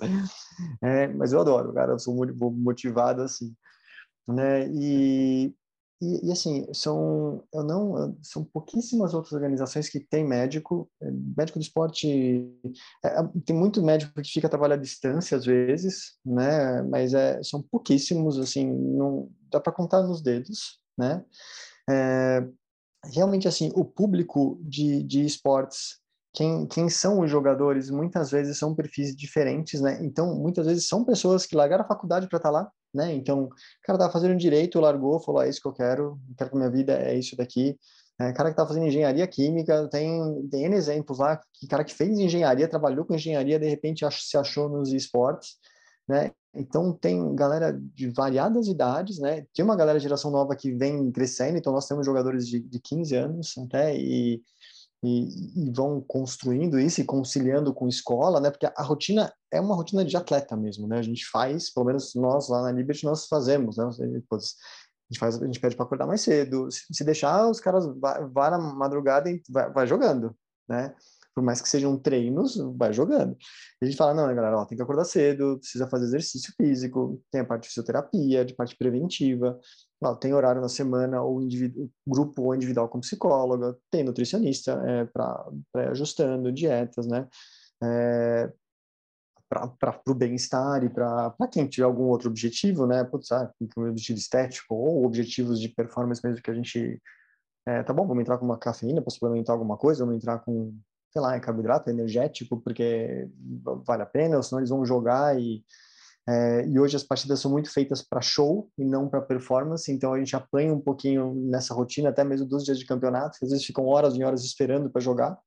É, 0.83 1.07
mas 1.07 1.31
eu 1.31 1.39
adoro, 1.39 1.73
cara, 1.73 1.93
eu 1.93 1.99
sou 1.99 2.13
muito 2.13 2.35
motivado 2.51 3.21
assim. 3.21 3.53
Né? 4.27 4.67
E, 4.73 5.53
e, 6.01 6.27
e, 6.27 6.31
assim, 6.31 6.65
são, 6.73 7.43
eu 7.53 7.63
não, 7.63 8.17
são 8.23 8.43
pouquíssimas 8.43 9.13
outras 9.13 9.33
organizações 9.33 9.87
que 9.87 9.99
têm 9.99 10.27
médico. 10.27 10.89
É, 10.99 11.11
médico 11.11 11.59
do 11.59 11.61
esporte, 11.61 12.49
é, 13.03 13.07
é, 13.07 13.23
tem 13.45 13.55
muito 13.55 13.83
médico 13.83 14.19
que 14.19 14.31
fica 14.31 14.47
a 14.47 14.49
trabalhar 14.49 14.75
à 14.75 14.79
distância 14.79 15.37
às 15.37 15.45
vezes, 15.45 16.17
né? 16.25 16.81
Mas 16.83 17.13
é, 17.13 17.41
são 17.43 17.61
pouquíssimos, 17.61 18.39
assim, 18.39 18.65
não 18.65 19.29
dá 19.51 19.59
para 19.59 19.71
contar 19.71 20.01
nos 20.01 20.21
dedos, 20.23 20.79
né? 20.97 21.23
É, 21.87 22.47
realmente, 23.13 23.47
assim, 23.47 23.71
o 23.75 23.85
público 23.85 24.59
de, 24.63 25.03
de 25.03 25.23
esportes 25.23 26.01
quem, 26.33 26.65
quem 26.65 26.89
são 26.89 27.19
os 27.19 27.29
jogadores 27.29 27.89
muitas 27.89 28.31
vezes 28.31 28.57
são 28.57 28.73
perfis 28.73 29.15
diferentes, 29.15 29.81
né? 29.81 29.99
Então, 30.01 30.33
muitas 30.35 30.65
vezes 30.65 30.87
são 30.87 31.03
pessoas 31.03 31.45
que 31.45 31.55
largaram 31.55 31.83
a 31.83 31.87
faculdade 31.87 32.27
para 32.27 32.37
estar 32.37 32.49
tá 32.49 32.53
lá, 32.53 32.71
né? 32.93 33.13
Então, 33.13 33.43
o 33.45 33.49
cara 33.83 33.97
tá 33.97 34.09
fazendo 34.09 34.35
direito, 34.37 34.79
largou, 34.79 35.19
falou, 35.19 35.41
é 35.41 35.49
isso 35.49 35.61
que 35.61 35.67
eu 35.67 35.73
quero, 35.73 36.19
quero 36.37 36.49
que 36.49 36.57
minha 36.57 36.69
vida 36.69 36.93
é 36.93 37.15
isso 37.15 37.35
daqui. 37.35 37.77
É, 38.19 38.31
cara 38.33 38.51
que 38.51 38.55
tá 38.55 38.67
fazendo 38.67 38.85
engenharia 38.85 39.25
química, 39.27 39.87
tem, 39.89 40.47
tem 40.49 40.65
N 40.65 40.75
exemplos 40.75 41.17
lá, 41.17 41.39
que 41.53 41.67
cara 41.67 41.83
que 41.83 41.93
fez 41.93 42.19
engenharia, 42.19 42.67
trabalhou 42.67 43.05
com 43.05 43.15
engenharia, 43.15 43.59
de 43.59 43.67
repente 43.67 44.05
ach, 44.05 44.21
se 44.21 44.37
achou 44.37 44.69
nos 44.69 44.93
esportes, 44.93 45.55
né? 46.07 46.31
Então, 46.53 46.93
tem 46.93 47.33
galera 47.33 47.71
de 47.71 48.09
variadas 48.09 48.67
idades, 48.67 49.19
né? 49.19 49.45
Tem 49.53 49.63
uma 49.63 49.75
galera 49.75 49.97
de 49.97 50.03
geração 50.03 50.29
nova 50.29 50.55
que 50.55 50.71
vem 50.73 51.11
crescendo, 51.11 51.57
então 51.57 51.71
nós 51.73 51.87
temos 51.87 52.05
jogadores 52.05 52.47
de, 52.47 52.59
de 52.59 52.79
15 52.79 53.15
anos 53.15 53.57
até, 53.57 53.95
e 53.97 54.41
e, 55.03 55.67
e, 55.67 55.71
vão 55.71 55.99
construindo 55.99 56.79
isso 56.79 57.01
e 57.01 57.05
conciliando 57.05 57.73
com 57.73 57.87
escola, 57.87 58.39
né? 58.39 58.51
Porque 58.51 58.67
a 58.67 58.83
rotina 58.83 59.33
é 59.51 59.59
uma 59.59 59.75
rotina 59.75 60.05
de 60.05 60.15
atleta 60.15 60.55
mesmo, 60.55 60.87
né? 60.87 60.99
A 60.99 61.01
gente 61.01 61.25
faz, 61.25 61.73
pelo 61.73 61.87
menos 61.87 62.13
nós 62.13 62.49
lá 62.49 62.61
na 62.61 62.71
Liberty 62.71 63.05
nós 63.05 63.25
fazemos, 63.25 63.77
né? 63.77 63.85
A 63.85 63.91
gente 63.91 64.25
faz, 65.19 65.41
a 65.41 65.45
gente 65.45 65.59
pede 65.59 65.75
para 65.75 65.85
acordar 65.85 66.05
mais 66.05 66.21
cedo. 66.21 66.69
Se, 66.69 66.81
se, 66.91 67.03
deixar, 67.03 67.49
os 67.49 67.59
caras 67.59 67.85
vai 68.31 68.51
na 68.51 68.59
madrugada 68.59 69.29
e 69.29 69.41
vai, 69.49 69.71
vai, 69.71 69.87
jogando, 69.87 70.35
né? 70.69 70.93
Por 71.33 71.43
mais 71.43 71.61
que 71.61 71.69
sejam 71.69 71.97
treinos, 71.97 72.57
vai 72.75 72.91
jogando. 72.91 73.37
E 73.81 73.85
a 73.85 73.85
gente 73.85 73.97
fala, 73.97 74.13
não, 74.13 74.27
né, 74.27 74.33
galera, 74.33 74.57
ó, 74.57 74.65
tem 74.65 74.75
que 74.75 74.83
acordar 74.83 75.05
cedo, 75.05 75.57
precisa 75.59 75.87
fazer 75.87 76.05
exercício 76.05 76.53
físico, 76.57 77.21
tem 77.31 77.41
a 77.41 77.45
parte 77.45 77.63
de 77.63 77.69
fisioterapia, 77.69 78.43
de 78.43 78.53
parte 78.53 78.75
preventiva, 78.75 79.57
tem 80.19 80.33
horário 80.33 80.61
na 80.61 80.67
semana, 80.67 81.21
ou 81.21 81.39
grupo 82.05 82.43
ou 82.43 82.55
individual 82.55 82.89
com 82.89 82.99
psicóloga, 82.99 83.77
tem 83.89 84.03
nutricionista 84.03 84.73
é, 84.85 85.05
para 85.05 85.45
ajustando 85.91 86.51
dietas, 86.51 87.07
né? 87.07 87.27
É, 87.83 88.51
para 89.49 90.01
o 90.07 90.13
bem-estar 90.13 90.83
e 90.83 90.89
para 90.89 91.35
quem 91.51 91.67
tiver 91.67 91.85
algum 91.85 92.05
outro 92.05 92.29
objetivo, 92.29 92.87
né? 92.87 93.03
Putz, 93.03 93.31
ah, 93.31 93.51
um 93.77 93.89
objetivo 93.89 94.17
estético 94.17 94.73
ou 94.73 95.05
objetivos 95.05 95.59
de 95.59 95.67
performance 95.67 96.21
mesmo 96.23 96.41
que 96.41 96.49
a 96.49 96.53
gente. 96.53 97.01
É, 97.67 97.83
tá 97.83 97.93
bom, 97.93 98.07
vamos 98.07 98.21
entrar 98.21 98.37
com 98.37 98.45
uma 98.45 98.57
cafeína 98.57 99.01
para 99.01 99.11
suplementar 99.11 99.53
alguma 99.53 99.77
coisa, 99.77 100.03
vamos 100.03 100.15
entrar 100.15 100.39
com, 100.39 100.75
sei 101.11 101.21
lá, 101.21 101.39
carboidrato 101.39 101.89
energético, 101.89 102.59
porque 102.61 103.27
vale 103.85 104.03
a 104.03 104.05
pena, 104.05 104.37
ou 104.37 104.43
senão 104.43 104.59
eles 104.59 104.69
vão 104.69 104.85
jogar 104.85 105.39
e 105.39 105.63
é, 106.27 106.67
e 106.67 106.79
hoje 106.79 106.95
as 106.95 107.03
partidas 107.03 107.39
são 107.39 107.49
muito 107.49 107.71
feitas 107.71 108.01
para 108.01 108.21
show 108.21 108.69
e 108.77 108.85
não 108.85 109.09
para 109.09 109.21
performance, 109.21 109.91
então 109.91 110.13
a 110.13 110.19
gente 110.19 110.35
apanha 110.35 110.73
um 110.73 110.79
pouquinho 110.79 111.33
nessa 111.33 111.73
rotina, 111.73 112.09
até 112.09 112.23
mesmo 112.23 112.47
dos 112.47 112.63
dias 112.63 112.77
de 112.77 112.85
campeonato, 112.85 113.39
que 113.39 113.45
às 113.45 113.51
vezes 113.51 113.65
ficam 113.65 113.85
horas 113.87 114.15
e 114.15 114.23
horas 114.23 114.43
esperando 114.43 114.89
para 114.89 115.01
jogar, 115.01 115.37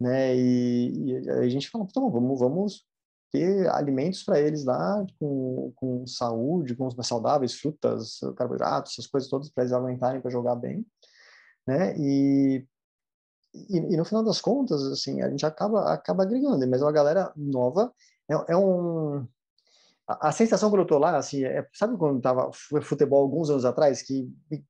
né? 0.00 0.34
E, 0.34 1.10
e, 1.10 1.30
a 1.30 1.48
gente 1.48 1.68
fala, 1.68 1.86
então, 1.88 2.10
vamos, 2.10 2.40
vamos 2.40 2.86
ter 3.30 3.68
alimentos 3.68 4.22
para 4.22 4.40
eles 4.40 4.64
lá 4.64 5.04
com, 5.18 5.72
com 5.76 6.06
saúde, 6.06 6.74
com 6.74 6.86
os 6.86 6.94
mais 6.94 7.06
saudáveis, 7.06 7.54
frutas, 7.54 8.20
carboidratos, 8.36 8.92
essas 8.92 9.06
coisas 9.06 9.28
todas 9.28 9.50
para 9.50 9.64
eles 9.64 9.72
aguentarem 9.74 10.22
para 10.22 10.30
jogar 10.30 10.56
bem, 10.56 10.86
né? 11.66 11.94
E, 11.98 12.66
e, 13.54 13.78
e, 13.78 13.96
no 13.96 14.04
final 14.04 14.24
das 14.24 14.40
contas, 14.40 14.82
assim, 14.84 15.22
a 15.22 15.30
gente 15.30 15.46
acaba 15.46 15.92
acaba 15.92 16.22
agregando, 16.24 16.66
mas 16.68 16.80
é 16.80 16.84
uma 16.84 16.92
galera 16.92 17.32
nova 17.36 17.92
é, 18.28 18.52
é 18.52 18.56
um 18.56 19.26
a, 20.06 20.28
a, 20.28 20.32
sensação 20.32 20.70
quando 20.70 20.82
eu 20.82 20.86
tô 20.86 20.98
lá, 20.98 21.16
assim, 21.16 21.44
é, 21.44 21.66
sabe 21.72 21.96
quando 21.96 22.20
tava 22.20 22.50
futebol 22.82 23.22
alguns 23.22 23.50
anos 23.50 23.64
atrás, 23.64 24.02
que, 24.02 24.30
que 24.48 24.62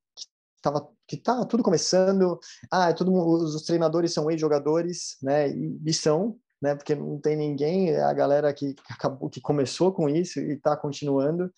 tava 0.63 0.89
que 1.07 1.17
tá 1.17 1.45
tudo 1.45 1.63
começando, 1.63 2.39
ah, 2.71 2.91
é 2.91 2.93
todo 2.95 3.13
os 3.13 3.63
treinadores 3.63 4.13
são 4.13 4.31
ex-jogadores, 4.31 5.17
né, 5.23 5.51
e, 5.51 5.79
e, 5.85 5.93
são, 5.93 6.39
né, 6.63 6.75
porque 6.75 6.95
não 6.95 7.21
tem 7.21 7.37
ninguém, 7.37 7.91
é 7.91 8.03
a 8.03 8.13
galera 8.13 8.53
que, 8.55 8.75
que 8.75 8.93
acabou, 8.93 9.29
que 9.29 9.41
começou 9.41 9.93
com 9.93 10.09
isso 10.09 10.41
e 10.41 10.55
está 10.55 10.77
continuando. 10.77 11.53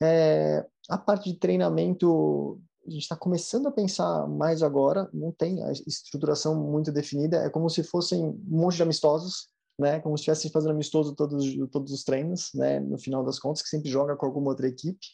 É, 0.00 0.64
a 0.88 0.98
parte 0.98 1.32
de 1.32 1.38
treinamento, 1.38 2.60
a 2.86 2.90
gente 2.90 3.02
está 3.02 3.16
começando 3.16 3.68
a 3.68 3.72
pensar 3.72 4.26
mais 4.28 4.62
agora, 4.62 5.08
não 5.12 5.30
tem 5.32 5.62
a 5.62 5.70
estruturação 5.72 6.54
muito 6.54 6.90
definida, 6.90 7.38
é 7.38 7.50
como 7.50 7.70
se 7.70 7.82
fossem 7.82 8.24
um 8.24 8.40
monte 8.46 8.76
de 8.76 8.82
amistosos, 8.82 9.48
né, 9.78 10.00
como 10.00 10.16
se 10.16 10.22
estivesse 10.22 10.50
fazendo 10.50 10.72
amistoso 10.72 11.14
todos, 11.14 11.44
todos 11.70 11.92
os 11.92 12.04
treinos, 12.04 12.50
né, 12.54 12.80
no 12.80 12.98
final 12.98 13.24
das 13.24 13.38
contas, 13.38 13.62
que 13.62 13.68
sempre 13.68 13.90
joga 13.90 14.16
com 14.16 14.26
alguma 14.26 14.50
outra 14.50 14.66
equipe, 14.66 15.06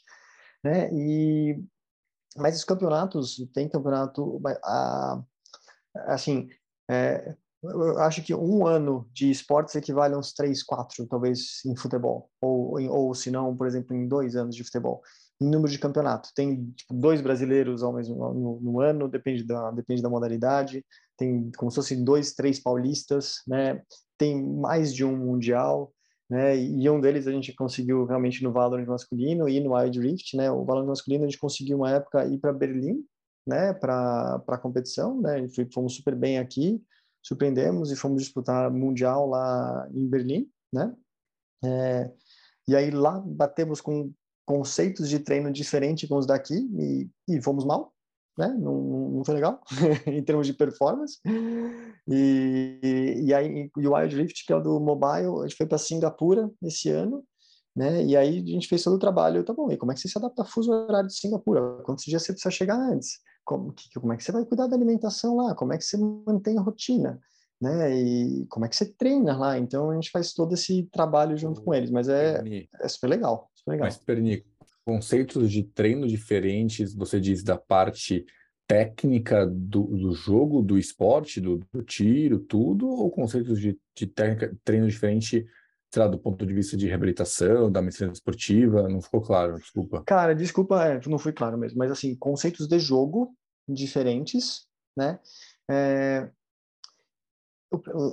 né, 0.64 0.90
e, 0.92 1.62
mas 2.36 2.56
os 2.56 2.64
campeonatos, 2.64 3.36
tem 3.52 3.68
campeonato, 3.68 4.40
a, 4.64 5.22
assim, 6.06 6.48
é, 6.90 7.34
eu 7.62 7.98
acho 7.98 8.22
que 8.22 8.34
um 8.34 8.66
ano 8.66 9.08
de 9.12 9.30
esportes 9.30 9.74
equivale 9.74 10.14
a 10.14 10.18
uns 10.18 10.32
três, 10.32 10.62
quatro, 10.62 11.06
talvez, 11.06 11.64
em 11.66 11.76
futebol, 11.76 12.30
ou, 12.40 12.80
ou 12.88 13.14
se 13.14 13.30
não, 13.30 13.56
por 13.56 13.66
exemplo, 13.66 13.96
em 13.96 14.06
dois 14.06 14.36
anos 14.36 14.54
de 14.54 14.62
futebol. 14.62 15.02
Em 15.40 15.48
número 15.48 15.70
de 15.70 15.78
campeonato, 15.78 16.30
tem 16.34 16.70
tipo, 16.72 16.92
dois 16.92 17.20
brasileiros 17.20 17.82
ao 17.82 17.92
mesmo 17.92 18.16
no, 18.16 18.60
no, 18.60 18.80
ano, 18.80 19.08
depende 19.08 19.44
da, 19.44 19.70
depende 19.70 20.02
da 20.02 20.10
modalidade, 20.10 20.84
tem 21.16 21.50
como 21.56 21.70
se 21.70 21.76
fossem 21.76 22.02
dois, 22.02 22.32
três 22.32 22.60
paulistas, 22.60 23.42
né? 23.46 23.80
tem 24.18 24.44
mais 24.44 24.92
de 24.92 25.04
um 25.04 25.16
mundial, 25.16 25.92
né? 26.28 26.58
E 26.58 26.90
um 26.90 27.00
deles 27.00 27.26
a 27.26 27.32
gente 27.32 27.54
conseguiu 27.54 28.04
realmente 28.04 28.42
no 28.42 28.52
Valorant 28.52 28.86
masculino 28.86 29.48
e 29.48 29.60
no 29.60 29.74
Wild 29.74 29.98
Rift, 30.00 30.36
né? 30.36 30.50
O 30.50 30.64
Valorant 30.64 30.88
masculino 30.88 31.24
a 31.24 31.28
gente 31.28 31.38
conseguiu 31.38 31.78
uma 31.78 31.90
época 31.90 32.26
ir 32.26 32.38
para 32.38 32.52
Berlim, 32.52 33.02
né? 33.46 33.72
Para 33.72 34.40
para 34.40 34.58
competição, 34.58 35.20
né? 35.20 35.46
Fomos 35.72 35.94
super 35.94 36.14
bem 36.14 36.38
aqui, 36.38 36.82
surpreendemos 37.22 37.90
e 37.92 37.96
fomos 37.96 38.22
disputar 38.22 38.70
mundial 38.70 39.26
lá 39.28 39.88
em 39.94 40.06
Berlim, 40.06 40.50
né? 40.72 40.94
É, 41.64 42.10
e 42.68 42.76
aí 42.76 42.90
lá 42.90 43.18
batemos 43.20 43.80
com 43.80 44.12
conceitos 44.48 45.10
de 45.10 45.18
treino 45.18 45.52
diferentes 45.52 46.08
com 46.08 46.16
os 46.16 46.26
daqui 46.26 46.54
e, 46.56 47.06
e 47.28 47.42
fomos 47.42 47.66
mal, 47.66 47.92
né? 48.38 48.48
Não, 48.58 49.10
não 49.10 49.22
foi 49.22 49.34
legal 49.34 49.60
em 50.06 50.22
termos 50.22 50.46
de 50.46 50.54
performance. 50.54 51.18
E, 52.08 53.24
e 53.26 53.34
aí 53.34 53.70
e 53.76 53.86
o 53.86 53.94
Wild 53.94 54.16
Rift, 54.16 54.46
que 54.46 54.52
é 54.54 54.56
o 54.56 54.60
do 54.60 54.80
mobile, 54.80 55.40
a 55.40 55.42
gente 55.42 55.54
foi 55.54 55.66
para 55.66 55.76
Singapura 55.76 56.50
esse 56.62 56.88
ano, 56.88 57.22
né? 57.76 58.02
E 58.02 58.16
aí 58.16 58.38
a 58.38 58.46
gente 58.46 58.68
fez 58.68 58.82
todo 58.82 58.94
o 58.96 58.98
trabalho, 58.98 59.44
tá 59.44 59.52
bom, 59.52 59.70
e 59.70 59.76
como 59.76 59.92
é 59.92 59.94
que 59.94 60.00
você 60.00 60.08
se 60.08 60.16
adapta 60.16 60.40
ao 60.40 60.48
fuso 60.48 60.72
horário 60.72 61.08
de 61.08 61.18
Singapura? 61.18 61.82
Quantos 61.84 62.04
dias 62.04 62.22
você 62.22 62.32
precisa 62.32 62.50
chegar 62.50 62.78
antes? 62.78 63.18
Como, 63.44 63.70
que, 63.74 64.00
como 64.00 64.14
é 64.14 64.16
que 64.16 64.24
você 64.24 64.32
vai 64.32 64.46
cuidar 64.46 64.66
da 64.66 64.76
alimentação 64.76 65.36
lá? 65.36 65.54
Como 65.54 65.74
é 65.74 65.76
que 65.76 65.84
você 65.84 65.98
mantém 65.98 66.56
a 66.56 66.62
rotina? 66.62 67.20
Né? 67.60 68.00
E 68.00 68.46
como 68.46 68.64
é 68.64 68.68
que 68.68 68.76
você 68.76 68.86
treina 68.86 69.36
lá? 69.36 69.58
Então 69.58 69.90
a 69.90 69.94
gente 69.94 70.10
faz 70.10 70.32
todo 70.32 70.54
esse 70.54 70.88
trabalho 70.92 71.36
junto 71.36 71.62
com 71.62 71.74
eles, 71.74 71.90
mas 71.90 72.08
é, 72.08 72.40
é 72.80 72.88
super 72.88 73.08
legal, 73.08 73.50
super 73.54 73.72
legal. 73.72 73.86
Mas, 73.86 73.96
Pernico, 73.98 74.46
conceitos 74.84 75.50
de 75.50 75.64
treino 75.64 76.06
diferentes, 76.06 76.94
você 76.94 77.20
diz 77.20 77.42
da 77.42 77.58
parte 77.58 78.24
técnica 78.68 79.46
do, 79.46 79.82
do 79.84 80.12
jogo, 80.12 80.62
do 80.62 80.78
esporte, 80.78 81.40
do, 81.40 81.60
do, 81.72 81.82
tiro, 81.82 82.38
tudo, 82.38 82.86
ou 82.86 83.10
conceitos 83.10 83.58
de, 83.58 83.78
de 83.96 84.06
técnica, 84.06 84.54
treino 84.62 84.86
diferente, 84.86 85.46
sei 85.92 86.02
lá, 86.02 86.06
do 86.06 86.18
ponto 86.18 86.46
de 86.46 86.52
vista 86.52 86.76
de 86.76 86.86
reabilitação, 86.86 87.72
da 87.72 87.80
medicina 87.80 88.12
esportiva? 88.12 88.88
Não 88.88 89.00
ficou 89.00 89.22
claro, 89.22 89.58
desculpa. 89.58 90.02
Cara, 90.06 90.34
desculpa, 90.34 90.84
é, 90.84 91.00
não 91.08 91.18
fui 91.18 91.32
claro 91.32 91.58
mesmo, 91.58 91.78
mas 91.78 91.90
assim, 91.90 92.14
conceitos 92.14 92.68
de 92.68 92.78
jogo 92.78 93.34
diferentes, 93.66 94.66
né? 94.96 95.18
É, 95.70 96.30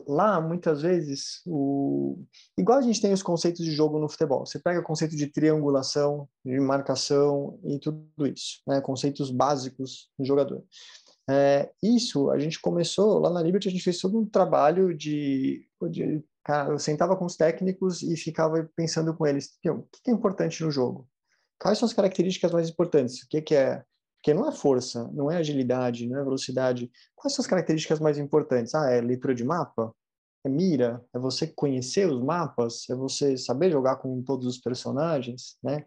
lá 0.08 0.41
muitas 0.41 0.82
vezes 0.82 1.41
o 1.46 2.18
igual 2.58 2.78
a 2.78 2.82
gente 2.82 3.02
tem 3.02 3.13
os 3.13 3.24
conceitos 3.24 3.63
de 3.63 3.72
jogo 3.72 4.00
no 4.00 4.10
futebol. 4.10 4.46
Você 4.46 4.60
pega 4.60 4.80
o 4.80 4.84
conceito 4.84 5.15
de 5.15 5.28
triangulação 5.28 6.28
de 6.44 6.60
marcação 6.60 7.60
e 7.63 7.80
tudo 7.80 8.28
isso 8.28 8.62
né? 8.68 8.82
Conceitos 8.82 9.32
básicos 9.32 10.10
do 10.18 10.26
jogador. 10.26 10.63
É, 11.30 11.72
isso 11.82 12.30
a 12.30 12.38
gente 12.38 12.60
começou 12.62 13.20
lá 13.20 13.30
na 13.30 13.41
Liberty 13.41 13.68
a 13.68 13.72
gente 13.72 13.84
fez 13.84 14.00
todo 14.00 14.20
um 14.20 14.26
trabalho 14.26 14.96
de, 14.96 15.68
de 15.89 16.24
cara, 16.44 16.72
eu 16.72 16.78
sentava 16.78 17.15
com 17.15 17.26
os 17.26 17.36
técnicos 17.36 18.04
e 18.04 18.15
ficava 18.15 18.70
pensando 18.76 19.15
com 19.15 19.26
eles 19.26 19.58
o 19.65 19.84
que 20.04 20.10
é 20.10 20.12
importante 20.12 20.63
no 20.63 20.70
jogo? 20.70 21.08
Quais 21.60 21.80
são 21.80 21.88
as 21.88 21.94
características 21.94 22.52
mais 22.52 22.70
importantes? 22.70 23.24
O 23.24 23.28
que, 23.28 23.41
que 23.41 23.56
é 23.56 23.84
porque 24.26 24.34
não 24.34 24.50
é 24.50 24.52
força, 24.52 25.08
não 25.14 25.30
é 25.30 25.38
agilidade, 25.38 26.08
não 26.08 26.20
é 26.20 26.24
velocidade. 26.24 26.92
Quais 27.16 27.36
são 27.36 27.44
as 27.44 27.48
características 27.48 28.00
mais 28.00 28.18
importantes? 28.18 28.74
Ah, 28.74 28.90
é 28.90 29.00
leitura 29.00 29.36
de 29.36 29.44
mapa? 29.44 29.94
É 30.44 30.50
mira? 30.50 31.06
É 31.14 31.20
você 31.20 31.46
conhecer 31.46 32.10
os 32.12 32.20
mapas? 32.24 32.90
É 32.90 32.96
você 32.96 33.38
saber 33.38 33.70
jogar 33.72 33.98
com 33.98 34.24
todos 34.24 34.48
os 34.48 34.58
personagens? 34.58 35.60
Né? 35.62 35.86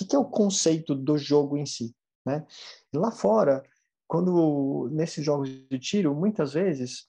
O 0.00 0.04
que, 0.04 0.16
é 0.16 0.18
o 0.18 0.24
conceito 0.24 0.96
do 0.96 1.16
jogo 1.16 1.56
em 1.56 1.64
si? 1.64 1.94
Né? 2.26 2.44
Lá 2.92 3.12
fora, 3.12 3.62
quando 4.08 4.88
nesses 4.90 5.24
jogos 5.24 5.48
de 5.48 5.78
tiro, 5.78 6.12
muitas 6.12 6.54
vezes 6.54 7.06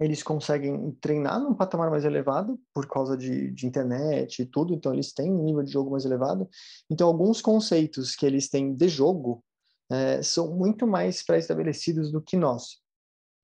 eles 0.00 0.22
conseguem 0.22 0.90
treinar 1.02 1.38
num 1.38 1.52
patamar 1.52 1.90
mais 1.90 2.06
elevado 2.06 2.58
por 2.72 2.86
causa 2.86 3.14
de, 3.14 3.50
de, 3.50 3.66
internet 3.66 4.40
e 4.40 4.46
tudo, 4.46 4.72
então 4.72 4.94
eles 4.94 5.12
têm 5.12 5.30
um 5.30 5.44
nível 5.44 5.62
de 5.62 5.72
jogo 5.72 5.90
mais 5.90 6.06
elevado. 6.06 6.48
Então, 6.88 7.08
alguns 7.08 7.42
conceitos 7.42 8.16
que 8.16 8.24
eles 8.24 8.48
têm 8.48 8.74
de 8.74 8.88
jogo 8.88 9.44
é, 9.90 10.22
são 10.22 10.54
muito 10.54 10.86
mais 10.86 11.22
pré-estabelecidos 11.22 12.12
do 12.12 12.20
que 12.20 12.36
nós. 12.36 12.78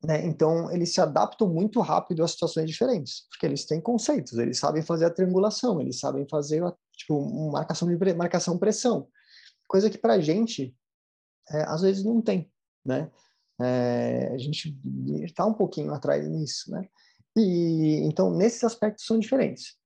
Né? 0.03 0.27
Então, 0.27 0.71
eles 0.71 0.93
se 0.93 1.01
adaptam 1.01 1.49
muito 1.49 1.81
rápido 1.81 2.23
a 2.23 2.29
situações 2.29 2.69
diferentes, 2.69 3.27
porque 3.31 3.47
eles 3.47 3.65
têm 3.65 3.81
conceitos, 3.81 4.35
eles 4.39 4.59
sabem 4.59 4.83
fazer 4.83 5.07
a 5.07 5.11
triangulação, 5.11 5.81
eles 5.81 5.99
sabem 5.99 6.27
fazer 6.29 6.63
tipo, 6.93 7.51
marcação 7.51 7.89
de 7.89 8.15
marcação 8.15 8.59
pressão, 8.59 9.09
coisa 9.67 9.89
que 9.89 9.99
para 9.99 10.15
a 10.15 10.21
gente 10.21 10.77
é, 11.51 11.63
às 11.63 11.83
vezes 11.83 12.05
não 12.05 12.21
tem, 12.21 12.51
né? 12.85 13.11
É, 13.61 14.31
a 14.35 14.39
gente 14.39 14.77
está 15.23 15.47
um 15.47 15.55
pouquinho 15.55 15.93
atrás 15.95 16.29
nisso, 16.29 16.71
né? 16.71 16.87
E 17.37 18.01
então 18.05 18.31
nesses 18.31 18.63
aspectos 18.65 19.07
são 19.07 19.19
diferentes. 19.19 19.77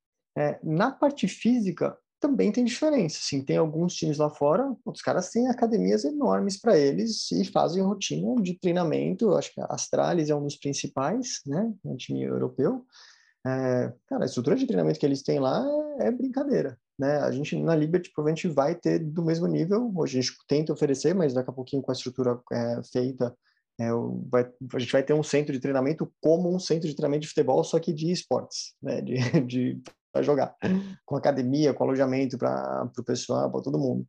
Na 0.63 0.93
parte 0.93 1.27
física, 1.27 1.99
também 2.21 2.53
tem 2.53 2.65
diferença. 2.65 3.19
Assim, 3.19 3.43
tem 3.43 3.57
alguns 3.57 3.95
times 3.95 4.19
lá 4.19 4.31
fora, 4.31 4.75
os 4.85 5.01
caras 5.01 5.31
têm 5.31 5.49
academias 5.49 6.05
enormes 6.05 6.61
para 6.61 6.79
eles 6.79 7.31
e 7.33 7.45
fazem 7.45 7.83
rotina 7.83 8.41
de 8.43 8.59
treinamento. 8.59 9.35
Acho 9.35 9.53
que 9.53 9.61
a 9.61 9.67
Astralis 9.67 10.31
é 10.31 10.35
um 10.35 10.43
dos 10.43 10.57
principais, 10.57 11.41
né? 11.47 11.73
Um 11.85 11.97
time 11.97 12.23
europeu. 12.23 12.85
É, 13.47 13.93
cara, 14.07 14.25
a 14.25 14.27
estrutura 14.27 14.57
de 14.57 14.67
treinamento 14.67 14.99
que 14.99 15.07
eles 15.07 15.23
têm 15.23 15.39
lá 15.39 15.65
é, 16.01 16.09
é 16.09 16.11
brincadeira. 16.11 16.79
Né? 16.99 17.19
A 17.19 17.31
gente 17.31 17.57
na 17.57 17.77
Liberty 17.77 18.11
provavelmente 18.13 18.49
vai 18.49 18.75
ter 18.75 18.99
do 18.99 19.25
mesmo 19.25 19.47
nível. 19.47 19.93
Hoje 19.95 20.19
a 20.19 20.23
gente 20.23 20.37
tenta 20.49 20.73
oferecer, 20.73 21.15
mas 21.15 21.33
daqui 21.33 21.51
a 21.51 21.53
pouquinho 21.53 21.83
com 21.83 21.93
a 21.93 21.95
estrutura 21.95 22.41
é, 22.53 22.83
feita, 22.93 23.35
é, 23.81 23.89
vai, 24.29 24.51
a 24.75 24.79
gente 24.79 24.93
vai 24.93 25.03
ter 25.05 25.15
um 25.15 25.23
centro 25.23 25.53
de 25.53 25.61
treinamento 25.61 26.13
como 26.21 26.53
um 26.53 26.59
centro 26.59 26.89
de 26.89 26.97
treinamento 26.97 27.23
de 27.23 27.29
futebol, 27.29 27.63
só 27.63 27.79
que 27.79 27.93
de 27.93 28.11
esportes, 28.11 28.75
né? 28.83 29.01
de, 29.01 29.15
de 29.47 29.81
para 30.13 30.23
jogar, 30.23 30.57
com 31.05 31.17
academia, 31.17 31.75
com 31.75 31.85
alojamento 31.85 32.39
para 32.39 32.91
o 32.97 33.05
pessoal, 33.05 33.51
para 33.51 33.63
todo 33.63 33.79
mundo. 33.79 34.07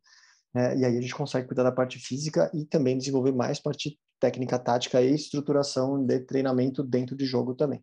É, 0.54 0.76
e 0.76 0.84
aí 0.84 0.98
a 0.98 1.00
gente 1.00 1.14
consegue 1.14 1.46
cuidar 1.46 1.62
da 1.62 1.72
parte 1.72 1.98
física 1.98 2.50
e 2.52 2.64
também 2.64 2.98
desenvolver 2.98 3.32
mais 3.32 3.60
parte 3.60 3.98
técnica, 4.18 4.58
tática 4.58 5.00
e 5.00 5.14
estruturação 5.14 6.04
de 6.04 6.20
treinamento 6.20 6.82
dentro 6.82 7.16
de 7.16 7.24
jogo 7.24 7.54
também. 7.54 7.82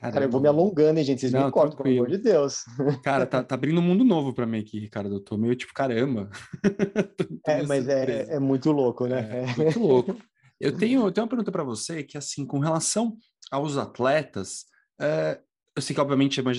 Caramba. 0.00 0.14
Cara, 0.14 0.24
eu 0.24 0.30
vou 0.30 0.40
me 0.40 0.48
alongando, 0.48 0.98
hein, 0.98 1.04
gente? 1.04 1.20
Vocês 1.20 1.32
Não, 1.32 1.44
me 1.44 1.52
cortam, 1.52 1.76
pelo 1.76 1.94
amor 1.94 2.08
de 2.08 2.16
Deus. 2.16 2.64
Cara, 3.04 3.26
tá, 3.26 3.42
tá 3.42 3.54
abrindo 3.54 3.80
um 3.80 3.84
mundo 3.84 4.02
novo 4.02 4.32
para 4.32 4.46
mim 4.46 4.58
aqui, 4.60 4.80
Ricardo. 4.80 5.14
Eu 5.14 5.20
tô 5.20 5.36
meio 5.36 5.54
tipo, 5.54 5.74
caramba. 5.74 6.30
é, 7.46 7.62
mas 7.64 7.86
é, 7.86 8.34
é, 8.34 8.38
muito 8.38 8.72
louco, 8.72 9.06
né? 9.06 9.28
É, 9.42 9.56
muito 9.62 9.78
louco. 9.78 10.16
Eu 10.58 10.74
tenho, 10.74 11.04
eu 11.04 11.12
tenho 11.12 11.24
uma 11.24 11.28
pergunta 11.28 11.52
para 11.52 11.64
você, 11.64 12.02
que 12.02 12.16
assim, 12.16 12.46
com 12.46 12.58
relação 12.58 13.14
aos 13.50 13.76
atletas, 13.76 14.64
é, 14.98 15.38
eu 15.80 15.82
sei 15.82 15.94
que 15.94 16.00
obviamente 16.00 16.38
é 16.38 16.42
uma, 16.42 16.52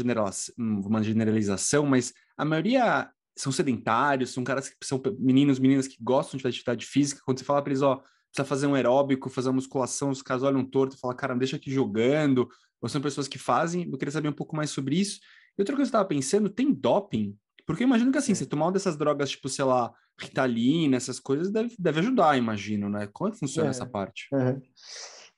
uma 0.57 1.03
generalização, 1.03 1.86
mas 1.86 2.11
a 2.36 2.43
maioria 2.43 3.09
são 3.38 3.51
sedentários, 3.51 4.32
são 4.32 4.43
caras 4.43 4.69
que 4.69 4.76
são 4.84 5.01
meninos, 5.19 5.59
meninas 5.59 5.88
que 5.88 5.97
gostam 6.01 6.39
de 6.39 6.47
atividade 6.47 6.86
física. 6.86 7.22
Quando 7.24 7.39
você 7.39 7.45
fala 7.45 7.61
para 7.61 7.72
eles, 7.72 7.84
ó, 7.84 7.97
precisa 7.97 8.45
fazer 8.45 8.67
um 8.67 8.74
aeróbico, 8.74 9.30
fazer 9.30 9.49
uma 9.49 9.55
musculação, 9.55 10.09
os 10.09 10.22
caras 10.22 10.41
olham 10.43 10.65
torto 10.65 10.95
e 10.95 10.99
falam, 10.99 11.15
cara, 11.15 11.36
deixa 11.36 11.55
aqui 11.55 11.72
jogando. 11.72 12.49
Ou 12.82 12.89
são 12.89 12.99
pessoas 12.99 13.28
que 13.28 13.38
fazem. 13.38 13.84
Eu 13.84 13.97
queria 13.97 14.11
saber 14.11 14.28
um 14.28 14.34
pouco 14.34 14.55
mais 14.55 14.72
sobre 14.72 14.99
isso. 14.99 15.19
E 15.57 15.61
outra 15.61 15.76
coisa 15.76 15.91
que 15.91 15.95
eu 15.95 15.99
estava 15.99 16.05
pensando, 16.05 16.49
tem 16.49 16.74
doping? 16.74 17.38
Porque 17.65 17.84
eu 17.84 17.88
imagino 17.88 18.11
que 18.11 18.17
assim, 18.17 18.34
você 18.34 18.45
tomar 18.45 18.65
uma 18.65 18.72
dessas 18.72 18.97
drogas, 18.97 19.30
tipo, 19.30 19.47
sei 19.47 19.65
lá, 19.65 19.93
Ritalina, 20.19 20.97
essas 20.97 21.19
coisas, 21.19 21.51
deve, 21.51 21.76
deve 21.78 21.99
ajudar, 21.99 22.38
imagino, 22.38 22.89
né? 22.89 23.07
Como 23.13 23.30
é 23.30 23.32
que 23.32 23.39
funciona 23.39 23.69
é, 23.69 23.72
essa 23.72 23.86
parte? 23.86 24.28
Uhum. 24.34 24.59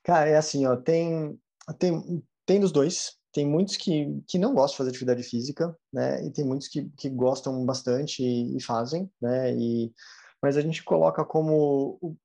Cara, 0.02 0.30
é 0.30 0.36
assim, 0.36 0.64
ó, 0.64 0.74
tem, 0.74 1.38
tem, 1.78 2.22
tem 2.46 2.60
dos 2.60 2.72
dois 2.72 3.18
tem 3.34 3.44
muitos 3.44 3.76
que, 3.76 4.22
que 4.28 4.38
não 4.38 4.54
gostam 4.54 4.74
de 4.74 4.78
fazer 4.78 4.90
atividade 4.90 5.22
física, 5.24 5.76
né? 5.92 6.24
E 6.24 6.30
tem 6.30 6.44
muitos 6.44 6.68
que, 6.68 6.88
que 6.96 7.10
gostam 7.10 7.66
bastante 7.66 8.22
e, 8.22 8.56
e 8.56 8.62
fazem, 8.62 9.10
né? 9.20 9.52
E, 9.54 9.92
mas 10.40 10.56
a 10.56 10.60
gente 10.60 10.84
coloca 10.84 11.24
como 11.24 11.98
o, 12.00 12.16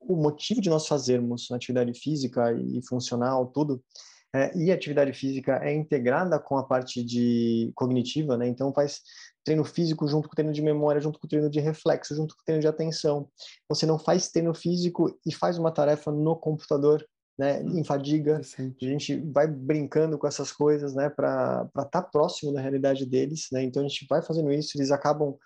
o 0.00 0.16
motivo 0.16 0.60
de 0.60 0.68
nós 0.68 0.86
fazermos 0.86 1.50
atividade 1.50 1.98
física 1.98 2.52
e 2.52 2.80
funcional, 2.86 3.46
tudo, 3.46 3.82
é, 4.34 4.54
e 4.58 4.70
atividade 4.70 5.12
física 5.14 5.58
é 5.64 5.72
integrada 5.74 6.38
com 6.38 6.58
a 6.58 6.62
parte 6.62 7.02
de 7.02 7.72
cognitiva, 7.74 8.36
né? 8.36 8.46
Então 8.46 8.72
faz 8.74 9.00
treino 9.42 9.64
físico 9.64 10.06
junto 10.06 10.28
com 10.28 10.34
treino 10.34 10.52
de 10.52 10.60
memória, 10.60 11.00
junto 11.00 11.18
com 11.18 11.26
treino 11.26 11.48
de 11.48 11.60
reflexo, 11.60 12.14
junto 12.14 12.36
com 12.36 12.44
treino 12.44 12.60
de 12.60 12.68
atenção. 12.68 13.26
Você 13.70 13.86
não 13.86 13.98
faz 13.98 14.28
treino 14.28 14.52
físico 14.52 15.18
e 15.24 15.32
faz 15.32 15.56
uma 15.56 15.72
tarefa 15.72 16.12
no 16.12 16.36
computador 16.36 17.02
né, 17.38 17.62
em 17.62 17.84
fadiga. 17.84 18.40
A 18.40 18.84
gente 18.84 19.16
vai 19.30 19.46
brincando 19.46 20.18
com 20.18 20.26
essas 20.26 20.50
coisas, 20.50 20.94
né, 20.94 21.08
para 21.08 21.68
estar 21.68 21.84
tá 21.84 22.02
próximo 22.02 22.52
da 22.52 22.60
realidade 22.60 23.06
deles, 23.06 23.48
né? 23.52 23.62
Então 23.62 23.84
a 23.84 23.88
gente 23.88 24.06
vai 24.08 24.20
fazendo 24.20 24.52
isso, 24.52 24.76
eles 24.76 24.90
acabam 24.90 25.36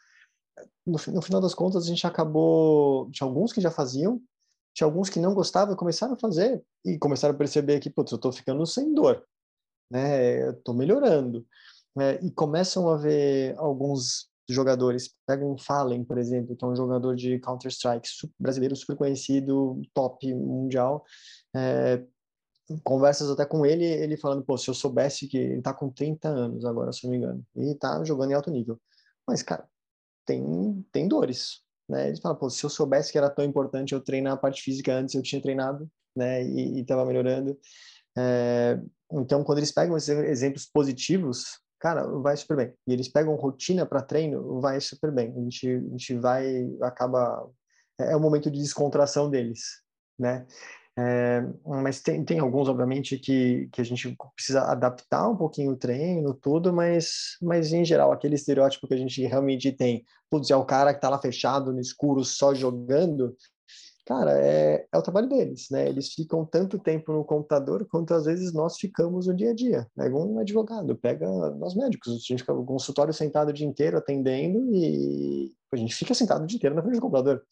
no, 0.86 0.99
no, 1.12 1.22
final 1.22 1.40
das 1.40 1.55
contas 1.55 1.84
a 1.84 1.88
gente 1.88 2.07
acabou 2.07 3.11
tinha 3.11 3.26
alguns 3.26 3.53
que 3.53 3.61
já 3.61 3.70
faziam, 3.70 4.20
tinha 4.74 4.86
alguns 4.86 5.09
que 5.09 5.20
não 5.20 5.34
gostavam, 5.34 5.76
começaram 5.76 6.14
a 6.14 6.18
fazer 6.18 6.62
e 6.84 6.99
começaram 6.99 7.34
a 7.34 7.38
perceber 7.38 7.78
que, 7.80 7.90
putz, 7.90 8.12
eu 8.12 8.16
estou 8.16 8.32
ficando 8.32 8.66
sem 8.66 8.93
dor, 8.93 9.24
né? 9.90 10.49
Eu 10.49 10.55
tô 10.62 10.72
melhorando. 10.72 11.47
Né? 11.95 12.18
E 12.22 12.30
começam 12.30 12.88
a 12.88 12.97
ver 12.97 13.55
alguns 13.59 14.30
jogadores, 14.49 15.14
pegam 15.26 15.53
um 15.53 15.59
Fallen, 15.59 16.05
por 16.05 16.18
exemplo, 16.18 16.57
que 16.57 16.64
é 16.64 16.68
um 16.68 16.76
jogador 16.76 17.14
de 17.14 17.38
Counter-Strike 17.38 18.09
brasileiro 18.38 18.74
super 18.74 18.97
conhecido, 18.97 19.80
top 19.95 20.32
mundial, 20.34 21.05
é, 21.55 22.03
conversas 22.82 23.30
até 23.30 23.44
com 23.44 23.66
ele, 23.66 23.84
ele 23.84 24.16
falando, 24.16 24.44
pô, 24.44 24.57
se 24.57 24.68
eu 24.68 24.74
soubesse 24.74 25.28
que 25.28 25.36
ele 25.36 25.62
tá 25.62 25.74
com 25.74 25.90
30 25.90 26.28
anos 26.28 26.64
agora, 26.64 26.92
se 26.92 27.05
não 27.05 27.11
me 27.11 27.18
engano, 27.18 27.44
e 27.57 27.74
tá 27.74 28.03
jogando 28.05 28.30
em 28.30 28.34
alto 28.34 28.50
nível. 28.50 28.80
Mas, 29.26 29.42
cara, 29.42 29.66
tem, 30.24 30.86
tem 30.92 31.09
dores, 31.09 31.62
né? 31.88 32.09
Ele 32.09 32.20
fala, 32.20 32.34
pô, 32.34 32.48
se 32.48 32.64
eu 32.64 32.70
soubesse 32.70 33.12
que 33.12 33.18
era 33.18 33.30
tão 33.30 33.44
importante 33.44 33.92
eu 33.92 34.00
treinar 34.00 34.34
a 34.34 34.36
parte 34.36 34.62
física 34.62 34.94
antes, 34.94 35.14
eu 35.14 35.22
tinha 35.22 35.42
treinado, 35.42 35.90
né? 36.16 36.42
E, 36.44 36.80
e 36.80 36.84
tava 36.84 37.05
melhorando. 37.05 37.59
É, 38.16 38.80
então, 39.12 39.44
quando 39.44 39.59
eles 39.59 39.72
pegam 39.72 39.96
esses 39.96 40.09
exemplos 40.09 40.66
positivos, 40.66 41.61
cara, 41.78 42.07
vai 42.07 42.36
super 42.36 42.57
bem. 42.57 42.74
E 42.86 42.92
eles 42.92 43.09
pegam 43.09 43.34
rotina 43.34 43.84
para 43.84 44.03
treino, 44.03 44.61
vai 44.61 44.80
super 44.80 45.12
bem. 45.12 45.32
A 45.36 45.40
gente, 45.40 45.68
a 45.68 45.90
gente 45.90 46.14
vai, 46.16 46.70
acaba, 46.82 47.48
é, 47.98 48.12
é 48.12 48.16
o 48.16 48.20
momento 48.20 48.50
de 48.50 48.61
descontração 48.61 49.28
deles, 49.30 49.82
né? 50.18 50.46
É, 50.99 51.43
mas 51.64 52.03
tem, 52.03 52.22
tem 52.22 52.38
alguns, 52.38 52.68
obviamente, 52.68 53.18
que, 53.18 53.68
que 53.72 53.80
a 53.80 53.84
gente 53.84 54.14
precisa 54.36 54.62
adaptar 54.62 55.28
um 55.28 55.36
pouquinho 55.36 55.72
o 55.72 55.76
treino, 55.76 56.34
tudo, 56.34 56.72
mas, 56.72 57.38
mas 57.40 57.72
em 57.72 57.84
geral, 57.84 58.12
aquele 58.12 58.34
estereótipo 58.34 58.86
que 58.86 58.95
a 58.95 58.99
gente 58.99 59.22
realmente 59.24 59.72
tem, 59.72 60.05
putz, 60.30 60.51
é 60.51 60.57
o 60.57 60.66
cara 60.66 60.93
que 60.93 61.01
tá 61.01 61.09
lá 61.09 61.18
fechado 61.18 61.72
no 61.72 61.80
escuro 61.80 62.22
só 62.24 62.55
jogando, 62.55 63.34
cara, 64.05 64.32
é, 64.38 64.86
é 64.93 64.99
o 64.99 65.03
trabalho 65.03 65.28
deles, 65.28 65.68
né? 65.70 65.88
Eles 65.88 66.12
ficam 66.12 66.45
tanto 66.45 66.78
tempo 66.78 67.12
no 67.12 67.24
computador 67.24 67.86
quanto 67.90 68.12
às 68.12 68.26
vezes 68.26 68.53
nós 68.53 68.76
ficamos 68.76 69.26
no 69.26 69.34
dia 69.34 69.51
a 69.51 69.55
dia. 69.55 69.86
Pega 69.97 70.16
um 70.16 70.38
advogado, 70.38 70.95
pega 70.97 71.26
nós 71.53 71.74
médicos, 71.74 72.12
a 72.12 72.16
gente 72.16 72.38
fica 72.38 72.53
no 72.53 72.66
consultório 72.66 73.14
sentado 73.14 73.49
o 73.49 73.53
dia 73.53 73.66
inteiro 73.66 73.97
atendendo 73.97 74.59
e 74.74 75.53
a 75.72 75.76
gente 75.76 75.95
fica 75.95 76.12
sentado 76.12 76.45
o 76.45 76.47
dia 76.47 76.57
inteiro 76.57 76.76
na 76.76 76.82
frente 76.82 76.97
do 76.97 77.01
computador. 77.01 77.43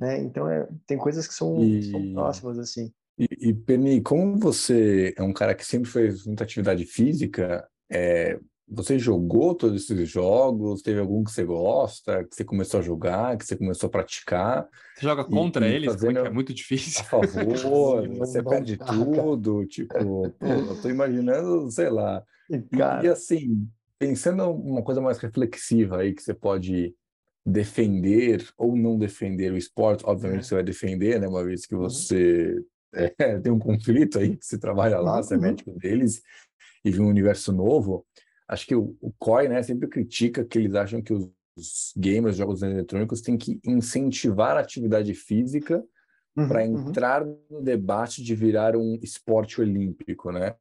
Né? 0.00 0.20
Então, 0.20 0.48
é, 0.48 0.68
tem 0.86 0.98
coisas 0.98 1.26
que 1.26 1.34
são, 1.34 1.62
e... 1.62 1.90
são 1.90 2.12
próximas, 2.12 2.58
assim. 2.58 2.92
E, 3.18 3.48
e 3.48 3.54
Penny, 3.54 4.00
como 4.00 4.38
você 4.38 5.12
é 5.16 5.22
um 5.22 5.32
cara 5.32 5.54
que 5.54 5.66
sempre 5.66 5.90
fez 5.90 6.24
muita 6.24 6.44
atividade 6.44 6.84
física, 6.84 7.68
é, 7.90 8.38
você 8.70 8.98
jogou 8.98 9.54
todos 9.54 9.82
esses 9.82 10.08
jogos? 10.08 10.82
Teve 10.82 11.00
algum 11.00 11.24
que 11.24 11.30
você 11.30 11.44
gosta, 11.44 12.24
que 12.24 12.36
você 12.36 12.44
começou 12.44 12.80
a 12.80 12.82
jogar, 12.82 13.36
que 13.36 13.44
você 13.44 13.56
começou 13.56 13.88
a 13.88 13.90
praticar? 13.90 14.68
Você 14.94 15.02
joga 15.02 15.24
contra 15.24 15.66
e, 15.66 15.74
eles? 15.74 15.92
Fazendo... 15.92 16.18
É, 16.20 16.26
é 16.26 16.30
muito 16.30 16.52
difícil. 16.52 17.00
A 17.00 17.04
favor, 17.04 18.08
você 18.18 18.42
perde 18.42 18.76
tudo, 18.76 19.64
tipo, 19.66 20.30
pô, 20.30 20.46
eu 20.46 20.82
tô 20.82 20.88
imaginando, 20.88 21.70
sei 21.70 21.88
lá. 21.88 22.22
E, 22.50 22.58
cara... 22.76 23.04
e, 23.04 23.08
assim, 23.08 23.66
pensando 23.98 24.50
uma 24.50 24.82
coisa 24.82 25.00
mais 25.00 25.18
reflexiva 25.18 25.98
aí 25.98 26.14
que 26.14 26.22
você 26.22 26.34
pode 26.34 26.94
defender 27.48 28.46
ou 28.56 28.76
não 28.76 28.98
defender 28.98 29.52
o 29.52 29.56
esporte, 29.56 30.04
obviamente 30.06 30.46
você 30.46 30.54
vai 30.54 30.62
defender, 30.62 31.20
né, 31.20 31.26
uma 31.26 31.44
vez 31.44 31.66
que 31.66 31.74
uhum. 31.74 31.82
você 31.82 32.62
é, 32.94 33.38
tem 33.38 33.52
um 33.52 33.58
conflito 33.58 34.18
aí, 34.18 34.36
que 34.36 34.44
você 34.44 34.58
trabalha 34.58 34.98
lá, 34.98 35.22
você 35.22 35.34
é 35.34 35.36
uhum. 35.36 35.42
médico 35.42 35.70
deles, 35.78 36.22
e 36.84 36.98
um 36.98 37.08
universo 37.08 37.52
novo, 37.52 38.06
acho 38.46 38.66
que 38.66 38.74
o, 38.74 38.96
o 39.00 39.12
COI, 39.18 39.48
né, 39.48 39.62
sempre 39.62 39.88
critica 39.88 40.44
que 40.44 40.58
eles 40.58 40.74
acham 40.74 41.02
que 41.02 41.12
os, 41.12 41.28
os 41.56 41.92
gamers, 41.96 42.36
jogos 42.36 42.62
eletrônicos, 42.62 43.20
têm 43.20 43.36
que 43.36 43.60
incentivar 43.64 44.56
a 44.56 44.60
atividade 44.60 45.12
física 45.14 45.82
uhum, 46.36 46.48
para 46.48 46.64
uhum. 46.64 46.88
entrar 46.88 47.22
uhum. 47.22 47.38
no 47.50 47.62
debate 47.62 48.22
de 48.22 48.34
virar 48.34 48.76
um 48.76 48.98
esporte 49.02 49.60
olímpico, 49.60 50.30
né? 50.30 50.54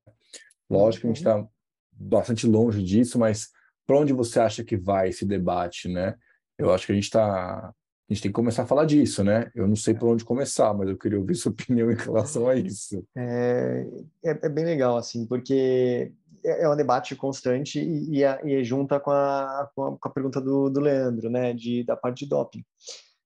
Lógico 0.70 1.02
que 1.02 1.08
a 1.08 1.10
gente 1.10 1.18
está 1.18 1.48
bastante 1.92 2.46
longe 2.46 2.84
disso, 2.84 3.18
mas 3.18 3.50
para 3.86 4.00
onde 4.00 4.12
você 4.12 4.40
acha 4.40 4.64
que 4.64 4.76
vai 4.76 5.10
esse 5.10 5.26
debate, 5.26 5.88
né? 5.88 6.16
Eu 6.58 6.74
acho 6.74 6.86
que 6.86 6.92
a 6.92 6.96
gente 6.96 7.06
está 7.06 7.74
a 8.10 8.14
gente 8.14 8.24
tem 8.24 8.32
que 8.32 8.36
começar 8.36 8.64
a 8.64 8.68
falar 8.68 8.86
disso, 8.86 9.22
né? 9.22 9.52
Eu 9.54 9.68
não 9.68 9.76
sei 9.76 9.94
por 9.94 10.08
onde 10.08 10.24
começar, 10.24 10.74
mas 10.74 10.88
eu 10.88 10.98
queria 10.98 11.20
ouvir 11.20 11.36
sua 11.36 11.52
opinião 11.52 11.92
em 11.92 11.96
relação 11.96 12.48
a 12.48 12.56
isso. 12.56 13.06
É, 13.16 13.86
é, 14.24 14.40
é 14.44 14.50
bem 14.50 14.64
legal, 14.64 14.96
assim, 14.96 15.26
porque 15.26 16.14
é, 16.44 16.64
é 16.64 16.70
um 16.70 16.76
debate 16.76 17.16
constante 17.18 17.82
e, 17.82 18.20
e, 18.20 18.26
a, 18.26 18.40
e 18.46 18.64
junta 18.64 18.98
com 18.98 19.12
a, 19.12 19.70
com 19.76 19.84
a, 19.84 19.98
com 19.98 20.08
a 20.08 20.12
pergunta 20.12 20.40
do, 20.40 20.70
do, 20.70 20.80
Leandro, 20.80 21.30
né? 21.30 21.54
De, 21.54 21.84
da 21.84 21.98
parte 21.98 22.24
de 22.24 22.30
doping, 22.30 22.64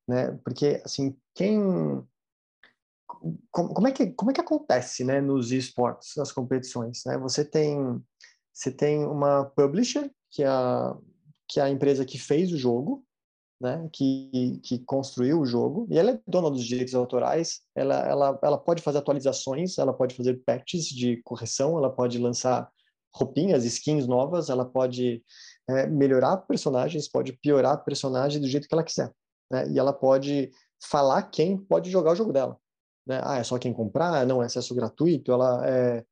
né? 0.07 0.37
Porque, 0.43 0.81
assim, 0.83 1.15
quem... 1.35 2.03
Como, 3.51 3.73
como, 3.73 3.87
é 3.87 3.91
que, 3.91 4.07
como 4.07 4.31
é 4.31 4.33
que 4.33 4.41
acontece, 4.41 5.03
né? 5.03 5.21
Nos 5.21 5.51
esportes, 5.51 6.15
nas 6.17 6.31
competições, 6.31 7.03
né? 7.05 7.19
Você 7.19 7.45
tem, 7.45 8.01
você 8.51 8.71
tem 8.71 9.05
uma 9.05 9.45
publisher, 9.45 10.09
que 10.31 10.41
é 10.41 10.47
a, 10.47 10.97
que 11.47 11.59
é 11.59 11.63
a 11.63 11.69
empresa 11.69 12.03
que 12.03 12.17
fez 12.17 12.51
o 12.51 12.57
jogo, 12.57 13.05
né, 13.61 13.87
que, 13.93 14.59
que 14.63 14.79
construiu 14.79 15.39
o 15.39 15.45
jogo, 15.45 15.85
e 15.89 15.97
ela 15.97 16.11
é 16.11 16.19
dona 16.25 16.49
dos 16.49 16.65
direitos 16.65 16.95
autorais, 16.95 17.61
ela, 17.75 17.95
ela, 18.07 18.39
ela 18.41 18.57
pode 18.57 18.81
fazer 18.81 18.97
atualizações, 18.97 19.77
ela 19.77 19.93
pode 19.93 20.15
fazer 20.15 20.41
patches 20.43 20.85
de 20.85 21.21
correção, 21.23 21.77
ela 21.77 21.89
pode 21.89 22.17
lançar 22.17 22.67
roupinhas, 23.13 23.63
skins 23.63 24.07
novas, 24.07 24.49
ela 24.49 24.65
pode 24.65 25.23
é, 25.69 25.85
melhorar 25.85 26.37
personagens, 26.37 27.07
pode 27.07 27.33
piorar 27.33 27.83
personagens 27.83 28.41
do 28.41 28.47
jeito 28.47 28.67
que 28.67 28.73
ela 28.73 28.83
quiser. 28.83 29.11
Né? 29.51 29.69
E 29.69 29.77
ela 29.77 29.93
pode 29.93 30.49
falar 30.83 31.21
quem 31.23 31.55
pode 31.55 31.91
jogar 31.91 32.13
o 32.13 32.15
jogo 32.15 32.33
dela. 32.33 32.57
Né? 33.05 33.21
Ah, 33.23 33.37
é 33.37 33.43
só 33.43 33.59
quem 33.59 33.73
comprar? 33.73 34.25
Não, 34.25 34.41
é 34.41 34.47
acesso 34.47 34.73
gratuito. 34.73 35.31
Ela 35.31 35.67
é, 35.67 36.03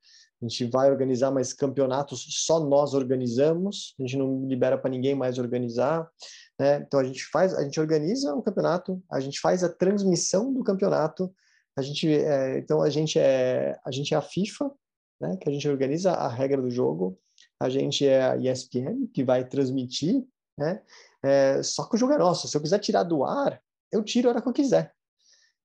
a 0.41 0.47
gente 0.47 0.65
vai 0.65 0.89
organizar 0.89 1.31
mais 1.31 1.51
campeonatos, 1.51 2.25
só 2.29 2.59
nós 2.59 2.93
organizamos, 2.93 3.93
a 3.99 4.03
gente 4.03 4.17
não 4.17 4.47
libera 4.47 4.77
para 4.77 4.89
ninguém 4.89 5.13
mais 5.13 5.37
organizar. 5.37 6.09
Né? 6.57 6.77
Então 6.77 6.99
a 6.99 7.03
gente 7.03 7.25
faz, 7.25 7.53
a 7.53 7.63
gente 7.63 7.79
organiza 7.79 8.33
o 8.33 8.41
campeonato, 8.41 9.01
a 9.11 9.19
gente 9.19 9.39
faz 9.39 9.63
a 9.63 9.69
transmissão 9.69 10.53
do 10.53 10.63
campeonato, 10.63 11.33
a 11.77 11.81
gente, 11.81 12.07
é, 12.09 12.57
então 12.57 12.81
a 12.81 12.89
gente 12.89 13.17
é, 13.19 13.77
a 13.85 13.91
gente 13.91 14.13
é 14.13 14.17
a 14.17 14.21
FIFA, 14.21 14.71
né? 15.19 15.37
Que 15.37 15.49
a 15.49 15.51
gente 15.51 15.67
organiza 15.67 16.11
a 16.11 16.27
regra 16.27 16.61
do 16.61 16.69
jogo, 16.69 17.17
a 17.59 17.69
gente 17.69 18.07
é 18.07 18.21
a 18.21 18.37
ESPN 18.37 19.07
que 19.13 19.23
vai 19.23 19.47
transmitir, 19.47 20.25
né? 20.57 20.81
É, 21.23 21.61
só 21.63 21.85
que 21.85 21.95
o 21.95 21.97
jogo 21.97 22.13
é 22.13 22.17
nosso. 22.17 22.47
Se 22.47 22.55
eu 22.55 22.61
quiser 22.61 22.79
tirar 22.79 23.03
do 23.03 23.23
ar, 23.23 23.61
eu 23.91 24.03
tiro 24.03 24.27
a 24.27 24.31
hora 24.31 24.41
que 24.41 24.47
eu 24.47 24.53
quiser. 24.53 24.93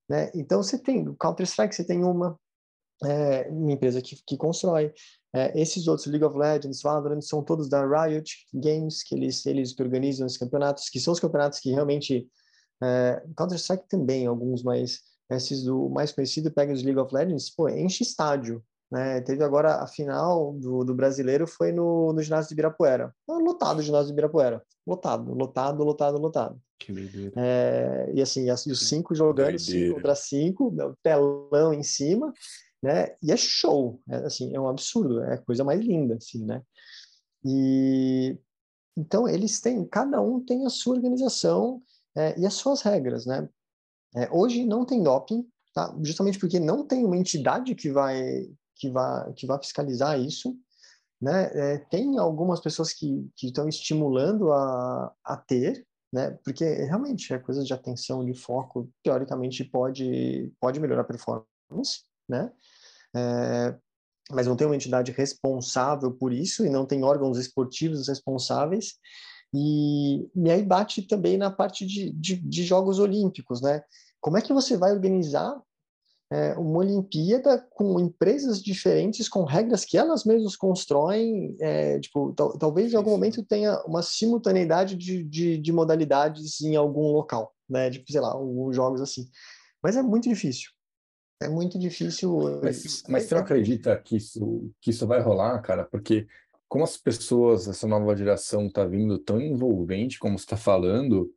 Né? 0.08 0.30
Então 0.34 0.62
você 0.62 0.78
tem 0.78 1.08
o 1.08 1.16
Counter 1.16 1.46
Strike, 1.46 1.74
você 1.74 1.84
tem 1.84 2.04
uma, 2.04 2.38
é, 3.02 3.48
uma 3.50 3.72
empresa 3.72 4.00
que, 4.00 4.16
que 4.26 4.36
constrói. 4.36 4.92
É, 5.34 5.60
esses 5.60 5.88
outros, 5.88 6.06
League 6.06 6.24
of 6.24 6.36
Legends, 6.36 6.80
Valorant, 6.82 7.20
são 7.20 7.42
todos 7.42 7.68
da 7.68 7.84
Riot 7.84 8.30
Games, 8.54 9.02
que 9.02 9.14
eles, 9.14 9.44
eles 9.46 9.78
organizam 9.78 10.26
os 10.26 10.36
campeonatos, 10.36 10.88
que 10.88 11.00
são 11.00 11.12
os 11.12 11.20
campeonatos 11.20 11.58
que 11.58 11.70
realmente. 11.70 12.28
É, 12.82 13.22
Counter 13.36 13.56
Strike 13.56 13.88
também, 13.88 14.26
alguns, 14.26 14.62
mas 14.62 15.00
esses 15.30 15.64
do 15.64 15.88
mais 15.88 16.12
conhecido, 16.12 16.52
pega 16.52 16.72
os 16.72 16.82
League 16.82 16.98
of 16.98 17.14
Legends, 17.14 17.50
pô, 17.50 17.68
enche 17.68 18.02
estádio. 18.02 18.62
Né? 18.90 19.20
Teve 19.22 19.42
agora 19.42 19.82
a 19.82 19.86
final 19.86 20.52
do, 20.52 20.84
do 20.84 20.94
brasileiro 20.94 21.46
foi 21.46 21.72
no, 21.72 22.12
no 22.12 22.22
ginásio 22.22 22.48
de 22.48 22.54
Ibirapuera. 22.54 23.12
Tá 23.26 23.34
lotado 23.34 23.78
o 23.78 23.82
ginásio 23.82 24.06
de 24.06 24.12
Ibirapuera. 24.12 24.62
Lotado, 24.86 25.32
lotado, 25.32 25.82
lotado, 25.82 26.18
lotado. 26.18 26.60
Que 26.78 26.92
é, 27.36 28.12
e 28.14 28.20
assim, 28.20 28.46
e 28.46 28.50
os 28.50 28.88
cinco 28.88 29.14
jogando, 29.14 29.58
cinco 29.58 29.94
contra 29.94 30.14
cinco, 30.14 30.74
telão 31.02 31.72
em 31.72 31.82
cima, 31.82 32.32
né? 32.84 33.16
E 33.22 33.32
é 33.32 33.36
show, 33.36 33.98
é, 34.06 34.16
assim, 34.16 34.54
é 34.54 34.60
um 34.60 34.68
absurdo, 34.68 35.22
é 35.22 35.34
a 35.34 35.38
coisa 35.38 35.64
mais 35.64 35.80
linda, 35.80 36.16
assim, 36.16 36.44
né? 36.44 36.62
E 37.42 38.38
então 38.94 39.26
eles 39.26 39.58
têm, 39.58 39.84
cada 39.86 40.20
um 40.20 40.44
tem 40.44 40.66
a 40.66 40.70
sua 40.70 40.94
organização 40.94 41.82
é, 42.14 42.38
e 42.38 42.46
as 42.46 42.52
suas 42.52 42.82
regras, 42.82 43.24
né? 43.24 43.48
É, 44.14 44.30
hoje 44.30 44.66
não 44.66 44.84
tem 44.84 45.02
doping, 45.02 45.48
tá? 45.72 45.96
Justamente 46.02 46.38
porque 46.38 46.60
não 46.60 46.86
tem 46.86 47.06
uma 47.06 47.16
entidade 47.16 47.74
que 47.74 47.90
vai 47.90 48.46
que 48.76 48.90
vai, 48.90 49.32
que 49.32 49.46
vai 49.46 49.58
fiscalizar 49.58 50.20
isso. 50.20 50.54
Né? 51.20 51.44
É, 51.54 51.78
tem 51.78 52.18
algumas 52.18 52.60
pessoas 52.60 52.92
que, 52.92 53.30
que 53.34 53.46
estão 53.46 53.66
estimulando 53.66 54.52
a, 54.52 55.10
a 55.24 55.36
ter, 55.36 55.86
né? 56.12 56.36
porque 56.44 56.64
realmente 56.64 57.32
é 57.32 57.38
coisa 57.38 57.64
de 57.64 57.72
atenção, 57.72 58.24
de 58.24 58.34
foco, 58.34 58.90
teoricamente 59.02 59.64
pode, 59.64 60.52
pode 60.60 60.80
melhorar 60.80 61.00
a 61.02 61.04
performance, 61.04 62.02
né? 62.28 62.52
É, 63.14 63.74
mas 64.30 64.46
não 64.46 64.56
tem 64.56 64.66
uma 64.66 64.76
entidade 64.76 65.12
responsável 65.12 66.10
por 66.10 66.32
isso 66.32 66.64
e 66.64 66.70
não 66.70 66.86
tem 66.86 67.04
órgãos 67.04 67.38
esportivos 67.38 68.08
responsáveis. 68.08 68.94
E, 69.52 70.28
e 70.34 70.50
aí 70.50 70.62
bate 70.62 71.02
também 71.02 71.36
na 71.36 71.50
parte 71.50 71.86
de, 71.86 72.10
de, 72.12 72.36
de 72.36 72.64
Jogos 72.64 72.98
Olímpicos, 72.98 73.60
né? 73.60 73.82
Como 74.20 74.36
é 74.36 74.40
que 74.40 74.52
você 74.52 74.76
vai 74.76 74.92
organizar 74.92 75.54
é, 76.32 76.54
uma 76.54 76.78
Olimpíada 76.78 77.64
com 77.70 78.00
empresas 78.00 78.60
diferentes, 78.60 79.28
com 79.28 79.44
regras 79.44 79.84
que 79.84 79.96
elas 79.96 80.24
mesmas 80.24 80.56
constroem, 80.56 81.56
é, 81.60 82.00
tipo, 82.00 82.32
tal, 82.32 82.58
talvez 82.58 82.92
em 82.92 82.96
algum 82.96 83.10
momento 83.10 83.44
tenha 83.44 83.80
uma 83.84 84.02
simultaneidade 84.02 84.96
de, 84.96 85.22
de, 85.22 85.58
de, 85.58 85.72
modalidades 85.72 86.60
em 86.60 86.74
algum 86.74 87.12
local, 87.12 87.54
né, 87.68 87.90
tipo, 87.90 88.10
sei 88.10 88.20
lá, 88.20 88.32
alguns 88.32 88.74
jogos 88.74 89.00
assim. 89.00 89.28
Mas 89.82 89.96
é 89.96 90.02
muito 90.02 90.28
difícil. 90.28 90.70
É 91.44 91.48
muito 91.48 91.78
difícil. 91.78 92.60
Mas, 92.62 93.02
mas 93.08 93.24
você 93.24 93.34
não 93.34 93.42
acredita 93.42 93.96
que 93.96 94.16
isso, 94.16 94.70
que 94.80 94.90
isso 94.90 95.06
vai 95.06 95.20
rolar, 95.20 95.60
cara? 95.60 95.84
Porque 95.84 96.26
como 96.68 96.84
as 96.84 96.96
pessoas, 96.96 97.68
essa 97.68 97.86
nova 97.86 98.16
geração 98.16 98.66
está 98.66 98.84
vindo 98.84 99.18
tão 99.18 99.40
envolvente, 99.40 100.18
como 100.18 100.38
você 100.38 100.44
está 100.44 100.56
falando, 100.56 101.30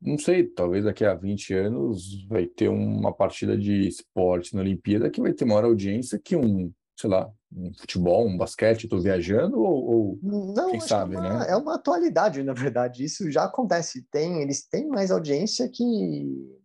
não 0.00 0.18
sei, 0.18 0.44
talvez 0.44 0.84
daqui 0.84 1.04
a 1.04 1.14
20 1.14 1.54
anos 1.54 2.26
vai 2.28 2.46
ter 2.46 2.68
uma 2.68 3.12
partida 3.12 3.56
de 3.56 3.88
esporte 3.88 4.54
na 4.54 4.60
Olimpíada 4.60 5.10
que 5.10 5.20
vai 5.20 5.32
ter 5.32 5.44
maior 5.44 5.64
audiência 5.64 6.18
que 6.18 6.36
um, 6.36 6.70
sei 6.96 7.10
lá, 7.10 7.30
um 7.50 7.72
futebol, 7.74 8.26
um 8.26 8.36
basquete, 8.36 8.84
estou 8.84 9.00
viajando 9.00 9.58
ou, 9.60 9.84
ou 9.84 10.18
não, 10.22 10.70
quem 10.70 10.80
sabe, 10.80 11.14
é 11.14 11.18
uma, 11.18 11.38
né? 11.38 11.46
É 11.50 11.56
uma 11.56 11.74
atualidade, 11.76 12.42
na 12.42 12.52
verdade, 12.52 13.04
isso 13.04 13.30
já 13.30 13.44
acontece. 13.44 14.06
Tem, 14.10 14.42
eles 14.42 14.66
têm 14.66 14.88
mais 14.88 15.10
audiência 15.10 15.68
que 15.68 15.82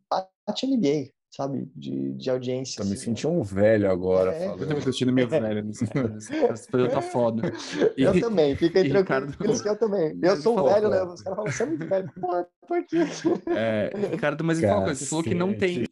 bate 0.09 0.67
NBA 0.67 1.11
sabe, 1.31 1.69
de, 1.75 2.13
de 2.13 2.29
audiência. 2.29 2.81
Eu 2.81 2.85
me 2.85 2.93
assim, 2.93 3.05
senti 3.05 3.27
um 3.27 3.41
velho 3.43 3.89
agora. 3.89 4.33
É. 4.33 4.47
Eu 4.47 4.57
também 4.57 4.75
tô 4.75 4.81
sentindo 4.91 5.13
meio 5.13 5.27
velho 5.27 5.63
nesse 5.63 5.85
Eu 6.73 6.89
tá 6.89 7.01
foda. 7.01 7.51
E, 7.95 8.03
eu 8.03 8.19
também, 8.19 8.55
fica 8.55 8.79
aí 8.79 8.91
Ricardo... 8.91 9.33
eu 9.43 9.77
também. 9.77 10.17
Eu 10.21 10.37
sou 10.37 10.55
falou, 10.55 10.73
velho, 10.73 10.89
né? 10.89 11.03
Os 11.03 11.21
caras 11.21 11.37
falam, 11.37 11.51
você 11.51 11.63
é 11.63 11.65
muito 11.65 11.87
velho. 11.87 12.11
Pô, 12.19 12.45
tô 12.67 12.73
aqui. 12.73 12.97
É, 13.47 13.91
Ricardo, 14.11 14.43
mas 14.43 14.59
fala 14.59 14.77
uma 14.77 14.85
coisa, 14.85 14.99
você 14.99 15.05
falou 15.05 15.23
que 15.23 15.35
não 15.35 15.53
tem... 15.53 15.85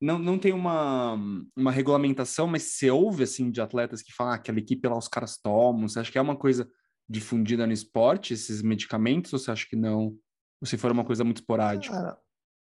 Não, 0.00 0.16
não 0.16 0.38
tem 0.38 0.52
uma, 0.52 1.18
uma 1.56 1.72
regulamentação, 1.72 2.46
mas 2.46 2.62
você 2.62 2.88
ouve, 2.88 3.24
assim, 3.24 3.50
de 3.50 3.60
atletas 3.60 4.00
que 4.00 4.12
falam 4.12 4.32
ah, 4.32 4.36
aquela 4.36 4.60
equipe 4.60 4.86
lá 4.86 4.96
os 4.96 5.08
caras 5.08 5.36
tomam, 5.42 5.88
você 5.88 5.98
acha 5.98 6.12
que 6.12 6.16
é 6.16 6.20
uma 6.20 6.36
coisa 6.36 6.70
difundida 7.08 7.66
no 7.66 7.72
esporte, 7.72 8.32
esses 8.32 8.62
medicamentos, 8.62 9.32
ou 9.32 9.40
você 9.40 9.50
acha 9.50 9.66
que 9.68 9.74
não? 9.74 10.14
Ou 10.60 10.66
se 10.66 10.76
for 10.76 10.92
uma 10.92 11.04
coisa 11.04 11.24
muito 11.24 11.38
esporádica? 11.38 11.94
Cara, 11.94 12.18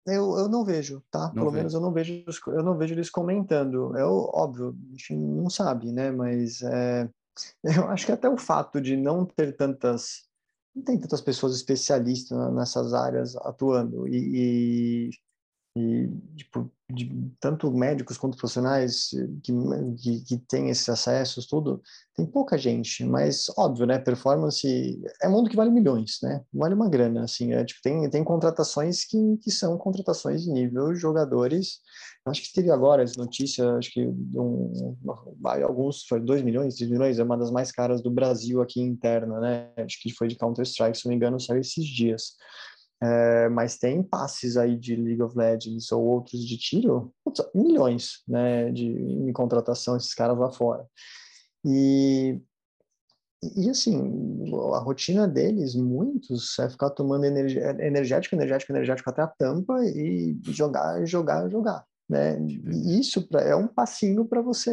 eu, 0.06 0.38
eu 0.38 0.49
não 0.49 0.66
vejo, 0.66 1.01
tá? 1.10 1.28
Não 1.28 1.34
Pelo 1.34 1.51
vê. 1.51 1.58
menos 1.58 1.74
eu 1.74 1.80
não 1.80 1.91
vejo, 1.91 2.24
eu 2.47 2.64
não 2.64 2.78
vejo 2.78 2.93
eles 2.93 3.10
comentando. 3.10 3.95
É 3.97 4.06
óbvio, 4.06 4.76
a 4.89 4.91
gente 4.91 5.16
não 5.16 5.49
sabe, 5.49 5.91
né? 5.91 6.12
Mas 6.12 6.62
é, 6.62 7.10
eu 7.64 7.88
acho 7.89 8.06
que 8.06 8.12
até 8.12 8.30
o 8.30 8.38
fato 8.38 8.82
de 8.82 8.97
não 8.97 9.26
ter 9.26 9.56
tantas, 9.56 10.28
não 10.76 10.84
tem 10.84 10.99
tantas 10.99 11.22
pessoas 11.22 11.56
especialistas 11.56 12.54
nessas 12.54 12.93
áreas 12.93 13.36
atuando 13.38 14.08
e, 14.08 15.10
e, 15.78 15.78
e 15.78 16.10
tipo, 16.36 16.70
de 16.94 17.12
tanto 17.39 17.72
médicos 17.72 18.18
quanto 18.18 18.38
profissionais 18.38 19.10
que, 19.44 19.54
que, 20.02 20.22
que 20.22 20.38
têm 20.38 20.70
esses 20.70 20.88
acessos, 20.88 21.48
tudo, 21.48 21.82
tem 22.16 22.26
pouca 22.26 22.58
gente, 22.58 23.04
mas 23.04 23.48
óbvio, 23.58 23.86
né, 23.86 23.98
performance 23.98 25.02
é 25.22 25.28
mundo 25.28 25.50
que 25.50 25.56
vale 25.56 25.72
milhões, 25.72 26.20
né, 26.22 26.41
vale 26.54 26.76
uma 26.76 26.89
grana, 26.89 27.24
assim, 27.24 27.54
é, 27.54 27.64
tipo, 27.66 27.82
tem, 27.82 28.10
tem 28.10 28.24
contratações 28.24 29.04
que, 29.04 29.38
que 29.38 29.52
são 29.52 29.78
contratações 29.78 30.44
de 30.44 30.52
nível 30.52 30.94
jogadores, 30.96 31.80
acho 32.26 32.41
que 32.41 32.54
teve 32.54 32.70
agora 32.70 33.04
essa 33.04 33.20
notícia, 33.20 33.78
acho 33.78 33.91
que 33.91 34.06
um, 34.06 34.96
alguns, 35.66 36.04
foi 36.04 36.20
2 36.20 36.41
milhões, 36.41 36.76
3 36.76 36.89
milhões, 36.89 37.20
é 37.20 37.24
uma 37.24 37.38
das 37.38 37.52
mais 37.52 37.72
caras 37.72 38.02
do 38.02 38.12
Brasil 38.12 38.62
aqui 38.62 38.80
interna, 38.82 39.39
né, 39.39 39.72
acho 39.78 40.02
que 40.02 40.14
foi 40.14 40.28
de 40.28 40.36
Counter-Strike, 40.36 40.98
se 40.98 41.06
não 41.06 41.10
me 41.10 41.16
engano, 41.16 41.39
saiu 41.39 41.60
esses 41.60 41.86
dias, 41.86 42.34
é, 43.04 43.49
mas 43.49 43.78
tem 43.78 44.01
passes 44.01 44.56
aí 44.56 44.78
de 44.78 44.95
League 44.95 45.22
of 45.22 45.38
Legends 45.38 45.91
ou 45.91 46.01
outros 46.01 46.39
de 46.39 46.58
tiro, 46.58 47.14
putz, 47.22 47.43
milhões 47.54 48.24
né, 48.26 48.72
de, 48.72 48.86
em 48.86 49.34
contratação 49.34 49.97
esses 49.97 50.14
caras 50.14 50.38
lá 50.38 50.49
fora. 50.49 50.88
E, 51.66 52.39
e 53.58 53.70
assim, 53.70 54.49
a 54.74 54.80
rotina 54.80 55.28
deles, 55.28 55.76
muitos, 55.76 56.58
é 56.60 56.70
ficar 56.70 56.91
tomando 56.91 57.26
energético, 57.26 58.36
energético, 58.36 58.72
energético 58.72 59.10
até 59.10 59.22
a 59.22 59.28
tampa 59.28 59.84
e 59.84 60.39
jogar, 60.43 61.06
jogar, 61.06 61.49
jogar. 61.49 61.84
Né? 62.10 62.38
E 62.39 62.99
isso 62.99 63.28
pra, 63.28 63.41
é 63.41 63.56
um 63.56 63.68
passinho 63.68 64.26
para 64.26 64.41
você, 64.41 64.72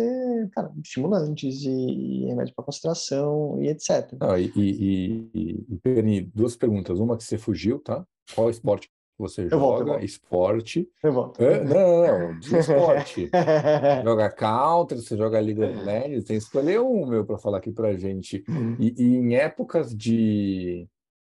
cara, 0.52 0.70
estimulantes 0.84 1.62
e, 1.62 2.26
remédio 2.26 2.54
para 2.54 2.64
concentração 2.64 3.60
e 3.60 3.68
etc. 3.68 4.14
Ah, 4.20 4.38
e, 4.38 4.52
e, 4.54 5.30
e, 5.34 5.66
e 5.68 5.78
Perni, 5.78 6.20
duas 6.34 6.54
perguntas. 6.54 7.00
Uma 7.00 7.16
que 7.16 7.24
você 7.24 7.38
fugiu, 7.38 7.80
tá? 7.80 8.04
Qual 8.34 8.50
esporte 8.50 8.90
você 9.18 9.44
eu 9.44 9.50
joga? 9.50 9.84
Volto. 9.84 10.04
Esporte. 10.04 10.88
Eu 11.02 11.12
volto. 11.12 11.40
não, 11.42 11.64
não, 11.64 12.18
não, 12.18 12.38
de 12.38 12.56
esporte. 12.56 13.30
joga 14.02 14.30
Counter, 14.30 14.98
você 14.98 15.16
joga 15.16 15.40
League 15.40 15.62
of 15.62 15.74
Legends, 15.84 16.24
tem 16.24 16.38
que 16.38 16.44
escolher 16.44 16.80
um, 16.80 17.06
meu, 17.06 17.24
para 17.24 17.38
falar 17.38 17.58
aqui 17.58 17.70
pra 17.70 17.94
gente. 17.94 18.42
Uhum. 18.48 18.76
E, 18.78 18.94
e 18.96 19.16
em 19.16 19.36
épocas 19.36 19.94
de 19.94 20.88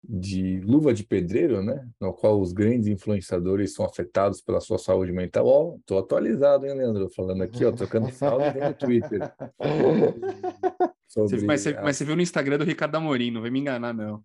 de 0.03 0.59
luva 0.61 0.93
de 0.93 1.03
pedreiro, 1.03 1.61
né? 1.61 1.87
No 1.99 2.11
qual 2.11 2.39
os 2.39 2.51
grandes 2.51 2.87
influenciadores 2.87 3.73
são 3.73 3.85
afetados 3.85 4.41
pela 4.41 4.59
sua 4.59 4.77
saúde 4.77 5.11
mental. 5.11 5.45
Ó, 5.45 5.63
oh, 5.63 5.79
tô 5.85 5.97
atualizado, 5.99 6.65
hein, 6.65 6.73
Leandro? 6.73 7.09
Falando 7.09 7.43
aqui, 7.43 7.63
ó, 7.63 7.71
trocando 7.71 8.11
salve 8.11 8.59
no 8.59 8.73
Twitter. 8.73 9.31
Sobre... 11.07 11.45
Mas, 11.45 11.61
você, 11.61 11.73
mas, 11.73 11.97
você, 11.97 12.05
viu 12.05 12.15
no 12.15 12.21
Instagram 12.21 12.57
do 12.57 12.63
Ricardo 12.63 12.95
Amorim, 12.95 13.31
não 13.31 13.41
vai 13.41 13.51
me 13.51 13.59
enganar, 13.59 13.93
não. 13.93 14.23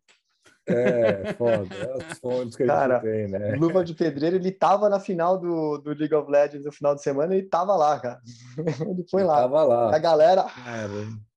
É, 0.69 1.33
foda. 1.35 1.75
É 1.75 1.97
os 1.97 2.19
fontes 2.19 2.57
que 2.57 2.65
Cara, 2.65 2.99
a 2.99 3.01
gente 3.01 3.11
tem, 3.11 3.29
né? 3.29 3.57
Luva 3.57 3.85
de 3.85 3.95
Pedreiro, 3.95 4.37
ele 4.37 4.51
tava 4.51 4.89
na 4.89 4.99
final 4.99 5.39
do, 5.39 5.79
do 5.79 5.91
League 5.91 6.15
of 6.15 6.31
Legends 6.31 6.65
no 6.65 6.73
final 6.73 6.95
de 6.95 7.03
semana 7.03 7.37
e 7.37 7.43
tava 7.43 7.77
lá, 7.77 8.01
cara. 8.01 8.21
Ele 8.89 9.05
foi 9.09 9.23
ele 9.23 9.29
lá. 9.29 9.37
Tava 9.43 9.65
lá. 9.65 9.95
A 9.95 9.99
galera. 9.99 10.45
Cara, 10.45 10.89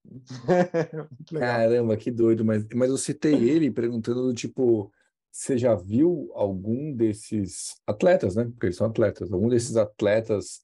Caramba, 1.37 1.95
que 1.95 2.09
doido, 2.09 2.43
mas, 2.43 2.65
mas 2.73 2.89
eu 2.89 2.97
citei 2.97 3.35
ele 3.49 3.69
perguntando, 3.69 4.33
tipo, 4.33 4.91
você 5.31 5.57
já 5.57 5.75
viu 5.75 6.31
algum 6.33 6.93
desses 6.93 7.75
atletas, 7.85 8.35
né? 8.35 8.45
Porque 8.45 8.67
eles 8.67 8.75
são 8.75 8.87
atletas, 8.87 9.31
algum 9.31 9.47
desses 9.47 9.77
atletas 9.77 10.61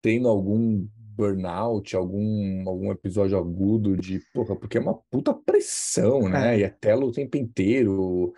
tendo 0.00 0.28
algum 0.28 0.86
burnout, 1.16 1.96
algum, 1.96 2.68
algum 2.68 2.92
episódio 2.92 3.38
agudo 3.38 3.96
de, 3.96 4.20
porra, 4.34 4.54
porque 4.54 4.78
é 4.78 4.80
uma 4.80 4.94
puta 5.10 5.32
pressão, 5.32 6.28
né? 6.28 6.54
É. 6.54 6.58
E 6.58 6.62
é 6.64 6.68
tela 6.68 7.04
o 7.04 7.12
tempo 7.12 7.36
inteiro, 7.36 8.32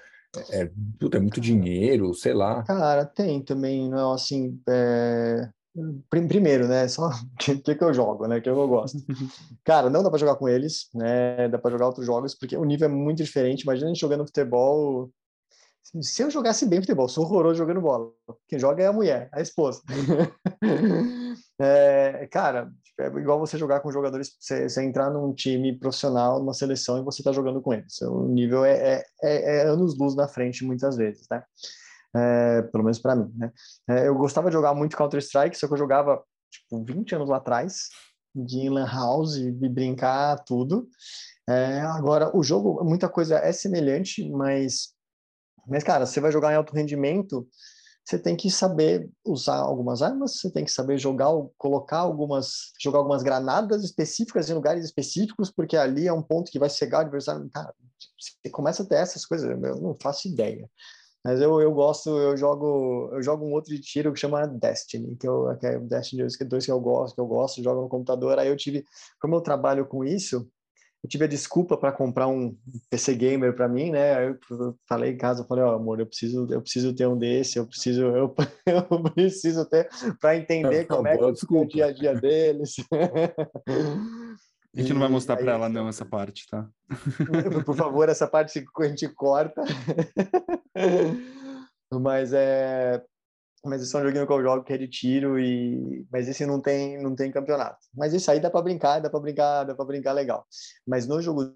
é, 0.50 0.70
puta, 0.98 1.16
é 1.16 1.20
muito 1.20 1.40
dinheiro, 1.40 2.14
sei 2.14 2.34
lá. 2.34 2.62
Cara, 2.62 3.04
tem 3.04 3.42
também, 3.42 3.88
não 3.88 4.12
assim, 4.12 4.60
é... 4.68 5.48
Primeiro, 6.10 6.66
né? 6.66 6.88
Só 6.88 7.08
o 7.54 7.62
que, 7.62 7.74
que 7.74 7.84
eu 7.84 7.94
jogo, 7.94 8.26
né? 8.26 8.40
Que 8.40 8.48
eu 8.48 8.68
gosto. 8.68 8.98
Cara, 9.64 9.88
não 9.88 10.02
dá 10.02 10.10
para 10.10 10.18
jogar 10.18 10.36
com 10.36 10.48
eles, 10.48 10.88
né? 10.94 11.48
Dá 11.48 11.58
para 11.58 11.70
jogar 11.70 11.86
outros 11.86 12.06
jogos, 12.06 12.34
porque 12.34 12.56
o 12.56 12.64
nível 12.64 12.88
é 12.88 12.92
muito 12.92 13.22
diferente. 13.22 13.62
Imagina 13.62 13.86
a 13.86 13.92
gente 13.92 14.00
jogando 14.00 14.26
futebol. 14.26 15.10
Se 16.02 16.22
eu 16.22 16.30
jogasse 16.30 16.66
bem 16.66 16.80
futebol, 16.80 17.08
sou 17.08 17.24
horroroso 17.24 17.58
jogando 17.58 17.80
bola. 17.80 18.10
Quem 18.46 18.58
joga 18.58 18.82
é 18.82 18.86
a 18.86 18.92
mulher, 18.92 19.28
a 19.32 19.40
esposa. 19.40 19.82
é, 21.60 22.26
cara, 22.30 22.70
é 22.98 23.06
igual 23.06 23.38
você 23.38 23.56
jogar 23.58 23.80
com 23.80 23.92
jogadores, 23.92 24.36
você, 24.38 24.68
você, 24.68 24.84
entrar 24.84 25.10
num 25.10 25.32
time 25.32 25.78
profissional, 25.78 26.38
numa 26.38 26.54
seleção 26.54 26.98
e 26.98 27.04
você 27.04 27.22
tá 27.22 27.32
jogando 27.32 27.60
com 27.60 27.72
eles. 27.72 28.00
O 28.02 28.26
nível 28.28 28.64
é, 28.64 28.76
é, 28.76 29.04
é, 29.22 29.56
é 29.58 29.62
anos-luz 29.68 30.14
na 30.14 30.28
frente 30.28 30.64
muitas 30.64 30.96
vezes, 30.96 31.26
né? 31.30 31.42
é, 32.14 32.62
pelo 32.62 32.84
menos 32.84 32.98
para 32.98 33.16
mim, 33.16 33.30
né? 33.36 33.52
É, 33.88 34.08
eu 34.08 34.14
gostava 34.14 34.48
de 34.48 34.54
jogar 34.54 34.74
muito 34.74 34.96
Counter-Strike, 34.96 35.56
só 35.56 35.66
que 35.66 35.74
eu 35.74 35.78
jogava, 35.78 36.22
tipo, 36.50 36.84
20 36.84 37.14
anos 37.14 37.28
lá 37.28 37.36
atrás, 37.36 37.88
de 38.34 38.68
lan 38.68 38.86
house, 38.86 39.36
e 39.36 39.50
brincar, 39.50 40.42
tudo. 40.44 40.88
É, 41.48 41.80
agora, 41.80 42.34
o 42.36 42.42
jogo, 42.42 42.82
muita 42.84 43.08
coisa 43.08 43.38
é 43.38 43.52
semelhante, 43.52 44.28
mas, 44.30 44.94
mas, 45.66 45.84
cara, 45.84 46.06
você 46.06 46.20
vai 46.20 46.32
jogar 46.32 46.52
em 46.52 46.56
alto 46.56 46.74
rendimento, 46.74 47.46
você 48.08 48.18
tem 48.18 48.34
que 48.34 48.50
saber 48.50 49.10
usar 49.22 49.56
algumas 49.56 50.00
armas, 50.00 50.40
você 50.40 50.50
tem 50.50 50.64
que 50.64 50.72
saber 50.72 50.96
jogar, 50.96 51.28
colocar 51.58 51.98
algumas, 51.98 52.72
jogar 52.80 53.00
algumas 53.00 53.22
granadas 53.22 53.84
específicas 53.84 54.48
em 54.48 54.54
lugares 54.54 54.82
específicos, 54.82 55.50
porque 55.50 55.76
ali 55.76 56.08
é 56.08 56.12
um 56.12 56.22
ponto 56.22 56.50
que 56.50 56.58
vai 56.58 56.70
cegar 56.70 57.00
o 57.00 57.02
adversário. 57.02 57.50
Cara, 57.52 57.74
você 58.18 58.48
começa 58.50 58.82
a 58.82 58.86
ter 58.86 58.94
essas 58.94 59.26
coisas, 59.26 59.50
eu 59.50 59.76
não 59.76 59.94
faço 60.00 60.26
ideia. 60.26 60.70
Mas 61.22 61.38
eu, 61.42 61.60
eu 61.60 61.70
gosto, 61.74 62.08
eu 62.08 62.34
jogo, 62.34 63.10
eu 63.12 63.22
jogo 63.22 63.44
um 63.44 63.52
outro 63.52 63.74
de 63.74 63.80
tiro 63.82 64.10
que 64.10 64.20
chama 64.20 64.46
Destiny, 64.46 65.14
que, 65.14 65.28
eu, 65.28 65.54
que 65.58 65.66
é 65.66 65.78
Destiny 65.78 66.22
2 66.22 66.64
que 66.64 66.72
eu 66.72 66.80
gosto, 66.80 67.14
que 67.14 67.20
eu 67.20 67.26
gosto, 67.26 67.62
jogo 67.62 67.82
no 67.82 67.90
computador. 67.90 68.38
Aí 68.38 68.48
eu 68.48 68.56
tive, 68.56 68.86
como 69.20 69.34
eu 69.34 69.42
trabalho 69.42 69.84
com 69.84 70.02
isso, 70.02 70.48
eu 71.02 71.08
tive 71.08 71.24
a 71.24 71.28
desculpa 71.28 71.76
para 71.76 71.92
comprar 71.92 72.26
um 72.26 72.56
PC 72.90 73.14
gamer 73.14 73.54
para 73.54 73.68
mim, 73.68 73.90
né? 73.90 74.16
Aí 74.16 74.28
eu 74.28 74.76
falei 74.88 75.12
em 75.12 75.16
casa, 75.16 75.42
eu 75.42 75.46
falei, 75.46 75.62
ó, 75.62 75.72
oh, 75.72 75.76
amor, 75.76 76.00
eu 76.00 76.06
preciso, 76.06 76.46
eu 76.50 76.60
preciso 76.60 76.94
ter 76.94 77.06
um 77.06 77.16
desse, 77.16 77.58
eu 77.58 77.66
preciso, 77.66 78.02
eu, 78.02 78.34
eu 78.66 79.02
preciso 79.14 79.64
ter 79.66 79.88
para 80.20 80.36
entender 80.36 80.86
como 80.86 81.06
é 81.06 81.16
que 81.16 81.24
o 81.24 81.64
dia 81.64 81.86
a 81.86 81.92
dia 81.92 82.14
deles. 82.14 82.76
A 84.76 84.80
gente 84.80 84.92
não 84.92 85.00
vai 85.00 85.08
mostrar 85.08 85.36
para 85.36 85.52
ela 85.52 85.68
não 85.68 85.88
essa 85.88 86.04
parte, 86.04 86.46
tá? 86.46 86.68
Por 87.64 87.74
favor, 87.74 88.08
essa 88.08 88.28
parte 88.28 88.64
a 88.78 88.84
gente 88.84 89.08
corta. 89.08 89.62
Mas 91.90 92.32
é 92.32 93.02
mas 93.64 93.82
esse 93.82 93.94
é 93.96 93.98
um 93.98 94.02
joguinho 94.02 94.26
que 94.26 94.32
eu 94.32 94.42
jogo 94.42 94.64
que 94.64 94.72
é 94.72 94.78
de 94.78 94.88
tiro 94.88 95.38
e 95.38 96.06
mas 96.10 96.28
esse 96.28 96.46
não 96.46 96.60
tem 96.60 97.00
não 97.02 97.14
tem 97.14 97.30
campeonato. 97.30 97.78
Mas 97.94 98.12
isso 98.12 98.30
aí 98.30 98.40
dá 98.40 98.50
para 98.50 98.62
brincar, 98.62 99.00
dá 99.00 99.10
para 99.10 99.20
brincar, 99.20 99.64
dá 99.64 99.74
para 99.74 99.84
brincar 99.84 100.12
legal. 100.12 100.46
Mas 100.86 101.06
no 101.06 101.20
jogo 101.20 101.54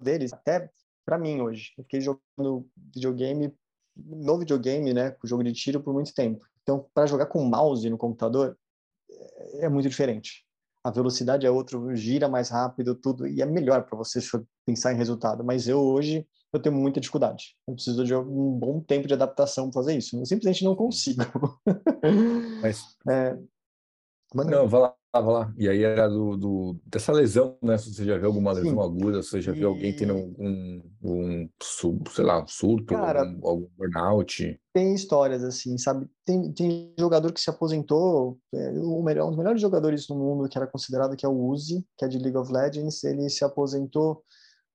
deles, 0.00 0.32
até 0.32 0.70
para 1.04 1.18
mim 1.18 1.40
hoje, 1.40 1.72
eu 1.78 1.84
fiquei 1.84 2.00
jogando 2.00 2.68
videogame 2.94 3.54
no 3.96 4.38
videogame, 4.38 4.94
né, 4.94 5.10
com 5.12 5.26
jogo 5.26 5.42
de 5.42 5.52
tiro 5.52 5.82
por 5.82 5.92
muito 5.92 6.14
tempo. 6.14 6.46
Então, 6.62 6.88
para 6.94 7.06
jogar 7.06 7.26
com 7.26 7.42
mouse 7.44 7.88
no 7.90 7.98
computador 7.98 8.56
é, 9.10 9.66
é 9.66 9.68
muito 9.68 9.88
diferente 9.88 10.47
a 10.88 10.90
velocidade 10.90 11.46
é 11.46 11.50
outra, 11.50 11.78
gira 11.94 12.28
mais 12.28 12.48
rápido, 12.48 12.94
tudo, 12.94 13.26
e 13.26 13.42
é 13.42 13.46
melhor 13.46 13.82
para 13.84 13.96
você 13.96 14.20
pensar 14.64 14.92
em 14.92 14.96
resultado. 14.96 15.44
Mas 15.44 15.68
eu 15.68 15.78
hoje 15.78 16.26
eu 16.50 16.58
tenho 16.58 16.74
muita 16.74 16.98
dificuldade. 16.98 17.56
Eu 17.66 17.74
preciso 17.74 18.02
de 18.04 18.14
um 18.14 18.58
bom 18.58 18.80
tempo 18.80 19.06
de 19.06 19.12
adaptação 19.12 19.70
para 19.70 19.82
fazer 19.82 19.98
isso. 19.98 20.18
Eu 20.18 20.24
simplesmente 20.24 20.64
não 20.64 20.74
consigo. 20.74 21.20
Mas 22.62 22.82
é... 23.06 23.36
não, 24.34 24.68
vai 24.68 24.80
lá, 24.80 24.94
vai 25.12 25.22
lá. 25.22 25.54
E 25.56 25.68
aí 25.68 25.82
era 25.82 26.08
do, 26.08 26.36
do, 26.36 26.80
dessa 26.86 27.12
lesão, 27.12 27.56
né? 27.62 27.78
Se 27.78 27.94
você 27.94 28.04
já 28.04 28.16
viu 28.16 28.26
alguma 28.26 28.52
lesão 28.52 28.70
Sim. 28.70 28.80
aguda, 28.80 29.22
se 29.22 29.30
você 29.30 29.40
já 29.40 29.52
viu 29.52 29.68
alguém 29.68 29.94
tendo 29.94 30.14
um, 30.14 30.82
um, 31.02 31.48
sei 32.10 32.24
lá, 32.24 32.42
um 32.42 32.46
surto, 32.46 32.94
Cara, 32.94 33.20
algum, 33.20 33.48
algum 33.48 33.68
burnout 33.76 34.58
tem 34.78 34.94
histórias 34.94 35.42
assim, 35.42 35.76
sabe? 35.76 36.08
Tem, 36.24 36.52
tem 36.52 36.94
jogador 36.96 37.32
que 37.32 37.40
se 37.40 37.50
aposentou, 37.50 38.38
é, 38.54 38.70
o 38.78 39.02
melhor, 39.02 39.26
um 39.26 39.30
dos 39.30 39.38
melhores 39.38 39.60
jogadores 39.60 40.06
do 40.06 40.14
mundo, 40.14 40.48
que 40.48 40.56
era 40.56 40.68
considerado 40.68 41.16
que 41.16 41.26
é 41.26 41.28
o 41.28 41.36
Uzi, 41.36 41.84
que 41.96 42.04
é 42.04 42.08
de 42.08 42.16
League 42.16 42.36
of 42.36 42.52
Legends, 42.52 43.02
ele 43.02 43.28
se 43.28 43.44
aposentou 43.44 44.22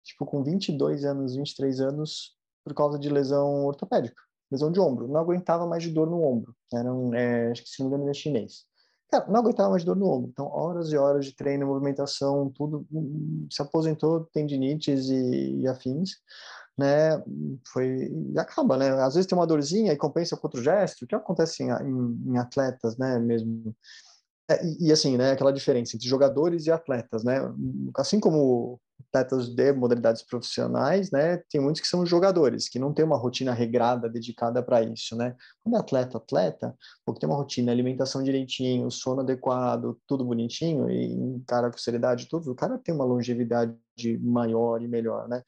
tipo 0.04 0.26
com 0.26 0.44
22 0.44 1.06
anos, 1.06 1.38
23 1.38 1.80
anos, 1.80 2.36
por 2.66 2.74
causa 2.74 3.00
de 3.00 3.08
lesão 3.08 3.66
ortopédica, 3.66 4.22
lesão 4.52 4.70
de 4.70 4.80
ombro. 4.82 5.08
Não 5.08 5.22
aguentava 5.22 5.66
mais 5.66 5.82
de 5.82 5.90
dor 5.90 6.10
no 6.10 6.22
ombro. 6.22 6.54
Era 6.74 6.94
um, 6.94 7.16
é, 7.16 7.52
acho 7.52 7.64
que 7.64 7.70
se 7.70 7.80
não 7.80 7.88
me 7.88 7.96
engano, 7.96 8.04
ele 8.04 8.12
é 8.12 8.22
chinês. 8.22 8.66
Cara, 9.14 9.28
não 9.30 9.42
aguentava 9.42 9.70
mais 9.70 9.84
dor 9.84 9.96
no 9.96 10.10
ombro. 10.10 10.30
Então, 10.32 10.48
horas 10.48 10.92
e 10.92 10.98
horas 10.98 11.26
de 11.26 11.36
treino, 11.36 11.68
movimentação, 11.68 12.50
tudo. 12.50 12.84
Hum, 12.92 13.48
se 13.52 13.62
aposentou, 13.62 14.26
tendinites 14.34 15.08
e, 15.08 15.62
e 15.62 15.68
afins 15.68 16.18
né, 16.76 17.22
foi 17.72 18.12
e 18.34 18.40
acaba, 18.40 18.76
né? 18.76 18.90
Às 19.04 19.14
vezes 19.14 19.28
tem 19.28 19.38
uma 19.38 19.46
dorzinha 19.46 19.94
e 19.94 19.98
compensa 19.98 20.36
com 20.36 20.48
outro 20.48 20.64
gesto, 20.64 21.06
que 21.06 21.14
acontece 21.14 21.62
em, 21.62 21.70
em, 21.70 22.32
em 22.32 22.38
atletas, 22.40 22.98
né, 22.98 23.20
mesmo. 23.20 23.76
É, 24.50 24.66
e, 24.66 24.88
e, 24.88 24.92
assim, 24.92 25.16
né, 25.16 25.32
aquela 25.32 25.54
diferença 25.54 25.96
entre 25.96 26.08
jogadores 26.08 26.66
e 26.66 26.72
atletas, 26.72 27.24
né? 27.24 27.40
Assim 27.96 28.20
como 28.20 28.80
atletas 29.14 29.48
de 29.50 29.72
modalidades 29.74 30.24
profissionais, 30.24 31.12
né, 31.12 31.38
tem 31.50 31.62
muitos 31.62 31.82
que 31.82 31.88
são 31.88 32.04
jogadores, 32.06 32.68
que 32.68 32.80
não 32.80 32.92
tem 32.92 33.06
uma 33.06 33.18
rotina 33.18 33.54
regrada 33.54 34.10
dedicada 34.10 34.64
para 34.64 34.82
isso, 34.82 35.16
né? 35.16 35.36
Quando 35.64 35.76
é 35.76 35.80
atleta, 35.80 36.18
atleta, 36.18 36.76
porque 37.06 37.20
tem 37.20 37.30
uma 37.30 37.38
rotina, 37.38 37.72
alimentação 37.72 38.24
direitinho, 38.24 38.90
sono 38.90 39.22
adequado, 39.22 40.00
tudo 40.08 40.26
bonitinho 40.26 40.90
e 40.90 41.14
encara 41.14 41.70
com 41.70 41.78
seriedade 41.78 42.28
tudo, 42.28 42.52
o 42.52 42.56
cara 42.56 42.80
tem 42.80 42.94
uma 42.94 43.06
longevidade 43.06 43.78
maior 44.22 44.82
e 44.82 44.88
melhor, 44.88 45.28
né? 45.28 45.44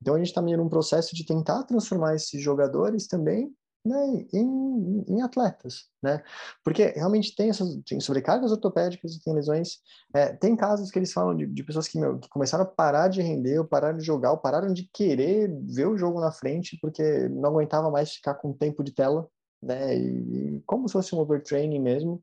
Então 0.00 0.14
a 0.14 0.18
gente 0.18 0.28
está 0.28 0.40
meio 0.40 0.58
num 0.58 0.68
processo 0.68 1.16
de 1.16 1.26
tentar 1.26 1.64
transformar 1.64 2.14
esses 2.14 2.40
jogadores 2.40 3.08
também 3.08 3.52
né, 3.84 4.26
em, 4.32 5.04
em, 5.08 5.22
atletas, 5.22 5.86
né? 6.02 6.22
Porque 6.64 6.86
realmente 6.88 7.34
tem 7.34 7.50
essas 7.50 7.76
tem 7.86 8.00
sobrecargas 8.00 8.50
ortopédicas 8.50 9.18
tem 9.18 9.32
lesões. 9.34 9.78
É, 10.14 10.32
tem 10.32 10.56
casos 10.56 10.90
que 10.90 10.98
eles 10.98 11.12
falam 11.12 11.36
de, 11.36 11.46
de 11.46 11.64
pessoas 11.64 11.88
que, 11.88 11.98
meu, 11.98 12.18
que, 12.18 12.28
começaram 12.28 12.64
a 12.64 12.66
parar 12.66 13.08
de 13.08 13.22
render, 13.22 13.58
ou 13.58 13.64
pararam 13.64 13.98
de 13.98 14.04
jogar, 14.04 14.32
ou 14.32 14.38
pararam 14.38 14.72
de 14.72 14.88
querer 14.92 15.50
ver 15.66 15.86
o 15.86 15.96
jogo 15.96 16.20
na 16.20 16.32
frente 16.32 16.78
porque 16.80 17.28
não 17.28 17.50
aguentava 17.50 17.90
mais 17.90 18.12
ficar 18.12 18.34
com 18.34 18.52
tempo 18.52 18.82
de 18.82 18.92
tela, 18.92 19.28
né? 19.62 19.96
E, 19.96 20.56
e 20.56 20.62
como 20.66 20.88
se 20.88 20.92
fosse 20.92 21.14
um 21.14 21.18
overtraining 21.18 21.80
mesmo. 21.80 22.22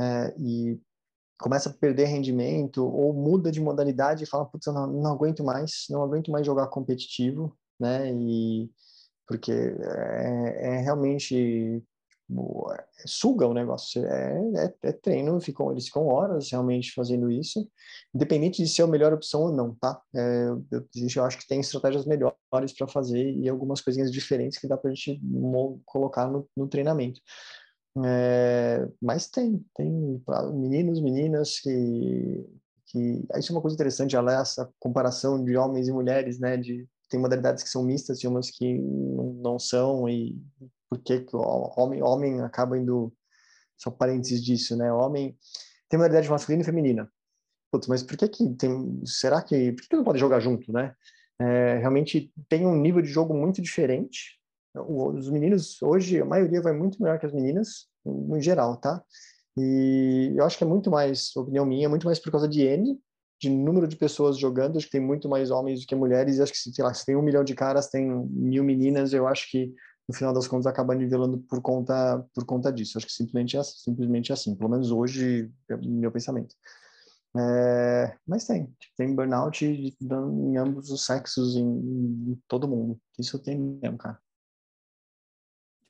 É, 0.00 0.34
e 0.38 0.80
começa 1.38 1.68
a 1.68 1.72
perder 1.72 2.06
rendimento 2.06 2.84
ou 2.84 3.12
muda 3.12 3.50
de 3.50 3.60
modalidade 3.60 4.24
e 4.24 4.26
fala, 4.26 4.46
putz, 4.46 4.66
eu 4.66 4.72
não, 4.72 4.86
não 4.86 5.12
aguento 5.12 5.44
mais, 5.44 5.86
não 5.90 6.02
aguento 6.02 6.30
mais 6.30 6.46
jogar 6.46 6.68
competitivo, 6.68 7.56
né? 7.78 8.10
E 8.12 8.70
porque 9.26 9.52
é, 9.52 10.76
é 10.76 10.80
realmente 10.80 11.82
é, 12.72 12.84
suga 13.06 13.46
o 13.46 13.52
negócio, 13.52 14.04
é, 14.06 14.52
é, 14.56 14.88
é, 14.88 14.92
treino, 14.92 15.38
ficam, 15.40 15.70
eles 15.70 15.86
ficam 15.86 16.06
horas 16.06 16.50
realmente 16.50 16.92
fazendo 16.92 17.30
isso, 17.30 17.68
independente 18.14 18.62
de 18.62 18.68
ser 18.68 18.82
a 18.82 18.86
melhor 18.86 19.12
opção 19.12 19.42
ou 19.42 19.52
não, 19.52 19.74
tá? 19.74 20.00
É, 20.14 20.48
eu, 20.70 20.86
eu 21.16 21.24
acho 21.24 21.38
que 21.38 21.46
tem 21.46 21.60
estratégias 21.60 22.06
melhores 22.06 22.72
para 22.76 22.88
fazer 22.88 23.30
e 23.30 23.48
algumas 23.48 23.82
coisinhas 23.82 24.10
diferentes 24.10 24.58
que 24.58 24.66
dá 24.66 24.76
para 24.76 24.90
a 24.90 24.94
gente 24.94 25.20
colocar 25.84 26.26
no, 26.26 26.48
no 26.56 26.66
treinamento. 26.66 27.20
É, 28.04 28.88
mas 29.00 29.28
tem, 29.28 29.64
tem 29.76 30.22
meninos, 30.54 31.00
meninas 31.00 31.60
que, 31.60 32.44
que. 32.86 33.24
Isso 33.36 33.52
é 33.52 33.54
uma 33.54 33.60
coisa 33.60 33.74
interessante, 33.74 34.16
essa 34.16 34.68
comparação 34.80 35.44
de 35.44 35.56
homens 35.56 35.88
e 35.88 35.92
mulheres, 35.92 36.40
né? 36.40 36.56
De, 36.56 36.88
tem 37.14 37.20
modalidades 37.20 37.62
que 37.62 37.68
são 37.68 37.84
mistas 37.84 38.18
e 38.18 38.26
umas 38.26 38.50
que 38.50 38.78
não 38.78 39.58
são, 39.58 40.08
e 40.08 40.36
por 40.88 40.98
que 40.98 41.24
o 41.32 41.72
homem, 41.76 42.02
homem 42.02 42.40
acaba 42.40 42.78
indo. 42.78 43.12
Só 43.76 43.90
parênteses 43.90 44.42
disso, 44.42 44.76
né? 44.76 44.92
Homem 44.92 45.36
tem 45.88 45.98
modalidade 45.98 46.30
masculina 46.30 46.62
e 46.62 46.64
feminina. 46.64 47.10
Putz, 47.72 47.88
mas 47.88 48.02
por 48.02 48.16
que 48.16 48.28
que 48.28 48.48
tem. 48.54 49.02
Será 49.04 49.42
que. 49.42 49.72
Por 49.72 49.82
que 49.82 49.96
não 49.96 50.04
pode 50.04 50.18
jogar 50.18 50.38
junto, 50.38 50.72
né? 50.72 50.94
É, 51.40 51.78
realmente 51.78 52.32
tem 52.48 52.64
um 52.64 52.76
nível 52.76 53.02
de 53.02 53.08
jogo 53.08 53.34
muito 53.34 53.60
diferente 53.60 54.38
os 54.74 55.30
meninos, 55.30 55.80
hoje, 55.82 56.20
a 56.20 56.24
maioria 56.24 56.60
vai 56.60 56.72
muito 56.72 57.00
melhor 57.00 57.18
que 57.18 57.26
as 57.26 57.32
meninas, 57.32 57.86
no 58.04 58.40
geral, 58.40 58.76
tá? 58.76 59.02
E 59.56 60.32
eu 60.36 60.44
acho 60.44 60.58
que 60.58 60.64
é 60.64 60.66
muito 60.66 60.90
mais, 60.90 61.34
opinião 61.36 61.64
minha, 61.64 61.88
muito 61.88 62.06
mais 62.06 62.18
por 62.18 62.32
causa 62.32 62.48
de 62.48 62.62
N, 62.62 62.98
de 63.44 63.50
número 63.50 63.86
de 63.86 63.96
pessoas 63.96 64.38
jogando, 64.38 64.76
acho 64.76 64.86
que 64.86 64.92
tem 64.92 65.00
muito 65.00 65.28
mais 65.28 65.50
homens 65.50 65.80
do 65.80 65.86
que 65.86 65.94
mulheres, 65.94 66.38
e 66.38 66.42
acho 66.42 66.52
que, 66.52 66.58
sei 66.58 66.84
lá, 66.84 66.92
se 66.92 67.04
tem 67.04 67.16
um 67.16 67.22
milhão 67.22 67.44
de 67.44 67.54
caras, 67.54 67.88
tem 67.88 68.08
mil 68.30 68.64
meninas, 68.64 69.12
eu 69.12 69.26
acho 69.28 69.50
que 69.50 69.74
no 70.08 70.14
final 70.14 70.32
das 70.32 70.46
contas 70.46 70.66
acaba 70.66 70.94
nivelando 70.94 71.38
por 71.38 71.60
conta 71.62 72.24
por 72.34 72.44
conta 72.44 72.72
disso. 72.72 72.98
Acho 72.98 73.06
que 73.06 73.12
simplesmente 73.12 73.56
é, 73.56 73.62
simplesmente 73.62 74.32
é 74.32 74.34
assim, 74.34 74.54
pelo 74.54 74.70
menos 74.70 74.90
hoje 74.90 75.50
é 75.68 75.76
meu 75.76 76.12
pensamento. 76.12 76.54
É, 77.36 78.16
mas 78.26 78.46
tem, 78.46 78.72
tem 78.96 79.14
burnout 79.14 79.64
em 79.64 80.56
ambos 80.56 80.90
os 80.90 81.04
sexos, 81.04 81.56
em, 81.56 81.64
em 81.64 82.42
todo 82.46 82.68
mundo. 82.68 82.98
Isso 83.18 83.38
tem 83.38 83.58
mesmo, 83.58 83.98
cara. 83.98 84.18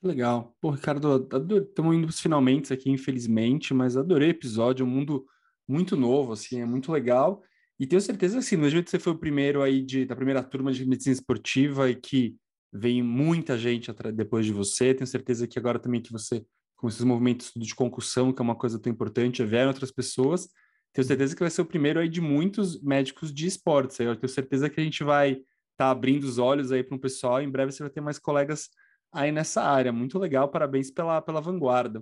Legal. 0.01 0.55
Pô, 0.61 0.71
Ricardo, 0.71 1.27
estamos 1.27 1.95
indo 1.95 2.07
para 2.07 2.13
os 2.13 2.19
finalmente 2.19 2.73
aqui, 2.73 2.89
infelizmente, 2.89 3.73
mas 3.73 3.97
adorei 3.97 4.29
o 4.29 4.31
episódio, 4.31 4.85
um 4.85 4.89
mundo 4.89 5.25
muito 5.67 5.95
novo, 5.95 6.33
assim, 6.33 6.61
é 6.61 6.65
muito 6.65 6.91
legal. 6.91 7.41
E 7.79 7.85
tenho 7.85 8.01
certeza, 8.01 8.39
assim, 8.39 8.55
no 8.55 8.69
jeito 8.69 8.85
que 8.85 8.91
você 8.91 8.99
foi 8.99 9.13
o 9.13 9.17
primeiro 9.17 9.61
aí 9.61 9.81
de, 9.81 10.05
da 10.05 10.15
primeira 10.15 10.41
turma 10.43 10.71
de 10.71 10.85
medicina 10.85 11.13
esportiva 11.13 11.89
e 11.89 11.95
que 11.95 12.35
vem 12.71 13.01
muita 13.01 13.57
gente 13.57 13.91
depois 14.13 14.45
de 14.45 14.51
você, 14.51 14.93
tenho 14.93 15.07
certeza 15.07 15.47
que 15.47 15.57
agora 15.57 15.79
também 15.79 16.01
que 16.01 16.11
você, 16.11 16.45
com 16.75 16.87
esses 16.87 17.03
movimentos 17.03 17.51
de 17.55 17.75
concussão, 17.75 18.33
que 18.33 18.41
é 18.41 18.43
uma 18.43 18.55
coisa 18.55 18.79
tão 18.79 18.91
importante, 18.91 19.43
vieram 19.43 19.69
outras 19.69 19.91
pessoas, 19.91 20.47
tenho 20.93 21.05
certeza 21.05 21.35
que 21.35 21.41
vai 21.41 21.49
ser 21.49 21.61
o 21.61 21.65
primeiro 21.65 21.99
aí 21.99 22.07
de 22.07 22.21
muitos 22.21 22.81
médicos 22.81 23.33
de 23.33 23.45
esportes. 23.45 23.99
Eu 23.99 24.15
tenho 24.15 24.29
certeza 24.29 24.69
que 24.69 24.79
a 24.79 24.83
gente 24.83 25.03
vai 25.03 25.31
estar 25.31 25.45
tá 25.77 25.89
abrindo 25.89 26.23
os 26.23 26.37
olhos 26.37 26.71
aí 26.71 26.83
para 26.83 26.95
um 26.95 26.99
pessoal, 26.99 27.41
em 27.41 27.49
breve 27.49 27.73
você 27.73 27.83
vai 27.83 27.89
ter 27.89 28.01
mais 28.01 28.17
colegas 28.17 28.69
aí 29.11 29.31
nessa 29.31 29.61
área. 29.61 29.91
Muito 29.91 30.17
legal, 30.17 30.49
parabéns 30.49 30.89
pela, 30.91 31.21
pela 31.21 31.41
vanguarda. 31.41 32.01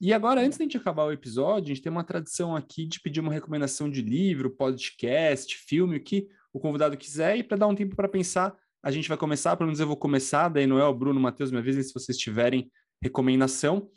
E 0.00 0.12
agora, 0.12 0.40
antes 0.40 0.58
de 0.58 0.62
a 0.62 0.66
gente 0.66 0.76
acabar 0.76 1.04
o 1.04 1.12
episódio, 1.12 1.66
a 1.66 1.74
gente 1.74 1.82
tem 1.82 1.92
uma 1.92 2.04
tradição 2.04 2.56
aqui 2.56 2.86
de 2.86 3.00
pedir 3.00 3.20
uma 3.20 3.32
recomendação 3.32 3.88
de 3.88 4.02
livro, 4.02 4.50
podcast, 4.50 5.56
filme, 5.56 5.96
o 5.96 6.02
que 6.02 6.28
o 6.52 6.58
convidado 6.58 6.96
quiser, 6.96 7.36
e 7.36 7.42
para 7.42 7.56
dar 7.56 7.66
um 7.66 7.74
tempo 7.74 7.94
para 7.94 8.08
pensar, 8.08 8.54
a 8.82 8.90
gente 8.90 9.08
vai 9.08 9.16
começar, 9.16 9.56
pelo 9.56 9.68
menos 9.68 9.80
eu 9.80 9.86
vou 9.86 9.96
começar, 9.96 10.48
daí 10.48 10.66
Noel, 10.66 10.92
Bruno, 10.92 11.18
Matheus, 11.18 11.50
me 11.50 11.58
avisem 11.58 11.82
se 11.82 11.94
vocês 11.94 12.18
tiverem 12.18 12.70
recomendação. 13.02 13.88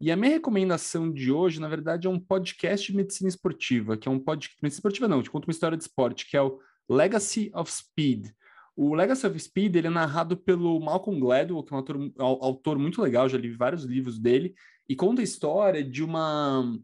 E 0.00 0.10
a 0.10 0.16
minha 0.16 0.32
recomendação 0.32 1.10
de 1.10 1.32
hoje, 1.32 1.60
na 1.60 1.68
verdade, 1.68 2.06
é 2.06 2.10
um 2.10 2.20
podcast 2.20 2.90
de 2.90 2.96
medicina 2.96 3.28
esportiva, 3.28 3.96
que 3.96 4.08
é 4.08 4.10
um 4.10 4.18
podcast, 4.18 4.58
medicina 4.60 4.80
esportiva 4.80 5.08
não, 5.08 5.22
te 5.22 5.30
conta 5.30 5.46
uma 5.46 5.52
história 5.52 5.78
de 5.78 5.84
esporte, 5.84 6.28
que 6.28 6.36
é 6.36 6.42
o 6.42 6.58
Legacy 6.88 7.50
of 7.54 7.72
Speed. 7.72 8.26
O 8.76 8.94
Legacy 8.94 9.26
of 9.26 9.38
Speed 9.38 9.76
ele 9.76 9.86
é 9.86 9.90
narrado 9.90 10.36
pelo 10.36 10.78
Malcolm 10.80 11.18
Gladwell, 11.20 11.62
que 11.62 11.72
é 11.72 11.76
um 11.76 11.78
autor, 11.78 12.12
autor 12.18 12.78
muito 12.78 13.00
legal, 13.00 13.28
já 13.28 13.38
li 13.38 13.50
vários 13.50 13.84
livros 13.84 14.18
dele, 14.18 14.54
e 14.88 14.94
conta 14.94 15.20
a 15.20 15.24
história 15.24 15.82
de 15.82 16.02
uma, 16.02 16.78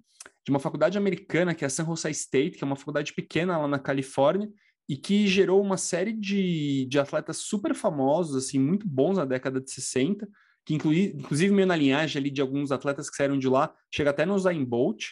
de 0.44 0.50
uma 0.50 0.58
faculdade 0.58 0.96
americana, 0.96 1.54
que 1.54 1.64
é 1.64 1.66
a 1.66 1.70
San 1.70 1.84
Jose 1.84 2.10
State, 2.10 2.56
que 2.56 2.64
é 2.64 2.66
uma 2.66 2.76
faculdade 2.76 3.12
pequena 3.12 3.58
lá 3.58 3.68
na 3.68 3.78
Califórnia, 3.78 4.50
e 4.88 4.96
que 4.96 5.26
gerou 5.26 5.62
uma 5.62 5.76
série 5.76 6.12
de, 6.12 6.86
de 6.86 6.98
atletas 6.98 7.38
super 7.38 7.74
famosos, 7.74 8.34
assim, 8.34 8.58
muito 8.58 8.88
bons 8.88 9.18
na 9.18 9.24
década 9.24 9.60
de 9.60 9.70
60, 9.70 10.28
que 10.64 10.74
inclui, 10.74 11.12
inclusive 11.16 11.54
meio 11.54 11.66
na 11.66 11.76
linhagem 11.76 12.20
ali 12.20 12.30
de 12.30 12.40
alguns 12.40 12.72
atletas 12.72 13.08
que 13.08 13.16
saíram 13.16 13.38
de 13.38 13.48
lá, 13.48 13.72
chega 13.92 14.10
até 14.10 14.26
no 14.26 14.38
Zayn 14.38 14.64
Bolt, 14.64 15.04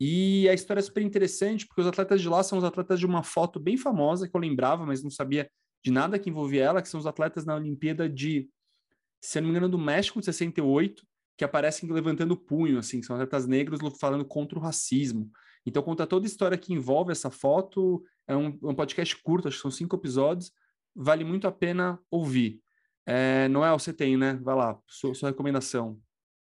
e 0.00 0.48
a 0.48 0.54
história 0.54 0.80
é 0.80 0.82
super 0.82 1.02
interessante, 1.02 1.66
porque 1.66 1.80
os 1.80 1.86
atletas 1.86 2.20
de 2.20 2.28
lá 2.28 2.42
são 2.42 2.56
os 2.56 2.64
atletas 2.64 3.00
de 3.00 3.06
uma 3.06 3.22
foto 3.22 3.58
bem 3.58 3.76
famosa, 3.76 4.28
que 4.28 4.36
eu 4.36 4.40
lembrava, 4.40 4.86
mas 4.86 5.02
não 5.02 5.10
sabia 5.10 5.50
de 5.84 5.90
nada 5.90 6.18
que 6.18 6.30
envolvia 6.30 6.64
ela, 6.64 6.82
que 6.82 6.88
são 6.88 7.00
os 7.00 7.06
atletas 7.06 7.44
na 7.44 7.56
Olimpíada 7.56 8.08
de, 8.08 8.48
se 9.20 9.40
não 9.40 9.48
me 9.48 9.50
engano, 9.50 9.68
do 9.68 9.78
México 9.78 10.20
de 10.20 10.26
68, 10.26 11.04
que 11.38 11.44
aparecem 11.44 11.88
levantando 11.88 12.32
o 12.32 12.36
punho, 12.36 12.80
assim, 12.80 13.00
são 13.00 13.14
atletas 13.14 13.46
negros 13.46 13.78
falando 13.98 14.24
contra 14.24 14.58
o 14.58 14.60
racismo. 14.60 15.30
Então 15.64 15.80
conta 15.84 16.04
toda 16.04 16.26
a 16.26 16.28
história 16.28 16.58
que 16.58 16.74
envolve 16.74 17.12
essa 17.12 17.30
foto, 17.30 18.02
é 18.26 18.36
um, 18.36 18.58
um 18.64 18.74
podcast 18.74 19.16
curto, 19.22 19.46
acho 19.46 19.58
que 19.58 19.62
são 19.62 19.70
cinco 19.70 19.94
episódios, 19.94 20.50
vale 20.94 21.22
muito 21.22 21.46
a 21.46 21.52
pena 21.52 21.96
ouvir. 22.10 22.60
É, 23.06 23.46
Noel, 23.48 23.78
você 23.78 23.92
tem, 23.92 24.16
né? 24.16 24.34
Vai 24.42 24.56
lá, 24.56 24.78
sua, 24.88 25.14
sua 25.14 25.28
recomendação. 25.28 25.96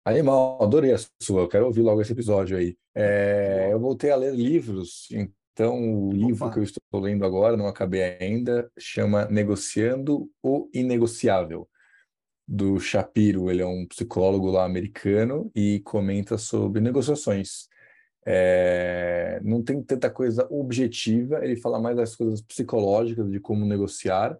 Animal, 0.05 0.63
adorei 0.63 0.93
a 0.93 0.99
sua, 1.21 1.43
eu 1.43 1.49
quero 1.49 1.67
ouvir 1.67 1.83
logo 1.83 2.01
esse 2.01 2.13
episódio 2.13 2.57
aí. 2.57 2.77
É, 2.95 3.71
eu 3.73 3.81
voltei 3.81 4.13
a 4.13 4.17
ler 4.17 4.33
livros, 4.33 5.09
então, 5.11 5.77
o 5.77 6.09
Opa. 6.11 6.17
livro 6.17 6.51
que 6.53 6.59
eu 6.61 6.63
estou 6.63 7.01
lendo 7.01 7.25
agora, 7.25 7.57
não 7.57 7.67
acabei 7.67 8.17
ainda, 8.21 8.71
chama 8.79 9.25
Negociando 9.27 10.31
o 10.41 10.71
Inegociável, 10.73 11.69
do 12.47 12.79
Shapiro. 12.79 13.51
Ele 13.51 13.63
é 13.63 13.67
um 13.67 13.87
psicólogo 13.87 14.51
lá 14.51 14.65
americano 14.65 15.51
e 15.55 15.81
comenta 15.81 16.39
sobre 16.39 16.81
negociações. 16.81 17.69
É, 18.27 19.39
não 19.43 19.63
tem 19.63 19.83
tanta 19.83 20.09
coisa 20.09 20.47
objetiva, 20.51 21.45
ele 21.45 21.57
fala 21.57 21.79
mais 21.79 21.97
das 21.97 22.17
coisas 22.17 22.41
psicológicas 22.41 23.31
de 23.31 23.39
como 23.39 23.67
negociar, 23.67 24.39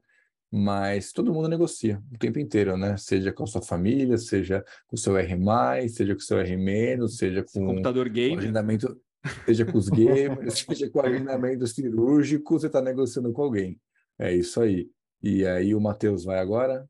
mas 0.51 1.13
todo 1.13 1.35
mundo 1.35 1.49
negocia 1.49 2.03
o 2.13 2.19
tempo 2.19 2.39
inteiro, 2.39 2.77
né? 2.77 2.97
Seja 2.97 3.33
com 3.33 3.45
a 3.45 3.47
sua 3.47 3.61
família, 3.61 4.17
seja 4.17 4.65
com 4.87 4.97
o 4.97 4.99
seu 4.99 5.17
R+, 5.19 5.37
seja 5.89 6.15
com 6.15 6.21
o 6.21 6.23
seu 6.23 6.39
R-, 6.39 7.09
seja 7.09 7.45
com 7.45 7.67
computador 7.67 8.09
game. 8.09 8.37
o 8.37 8.39
agendamento 8.39 8.99
seja 9.45 9.65
com 9.65 9.77
os 9.79 9.89
gamers, 9.89 10.61
seja 10.67 10.89
com 10.91 11.01
agendamento 11.01 11.67
cirúrgico, 11.67 12.59
você 12.59 12.67
está 12.69 12.81
negociando 12.81 13.33
com 13.33 13.43
alguém. 13.43 13.79
É 14.19 14.35
isso 14.35 14.61
aí. 14.61 14.89
E 15.23 15.47
aí 15.47 15.75
o 15.75 15.81
Matheus 15.81 16.25
vai 16.25 16.39
agora? 16.39 16.89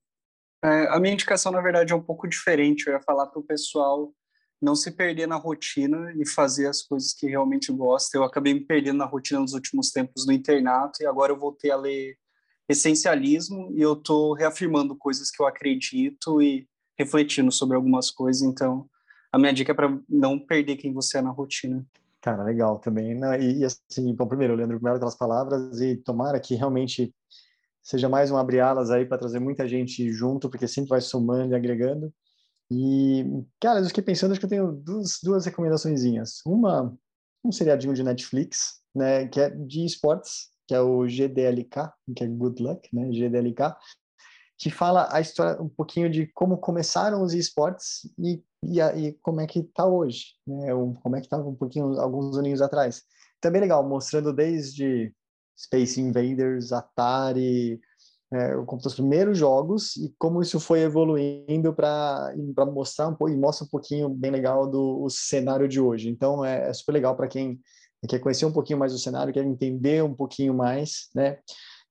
É, 0.64 0.88
a 0.88 0.98
minha 0.98 1.12
indicação, 1.12 1.52
na 1.52 1.60
verdade, 1.60 1.92
é 1.92 1.96
um 1.96 2.02
pouco 2.02 2.26
diferente. 2.26 2.86
Eu 2.86 2.94
ia 2.94 3.00
falar 3.00 3.26
para 3.26 3.38
o 3.38 3.44
pessoal 3.44 4.10
não 4.62 4.74
se 4.74 4.90
perder 4.90 5.28
na 5.28 5.36
rotina 5.36 6.10
e 6.16 6.26
fazer 6.26 6.66
as 6.66 6.80
coisas 6.80 7.12
que 7.12 7.26
realmente 7.26 7.70
gosta. 7.70 8.16
Eu 8.16 8.24
acabei 8.24 8.54
me 8.54 8.60
perdendo 8.60 8.96
na 8.96 9.04
rotina 9.04 9.40
nos 9.40 9.52
últimos 9.52 9.90
tempos 9.90 10.26
no 10.26 10.32
internato 10.32 11.02
e 11.02 11.06
agora 11.06 11.30
eu 11.30 11.38
voltei 11.38 11.70
a 11.70 11.76
ler 11.76 12.16
essencialismo 12.66 13.72
e 13.74 13.82
eu 13.82 13.92
estou 13.92 14.32
reafirmando 14.32 14.96
coisas 14.96 15.30
que 15.30 15.42
eu 15.42 15.46
acredito 15.46 16.40
e 16.40 16.66
refletindo 16.98 17.52
sobre 17.52 17.76
algumas 17.76 18.10
coisas. 18.10 18.40
Então, 18.40 18.88
a 19.30 19.38
minha 19.38 19.52
dica 19.52 19.72
é 19.72 19.74
para 19.74 19.98
não 20.08 20.38
perder 20.38 20.76
quem 20.76 20.94
você 20.94 21.18
é 21.18 21.20
na 21.20 21.30
rotina. 21.30 21.84
Cara, 22.22 22.42
legal 22.42 22.78
também. 22.78 23.14
Né? 23.14 23.38
E, 23.38 23.58
e, 23.58 23.64
assim, 23.66 24.14
bom, 24.14 24.26
primeiro, 24.26 24.54
Leandro, 24.54 24.76
primeiro 24.76 24.96
aquelas 24.96 25.14
palavras 25.14 25.78
e 25.82 25.94
tomara 25.96 26.40
que 26.40 26.54
realmente 26.54 27.14
seja 27.84 28.08
mais 28.08 28.30
um 28.30 28.36
abre-alas 28.36 28.90
aí 28.90 29.04
para 29.04 29.18
trazer 29.18 29.38
muita 29.38 29.68
gente 29.68 30.10
junto, 30.10 30.48
porque 30.48 30.66
sempre 30.66 30.88
vai 30.88 31.02
somando 31.02 31.52
e 31.52 31.54
agregando. 31.54 32.12
E, 32.70 33.24
cara, 33.60 33.80
eu 33.80 33.84
fiquei 33.86 34.02
pensando, 34.02 34.32
acho 34.32 34.40
que 34.40 34.46
eu 34.46 34.50
tenho 34.50 34.72
duas, 34.72 35.18
duas 35.22 35.44
recomendações. 35.44 36.02
Uma, 36.46 36.96
um 37.44 37.52
seriadinho 37.52 37.92
de 37.92 38.02
Netflix, 38.02 38.80
né, 38.94 39.28
que 39.28 39.38
é 39.38 39.50
de 39.50 39.84
esportes, 39.84 40.48
que 40.66 40.74
é 40.74 40.80
o 40.80 41.06
GDLK, 41.06 41.92
que 42.16 42.24
é 42.24 42.26
Good 42.26 42.62
Luck, 42.62 42.88
né, 42.90 43.10
GDLK, 43.10 43.76
que 44.56 44.70
fala 44.70 45.08
a 45.12 45.20
história 45.20 45.60
um 45.60 45.68
pouquinho 45.68 46.08
de 46.08 46.26
como 46.28 46.56
começaram 46.56 47.22
os 47.22 47.34
esportes 47.34 48.10
e, 48.18 48.42
e, 48.64 48.80
e 48.80 49.12
como 49.20 49.42
é 49.42 49.46
que 49.46 49.58
está 49.58 49.84
hoje, 49.84 50.28
né? 50.46 50.68
como 51.02 51.16
é 51.16 51.20
que 51.20 51.26
estava 51.26 51.46
um 51.46 51.54
pouquinho 51.54 52.00
alguns 52.00 52.38
aninhos 52.38 52.62
atrás. 52.62 53.02
Também 53.40 53.60
legal, 53.60 53.86
mostrando 53.86 54.32
desde 54.32 55.12
Space 55.56 56.00
Invaders, 56.00 56.72
Atari, 56.72 57.80
é, 58.32 58.56
os 58.56 58.94
primeiros 58.94 59.38
jogos 59.38 59.96
e 59.96 60.12
como 60.18 60.42
isso 60.42 60.58
foi 60.58 60.80
evoluindo 60.80 61.72
para 61.72 62.34
mostrar 62.72 63.08
um 63.08 63.14
pouco 63.14 63.32
e 63.32 63.36
mostra 63.36 63.64
um 63.64 63.68
pouquinho 63.68 64.08
bem 64.08 64.30
legal 64.30 64.68
do 64.68 65.08
cenário 65.08 65.68
de 65.68 65.80
hoje. 65.80 66.08
Então 66.08 66.44
é, 66.44 66.68
é 66.68 66.72
super 66.72 66.92
legal 66.92 67.14
para 67.16 67.28
quem 67.28 67.60
quer 68.08 68.18
conhecer 68.18 68.44
um 68.44 68.52
pouquinho 68.52 68.78
mais 68.78 68.92
o 68.92 68.98
cenário, 68.98 69.32
quer 69.32 69.44
entender 69.44 70.02
um 70.02 70.14
pouquinho 70.14 70.52
mais, 70.52 71.08
né? 71.14 71.38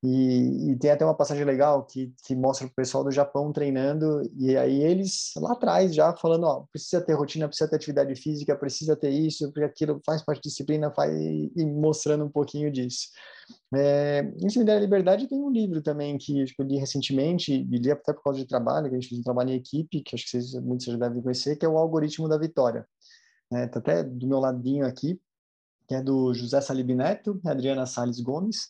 E, 0.04 0.72
e, 0.72 0.76
tem 0.76 0.92
até 0.92 1.06
uma 1.06 1.16
passagem 1.16 1.46
legal 1.46 1.86
que, 1.86 2.14
que 2.26 2.36
mostra 2.36 2.68
o 2.68 2.70
pessoal 2.70 3.06
do 3.06 3.12
Japão 3.12 3.54
treinando, 3.54 4.22
e 4.38 4.58
aí 4.58 4.84
eles 4.84 5.32
lá 5.38 5.54
atrás 5.54 5.96
já 5.96 6.14
falando: 6.18 6.44
ó, 6.44 6.66
precisa 6.70 7.02
ter 7.02 7.14
rotina, 7.14 7.48
precisa 7.48 7.70
ter 7.70 7.78
atividade 7.78 8.14
física, 8.18 8.54
precisa 8.54 8.98
ter 8.98 9.12
isso, 9.12 9.50
porque 9.54 9.64
aquilo 9.64 10.02
faz 10.06 10.22
parte 10.22 10.40
da 10.40 10.50
disciplina, 10.50 10.92
faz, 10.92 11.10
e 11.16 11.66
mostrando 11.66 12.26
um 12.26 12.30
pouquinho 12.30 12.70
disso. 12.70 13.08
É, 13.74 14.30
em 14.42 14.50
Cima 14.50 14.66
da 14.66 14.78
Liberdade 14.78 15.26
tem 15.26 15.42
um 15.42 15.50
livro 15.50 15.82
também 15.82 16.18
que 16.18 16.44
eu 16.60 16.66
li 16.66 16.78
recentemente, 16.78 17.54
e 17.54 17.64
li 17.64 17.90
até 17.90 18.12
por 18.12 18.24
causa 18.24 18.40
de 18.40 18.46
trabalho, 18.46 18.90
que 18.90 18.96
a 18.96 19.00
gente 19.00 19.08
fez 19.08 19.22
um 19.22 19.24
trabalho 19.24 19.52
em 19.52 19.56
equipe, 19.56 20.02
que 20.02 20.16
acho 20.16 20.26
que 20.26 20.32
vocês, 20.32 20.54
muitos 20.56 20.86
já 20.86 20.98
devem 20.98 21.22
conhecer, 21.22 21.56
que 21.56 21.66
é 21.66 21.70
o 21.70 21.78
Algoritmo 21.78 22.28
da 22.28 22.38
Vitória. 22.38 22.86
É, 23.54 23.68
tá 23.68 23.80
até 23.80 24.04
do 24.04 24.28
meu 24.28 24.40
ladinho 24.40 24.86
aqui, 24.86 25.18
que 25.88 25.96
é 25.96 26.02
do 26.02 26.34
José 26.34 26.60
Salib 26.60 26.90
Neto, 26.94 27.40
Adriana 27.46 27.86
Sales 27.86 28.20
Gomes 28.20 28.70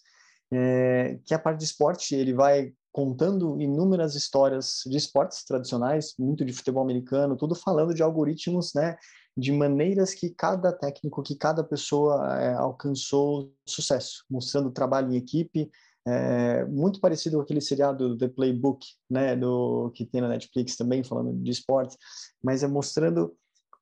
é, 0.53 1.19
que 1.25 1.33
a 1.33 1.39
parte 1.39 1.59
de 1.59 1.65
esporte, 1.65 2.15
ele 2.15 2.33
vai 2.33 2.73
contando 2.91 3.59
inúmeras 3.59 4.13
histórias 4.13 4.83
de 4.85 4.95
esportes 4.97 5.43
tradicionais, 5.43 6.13
muito 6.17 6.45
de 6.45 6.53
futebol 6.53 6.83
americano, 6.83 7.35
tudo 7.35 7.55
falando 7.55 7.93
de 7.93 8.03
algoritmos, 8.03 8.73
né, 8.75 8.95
de 9.35 9.51
maneiras 9.51 10.13
que 10.13 10.29
cada 10.29 10.71
técnico, 10.71 11.23
que 11.23 11.35
cada 11.35 11.63
pessoa 11.63 12.39
é, 12.39 12.53
alcançou 12.53 13.51
sucesso, 13.67 14.23
mostrando 14.29 14.69
trabalho 14.69 15.11
em 15.11 15.17
equipe, 15.17 15.71
é, 16.05 16.65
muito 16.65 16.99
parecido 16.99 17.37
com 17.37 17.43
aquele 17.43 17.61
seriado 17.61 18.15
The 18.15 18.27
Playbook, 18.27 18.85
né, 19.09 19.35
do 19.35 19.89
que 19.95 20.05
tem 20.05 20.21
na 20.21 20.27
Netflix 20.27 20.75
também 20.75 21.03
falando 21.03 21.33
de 21.33 21.49
esportes, 21.49 21.97
mas 22.43 22.61
é 22.61 22.67
mostrando 22.67 23.35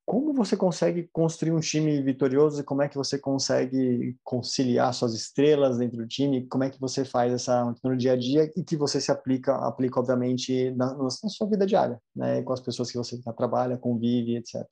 como 0.05 0.33
você 0.33 0.57
consegue 0.57 1.09
construir 1.11 1.51
um 1.51 1.59
time 1.59 2.01
vitorioso 2.01 2.61
e 2.61 2.63
como 2.63 2.81
é 2.81 2.89
que 2.89 2.97
você 2.97 3.17
consegue 3.17 4.17
conciliar 4.23 4.93
suas 4.93 5.13
estrelas 5.13 5.77
dentro 5.77 5.97
do 5.97 6.07
time? 6.07 6.47
Como 6.47 6.63
é 6.63 6.69
que 6.69 6.79
você 6.79 7.05
faz 7.05 7.31
essa 7.31 7.73
no 7.83 7.95
dia 7.95 8.13
a 8.13 8.17
dia 8.17 8.51
e 8.55 8.63
que 8.63 8.75
você 8.75 8.99
se 8.99 9.11
aplica, 9.11 9.55
aplica 9.55 9.99
obviamente 9.99 10.71
na, 10.71 10.93
na 10.95 11.09
sua 11.09 11.47
vida 11.47 11.65
diária, 11.65 12.01
né? 12.15 12.41
Com 12.41 12.53
as 12.53 12.59
pessoas 12.59 12.91
que 12.91 12.97
você 12.97 13.21
trabalha, 13.37 13.77
convive, 13.77 14.35
etc. 14.35 14.65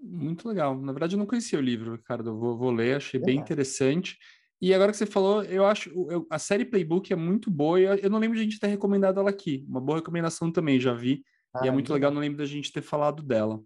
Muito 0.00 0.48
legal. 0.48 0.78
Na 0.78 0.92
verdade, 0.92 1.16
eu 1.16 1.18
não 1.18 1.26
conhecia 1.26 1.58
o 1.58 1.62
livro, 1.62 1.92
Ricardo. 1.92 2.30
Eu 2.30 2.38
vou, 2.38 2.56
vou 2.56 2.70
ler, 2.70 2.96
achei 2.96 3.18
bem 3.20 3.38
interessante. 3.38 4.18
E 4.60 4.72
agora 4.72 4.92
que 4.92 4.98
você 4.98 5.06
falou, 5.06 5.42
eu 5.44 5.66
acho 5.66 5.90
eu, 6.10 6.26
a 6.30 6.38
série 6.38 6.64
Playbook 6.64 7.12
é 7.12 7.16
muito 7.16 7.50
boa 7.50 7.80
e 7.80 7.84
eu, 7.84 7.94
eu, 7.96 8.10
não 8.10 8.18
lembro 8.18 8.36
de 8.36 8.42
a 8.42 8.44
gente 8.44 8.60
ter 8.60 8.68
recomendado 8.68 9.18
ela 9.20 9.30
aqui. 9.30 9.64
Uma 9.68 9.80
boa 9.80 9.98
recomendação 9.98 10.50
também, 10.52 10.80
já 10.80 10.94
vi. 10.94 11.22
Ah, 11.54 11.64
e 11.64 11.68
é 11.68 11.70
muito 11.70 11.92
legal, 11.92 12.10
não 12.10 12.20
lembro 12.20 12.38
da 12.38 12.46
gente 12.46 12.72
ter 12.72 12.82
falado 12.82 13.22
dela. 13.22 13.60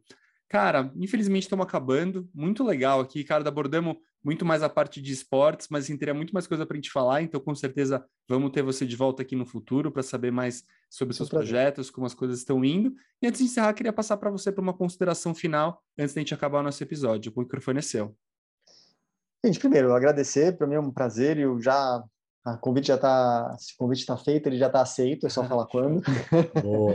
Cara, 0.48 0.90
infelizmente 0.96 1.42
estamos 1.42 1.66
acabando. 1.66 2.28
Muito 2.34 2.64
legal 2.64 3.00
aqui, 3.00 3.22
cara. 3.22 3.46
Abordamos 3.46 3.96
muito 4.24 4.44
mais 4.44 4.62
a 4.62 4.68
parte 4.68 5.00
de 5.00 5.12
esportes, 5.12 5.68
mas 5.70 5.84
assim, 5.84 5.96
teria 5.96 6.14
muito 6.14 6.32
mais 6.32 6.46
coisa 6.46 6.64
para 6.64 6.74
a 6.74 6.78
gente 6.78 6.90
falar. 6.90 7.22
Então, 7.22 7.40
com 7.40 7.54
certeza, 7.54 8.04
vamos 8.26 8.50
ter 8.50 8.62
você 8.62 8.86
de 8.86 8.96
volta 8.96 9.22
aqui 9.22 9.36
no 9.36 9.44
futuro 9.44 9.92
para 9.92 10.02
saber 10.02 10.30
mais 10.30 10.64
sobre 10.88 11.14
seus 11.14 11.28
projetos, 11.28 11.90
como 11.90 12.06
as 12.06 12.14
coisas 12.14 12.38
estão 12.38 12.64
indo. 12.64 12.94
E 13.20 13.26
antes 13.26 13.40
de 13.40 13.44
encerrar, 13.46 13.74
queria 13.74 13.92
passar 13.92 14.16
para 14.16 14.30
você 14.30 14.50
para 14.50 14.62
uma 14.62 14.72
consideração 14.72 15.34
final, 15.34 15.82
antes 15.98 16.14
de 16.14 16.18
a 16.18 16.22
gente 16.22 16.34
acabar 16.34 16.60
o 16.60 16.62
nosso 16.62 16.82
episódio. 16.82 17.32
O 17.34 17.40
microfone 17.40 17.78
é 17.78 17.82
seu. 17.82 18.16
Gente, 19.44 19.60
primeiro, 19.60 19.92
agradecer. 19.92 20.56
Para 20.56 20.66
mim 20.66 20.74
é 20.74 20.80
um 20.80 20.90
prazer. 20.90 21.38
Eu 21.38 21.60
já 21.60 22.02
a 22.44 22.56
convite 22.56 22.88
já 22.88 22.94
está, 22.94 23.56
se 23.58 23.74
o 23.74 23.76
convite 23.76 24.00
está 24.00 24.16
feito, 24.16 24.46
ele 24.46 24.58
já 24.58 24.66
está 24.68 24.80
aceito, 24.80 25.26
é 25.26 25.30
só 25.30 25.44
falar 25.44 25.66
quando. 25.66 26.00
Boa. 26.62 26.94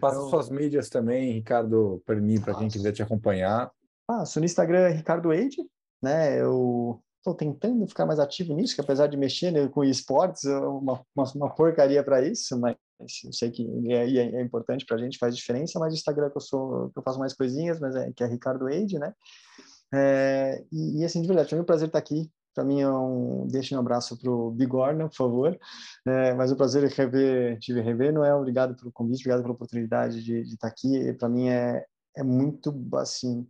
Passa 0.00 0.16
então, 0.16 0.30
suas 0.30 0.50
mídias 0.50 0.88
também, 0.88 1.32
Ricardo, 1.32 2.02
para 2.06 2.16
mim, 2.16 2.40
para 2.40 2.54
quem 2.54 2.68
quiser 2.68 2.92
te 2.92 3.02
acompanhar. 3.02 3.70
Passo 4.06 4.38
no 4.38 4.46
Instagram 4.46 4.88
Ricardo 4.88 5.32
Eide, 5.32 5.58
né? 6.02 6.40
Eu 6.40 7.00
estou 7.18 7.34
tentando 7.34 7.86
ficar 7.86 8.04
mais 8.04 8.18
ativo 8.18 8.54
nisso, 8.54 8.74
que 8.74 8.80
apesar 8.80 9.06
de 9.06 9.16
mexer 9.16 9.52
né, 9.52 9.68
com 9.68 9.84
esportes, 9.84 10.44
é 10.44 10.58
uma, 10.58 11.00
uma, 11.14 11.32
uma 11.34 11.54
porcaria 11.54 12.02
para 12.02 12.20
isso, 12.26 12.58
mas 12.58 12.76
eu 13.24 13.32
sei 13.32 13.50
que 13.50 13.66
é, 13.88 14.10
é, 14.10 14.36
é 14.36 14.42
importante 14.42 14.84
para 14.84 14.96
a 14.96 14.98
gente, 14.98 15.18
faz 15.18 15.36
diferença, 15.36 15.78
mas 15.78 15.92
o 15.92 15.96
Instagram 15.96 16.30
que 16.30 16.36
eu 16.36 16.40
sou, 16.40 16.90
que 16.90 16.98
eu 16.98 17.02
faço 17.02 17.18
mais 17.18 17.32
coisinhas, 17.32 17.78
mas 17.78 17.94
é 17.94 18.12
que 18.12 18.24
é 18.24 18.26
Ricardo 18.26 18.68
Eide, 18.68 18.98
né? 18.98 19.14
É, 19.94 20.64
e, 20.72 21.00
e, 21.00 21.04
assim, 21.04 21.20
de 21.20 21.28
verdade, 21.28 21.50
foi 21.50 21.60
um 21.60 21.64
prazer 21.64 21.88
estar 21.88 21.98
aqui 21.98 22.30
para 22.54 22.64
mim 22.64 22.80
é 22.80 22.90
um. 22.90 23.46
Deixe 23.48 23.74
um 23.74 23.78
abraço 23.78 24.18
para 24.18 24.30
o 24.30 24.50
Bigorna, 24.50 25.08
por 25.08 25.16
favor. 25.16 25.58
É, 26.06 26.34
mas 26.34 26.52
o 26.52 26.56
prazer 26.56 26.84
é 26.84 26.88
rever, 26.88 27.58
te 27.58 27.72
rever, 27.72 28.12
Noel. 28.12 28.38
Obrigado 28.38 28.76
pelo 28.76 28.92
convite, 28.92 29.20
obrigado 29.20 29.42
pela 29.42 29.54
oportunidade 29.54 30.22
de, 30.22 30.40
estar 30.40 30.68
aqui. 30.68 31.12
Para 31.14 31.28
mim 31.28 31.48
é, 31.48 31.84
é 32.16 32.22
muito, 32.22 32.74
assim, 32.94 33.46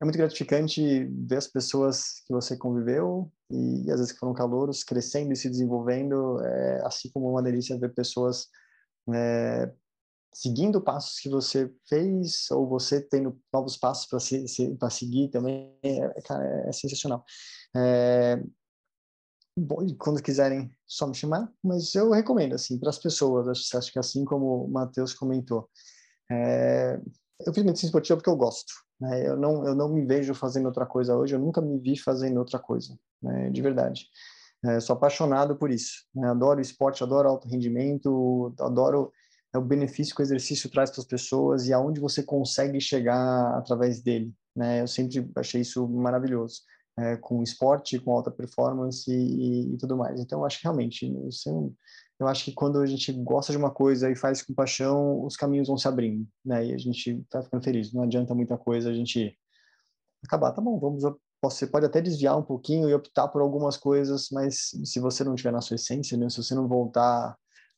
é 0.00 0.04
muito 0.04 0.16
gratificante 0.16 1.04
ver 1.26 1.36
as 1.36 1.46
pessoas 1.46 2.22
que 2.26 2.32
você 2.32 2.56
conviveu 2.56 3.30
e, 3.50 3.86
e 3.86 3.90
às 3.90 3.98
vezes 3.98 4.12
que 4.12 4.18
foram 4.18 4.34
calouros 4.34 4.84
crescendo 4.84 5.32
e 5.32 5.36
se 5.36 5.48
desenvolvendo, 5.48 6.40
é, 6.44 6.82
assim 6.84 7.10
como 7.10 7.30
uma 7.30 7.42
delícia 7.42 7.78
ver 7.78 7.94
pessoas 7.94 8.48
é, 9.14 9.70
seguindo 10.32 10.80
passos 10.80 11.18
que 11.18 11.28
você 11.28 11.72
fez 11.88 12.50
ou 12.50 12.68
você 12.68 13.00
tendo 13.00 13.38
novos 13.52 13.76
passos 13.76 14.06
para 14.06 14.20
se, 14.20 14.46
se, 14.46 14.76
seguir 14.90 15.28
também, 15.28 15.76
é, 15.82 16.20
cara, 16.22 16.44
é 16.68 16.72
sensacional. 16.72 17.24
É, 17.76 18.42
bom, 19.56 19.86
quando 19.98 20.22
quiserem 20.22 20.70
só 20.86 21.06
me 21.06 21.14
chamar, 21.14 21.52
mas 21.62 21.94
eu 21.94 22.10
recomendo 22.10 22.54
assim 22.54 22.78
para 22.78 22.90
as 22.90 22.98
pessoas. 22.98 23.48
Acho, 23.48 23.78
acho 23.78 23.92
que 23.92 23.98
assim 23.98 24.24
como 24.24 24.64
o 24.64 24.68
Matheus 24.68 25.12
comentou, 25.14 25.68
é, 26.30 27.00
eu 27.46 27.52
fiz 27.52 27.64
medicina 27.64 27.88
esportiva 27.88 28.16
porque 28.16 28.30
eu 28.30 28.36
gosto. 28.36 28.72
Né? 29.00 29.26
Eu 29.26 29.36
não 29.36 29.66
eu 29.66 29.74
não 29.74 29.88
me 29.88 30.04
vejo 30.04 30.34
fazendo 30.34 30.66
outra 30.66 30.86
coisa 30.86 31.16
hoje. 31.16 31.34
Eu 31.34 31.40
nunca 31.40 31.60
me 31.60 31.78
vi 31.78 31.98
fazendo 31.98 32.38
outra 32.38 32.58
coisa, 32.58 32.96
né? 33.22 33.50
de 33.50 33.62
verdade. 33.62 34.06
É, 34.64 34.78
sou 34.78 34.94
apaixonado 34.94 35.56
por 35.56 35.70
isso. 35.70 36.04
Né? 36.14 36.28
Adoro 36.28 36.60
esporte, 36.60 37.02
adoro 37.02 37.28
alto 37.28 37.48
rendimento, 37.48 38.54
adoro 38.60 39.10
é 39.52 39.58
o 39.58 39.64
benefício 39.64 40.14
que 40.14 40.22
o 40.22 40.24
exercício 40.24 40.70
traz 40.70 40.90
para 40.90 41.00
as 41.00 41.06
pessoas 41.06 41.66
e 41.66 41.72
aonde 41.72 42.00
você 42.00 42.22
consegue 42.22 42.80
chegar 42.80 43.56
através 43.56 44.00
dele. 44.00 44.32
Né? 44.54 44.80
Eu 44.80 44.86
sempre 44.86 45.28
achei 45.36 45.60
isso 45.62 45.88
maravilhoso 45.88 46.62
é, 46.98 47.16
com 47.16 47.42
esporte, 47.42 47.98
com 47.98 48.12
alta 48.12 48.30
performance 48.30 49.10
e, 49.10 49.74
e, 49.74 49.78
tudo 49.78 49.96
mais. 49.96 50.20
Então, 50.20 50.40
eu 50.40 50.44
acho 50.44 50.58
que 50.58 50.64
realmente, 50.64 51.10
você, 51.24 51.50
eu 52.18 52.28
acho 52.28 52.44
que 52.44 52.52
quando 52.52 52.80
a 52.80 52.86
gente 52.86 53.12
gosta 53.12 53.52
de 53.52 53.58
uma 53.58 53.70
coisa 53.70 54.10
e 54.10 54.16
faz 54.16 54.42
com 54.42 54.54
paixão, 54.54 55.24
os 55.24 55.36
caminhos 55.36 55.68
vão 55.68 55.76
se 55.76 55.88
abrindo, 55.88 56.26
né? 56.44 56.66
E 56.66 56.74
a 56.74 56.78
gente 56.78 57.24
vai 57.32 57.42
ficando 57.42 57.64
feliz. 57.64 57.92
Não 57.92 58.02
adianta 58.02 58.34
muita 58.34 58.58
coisa 58.58 58.90
a 58.90 58.94
gente 58.94 59.36
acabar, 60.24 60.52
tá 60.52 60.60
bom, 60.60 60.78
vamos. 60.78 61.02
Você 61.42 61.66
pode 61.66 61.86
até 61.86 62.02
desviar 62.02 62.36
um 62.36 62.42
pouquinho 62.42 62.88
e 62.88 62.94
optar 62.94 63.28
por 63.28 63.40
algumas 63.40 63.76
coisas, 63.76 64.28
mas 64.30 64.70
se 64.84 65.00
você 65.00 65.24
não 65.24 65.34
tiver 65.34 65.52
na 65.52 65.62
sua 65.62 65.76
essência, 65.76 66.18
né? 66.18 66.28
se 66.28 66.36
você 66.36 66.54
não 66.54 66.68
voltar 66.68 67.34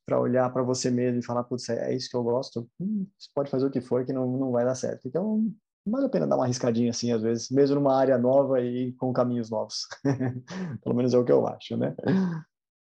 para 0.07 0.21
olhar 0.21 0.53
para 0.53 0.63
você 0.63 0.91
mesmo 0.91 1.21
e 1.21 1.25
falar, 1.25 1.45
putz, 1.45 1.69
é 1.69 1.95
isso 1.95 2.11
que 2.11 2.17
eu 2.17 2.23
gosto, 2.23 2.69
hum, 2.81 3.07
você 3.19 3.29
pode 3.35 3.51
fazer 3.51 3.67
o 3.67 3.71
que 3.71 3.81
for 3.81 4.05
que 4.05 4.13
não, 4.13 4.27
não 4.37 4.51
vai 4.51 4.65
dar 4.65 4.75
certo. 4.75 5.07
Então, 5.07 5.53
vale 5.87 6.07
a 6.07 6.09
pena 6.09 6.27
dar 6.27 6.37
uma 6.37 6.45
arriscadinha 6.45 6.91
assim, 6.91 7.13
às 7.13 7.23
vezes, 7.23 7.51
mesmo 7.51 7.77
numa 7.77 7.97
área 7.97 8.19
nova 8.19 8.61
e 8.61 8.93
com 8.95 9.13
caminhos 9.13 9.51
novos. 9.51 9.87
Pelo 10.83 10.95
menos 10.95 11.15
é 11.15 11.19
o 11.19 11.25
que 11.25 11.33
eu 11.33 11.47
acho, 11.47 11.77
né? 11.77 11.95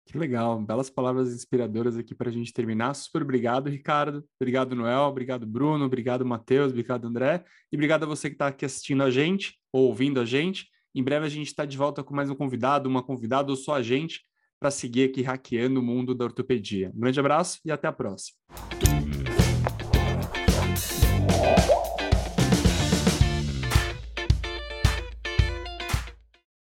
Que 0.07 0.17
legal, 0.17 0.59
belas 0.63 0.89
palavras 0.89 1.35
inspiradoras 1.35 1.97
aqui 1.97 2.15
para 2.15 2.31
a 2.31 2.33
gente 2.33 2.53
terminar. 2.53 2.95
Super 2.95 3.23
obrigado, 3.23 3.69
Ricardo. 3.69 4.25
Obrigado, 4.41 4.75
Noel. 4.75 5.03
Obrigado, 5.03 5.47
Bruno. 5.47 5.85
Obrigado, 5.85 6.25
Matheus. 6.25 6.71
Obrigado, 6.71 7.07
André. 7.07 7.45
E 7.71 7.77
obrigado 7.77 8.05
a 8.05 8.07
você 8.07 8.31
que 8.31 8.35
está 8.35 8.47
aqui 8.47 8.65
assistindo 8.65 9.03
a 9.03 9.11
gente 9.11 9.59
ou 9.71 9.89
ouvindo 9.89 10.19
a 10.19 10.25
gente. 10.25 10.67
Em 10.95 11.05
breve 11.05 11.27
a 11.27 11.29
gente 11.29 11.49
está 11.49 11.67
de 11.67 11.77
volta 11.77 12.03
com 12.03 12.15
mais 12.15 12.31
um 12.31 12.35
convidado, 12.35 12.89
uma 12.89 13.03
convidada 13.03 13.51
ou 13.51 13.57
só 13.57 13.75
a 13.75 13.83
gente 13.83 14.23
para 14.59 14.71
seguir 14.71 15.11
aqui 15.11 15.23
hackeando 15.23 15.81
o 15.81 15.83
mundo 15.83 16.15
da 16.15 16.25
ortopedia. 16.25 16.91
Um 16.95 17.01
grande 17.01 17.21
abraço 17.21 17.61
e 17.65 17.71
até 17.71 17.87
a 17.89 17.93
próxima. 17.93 18.37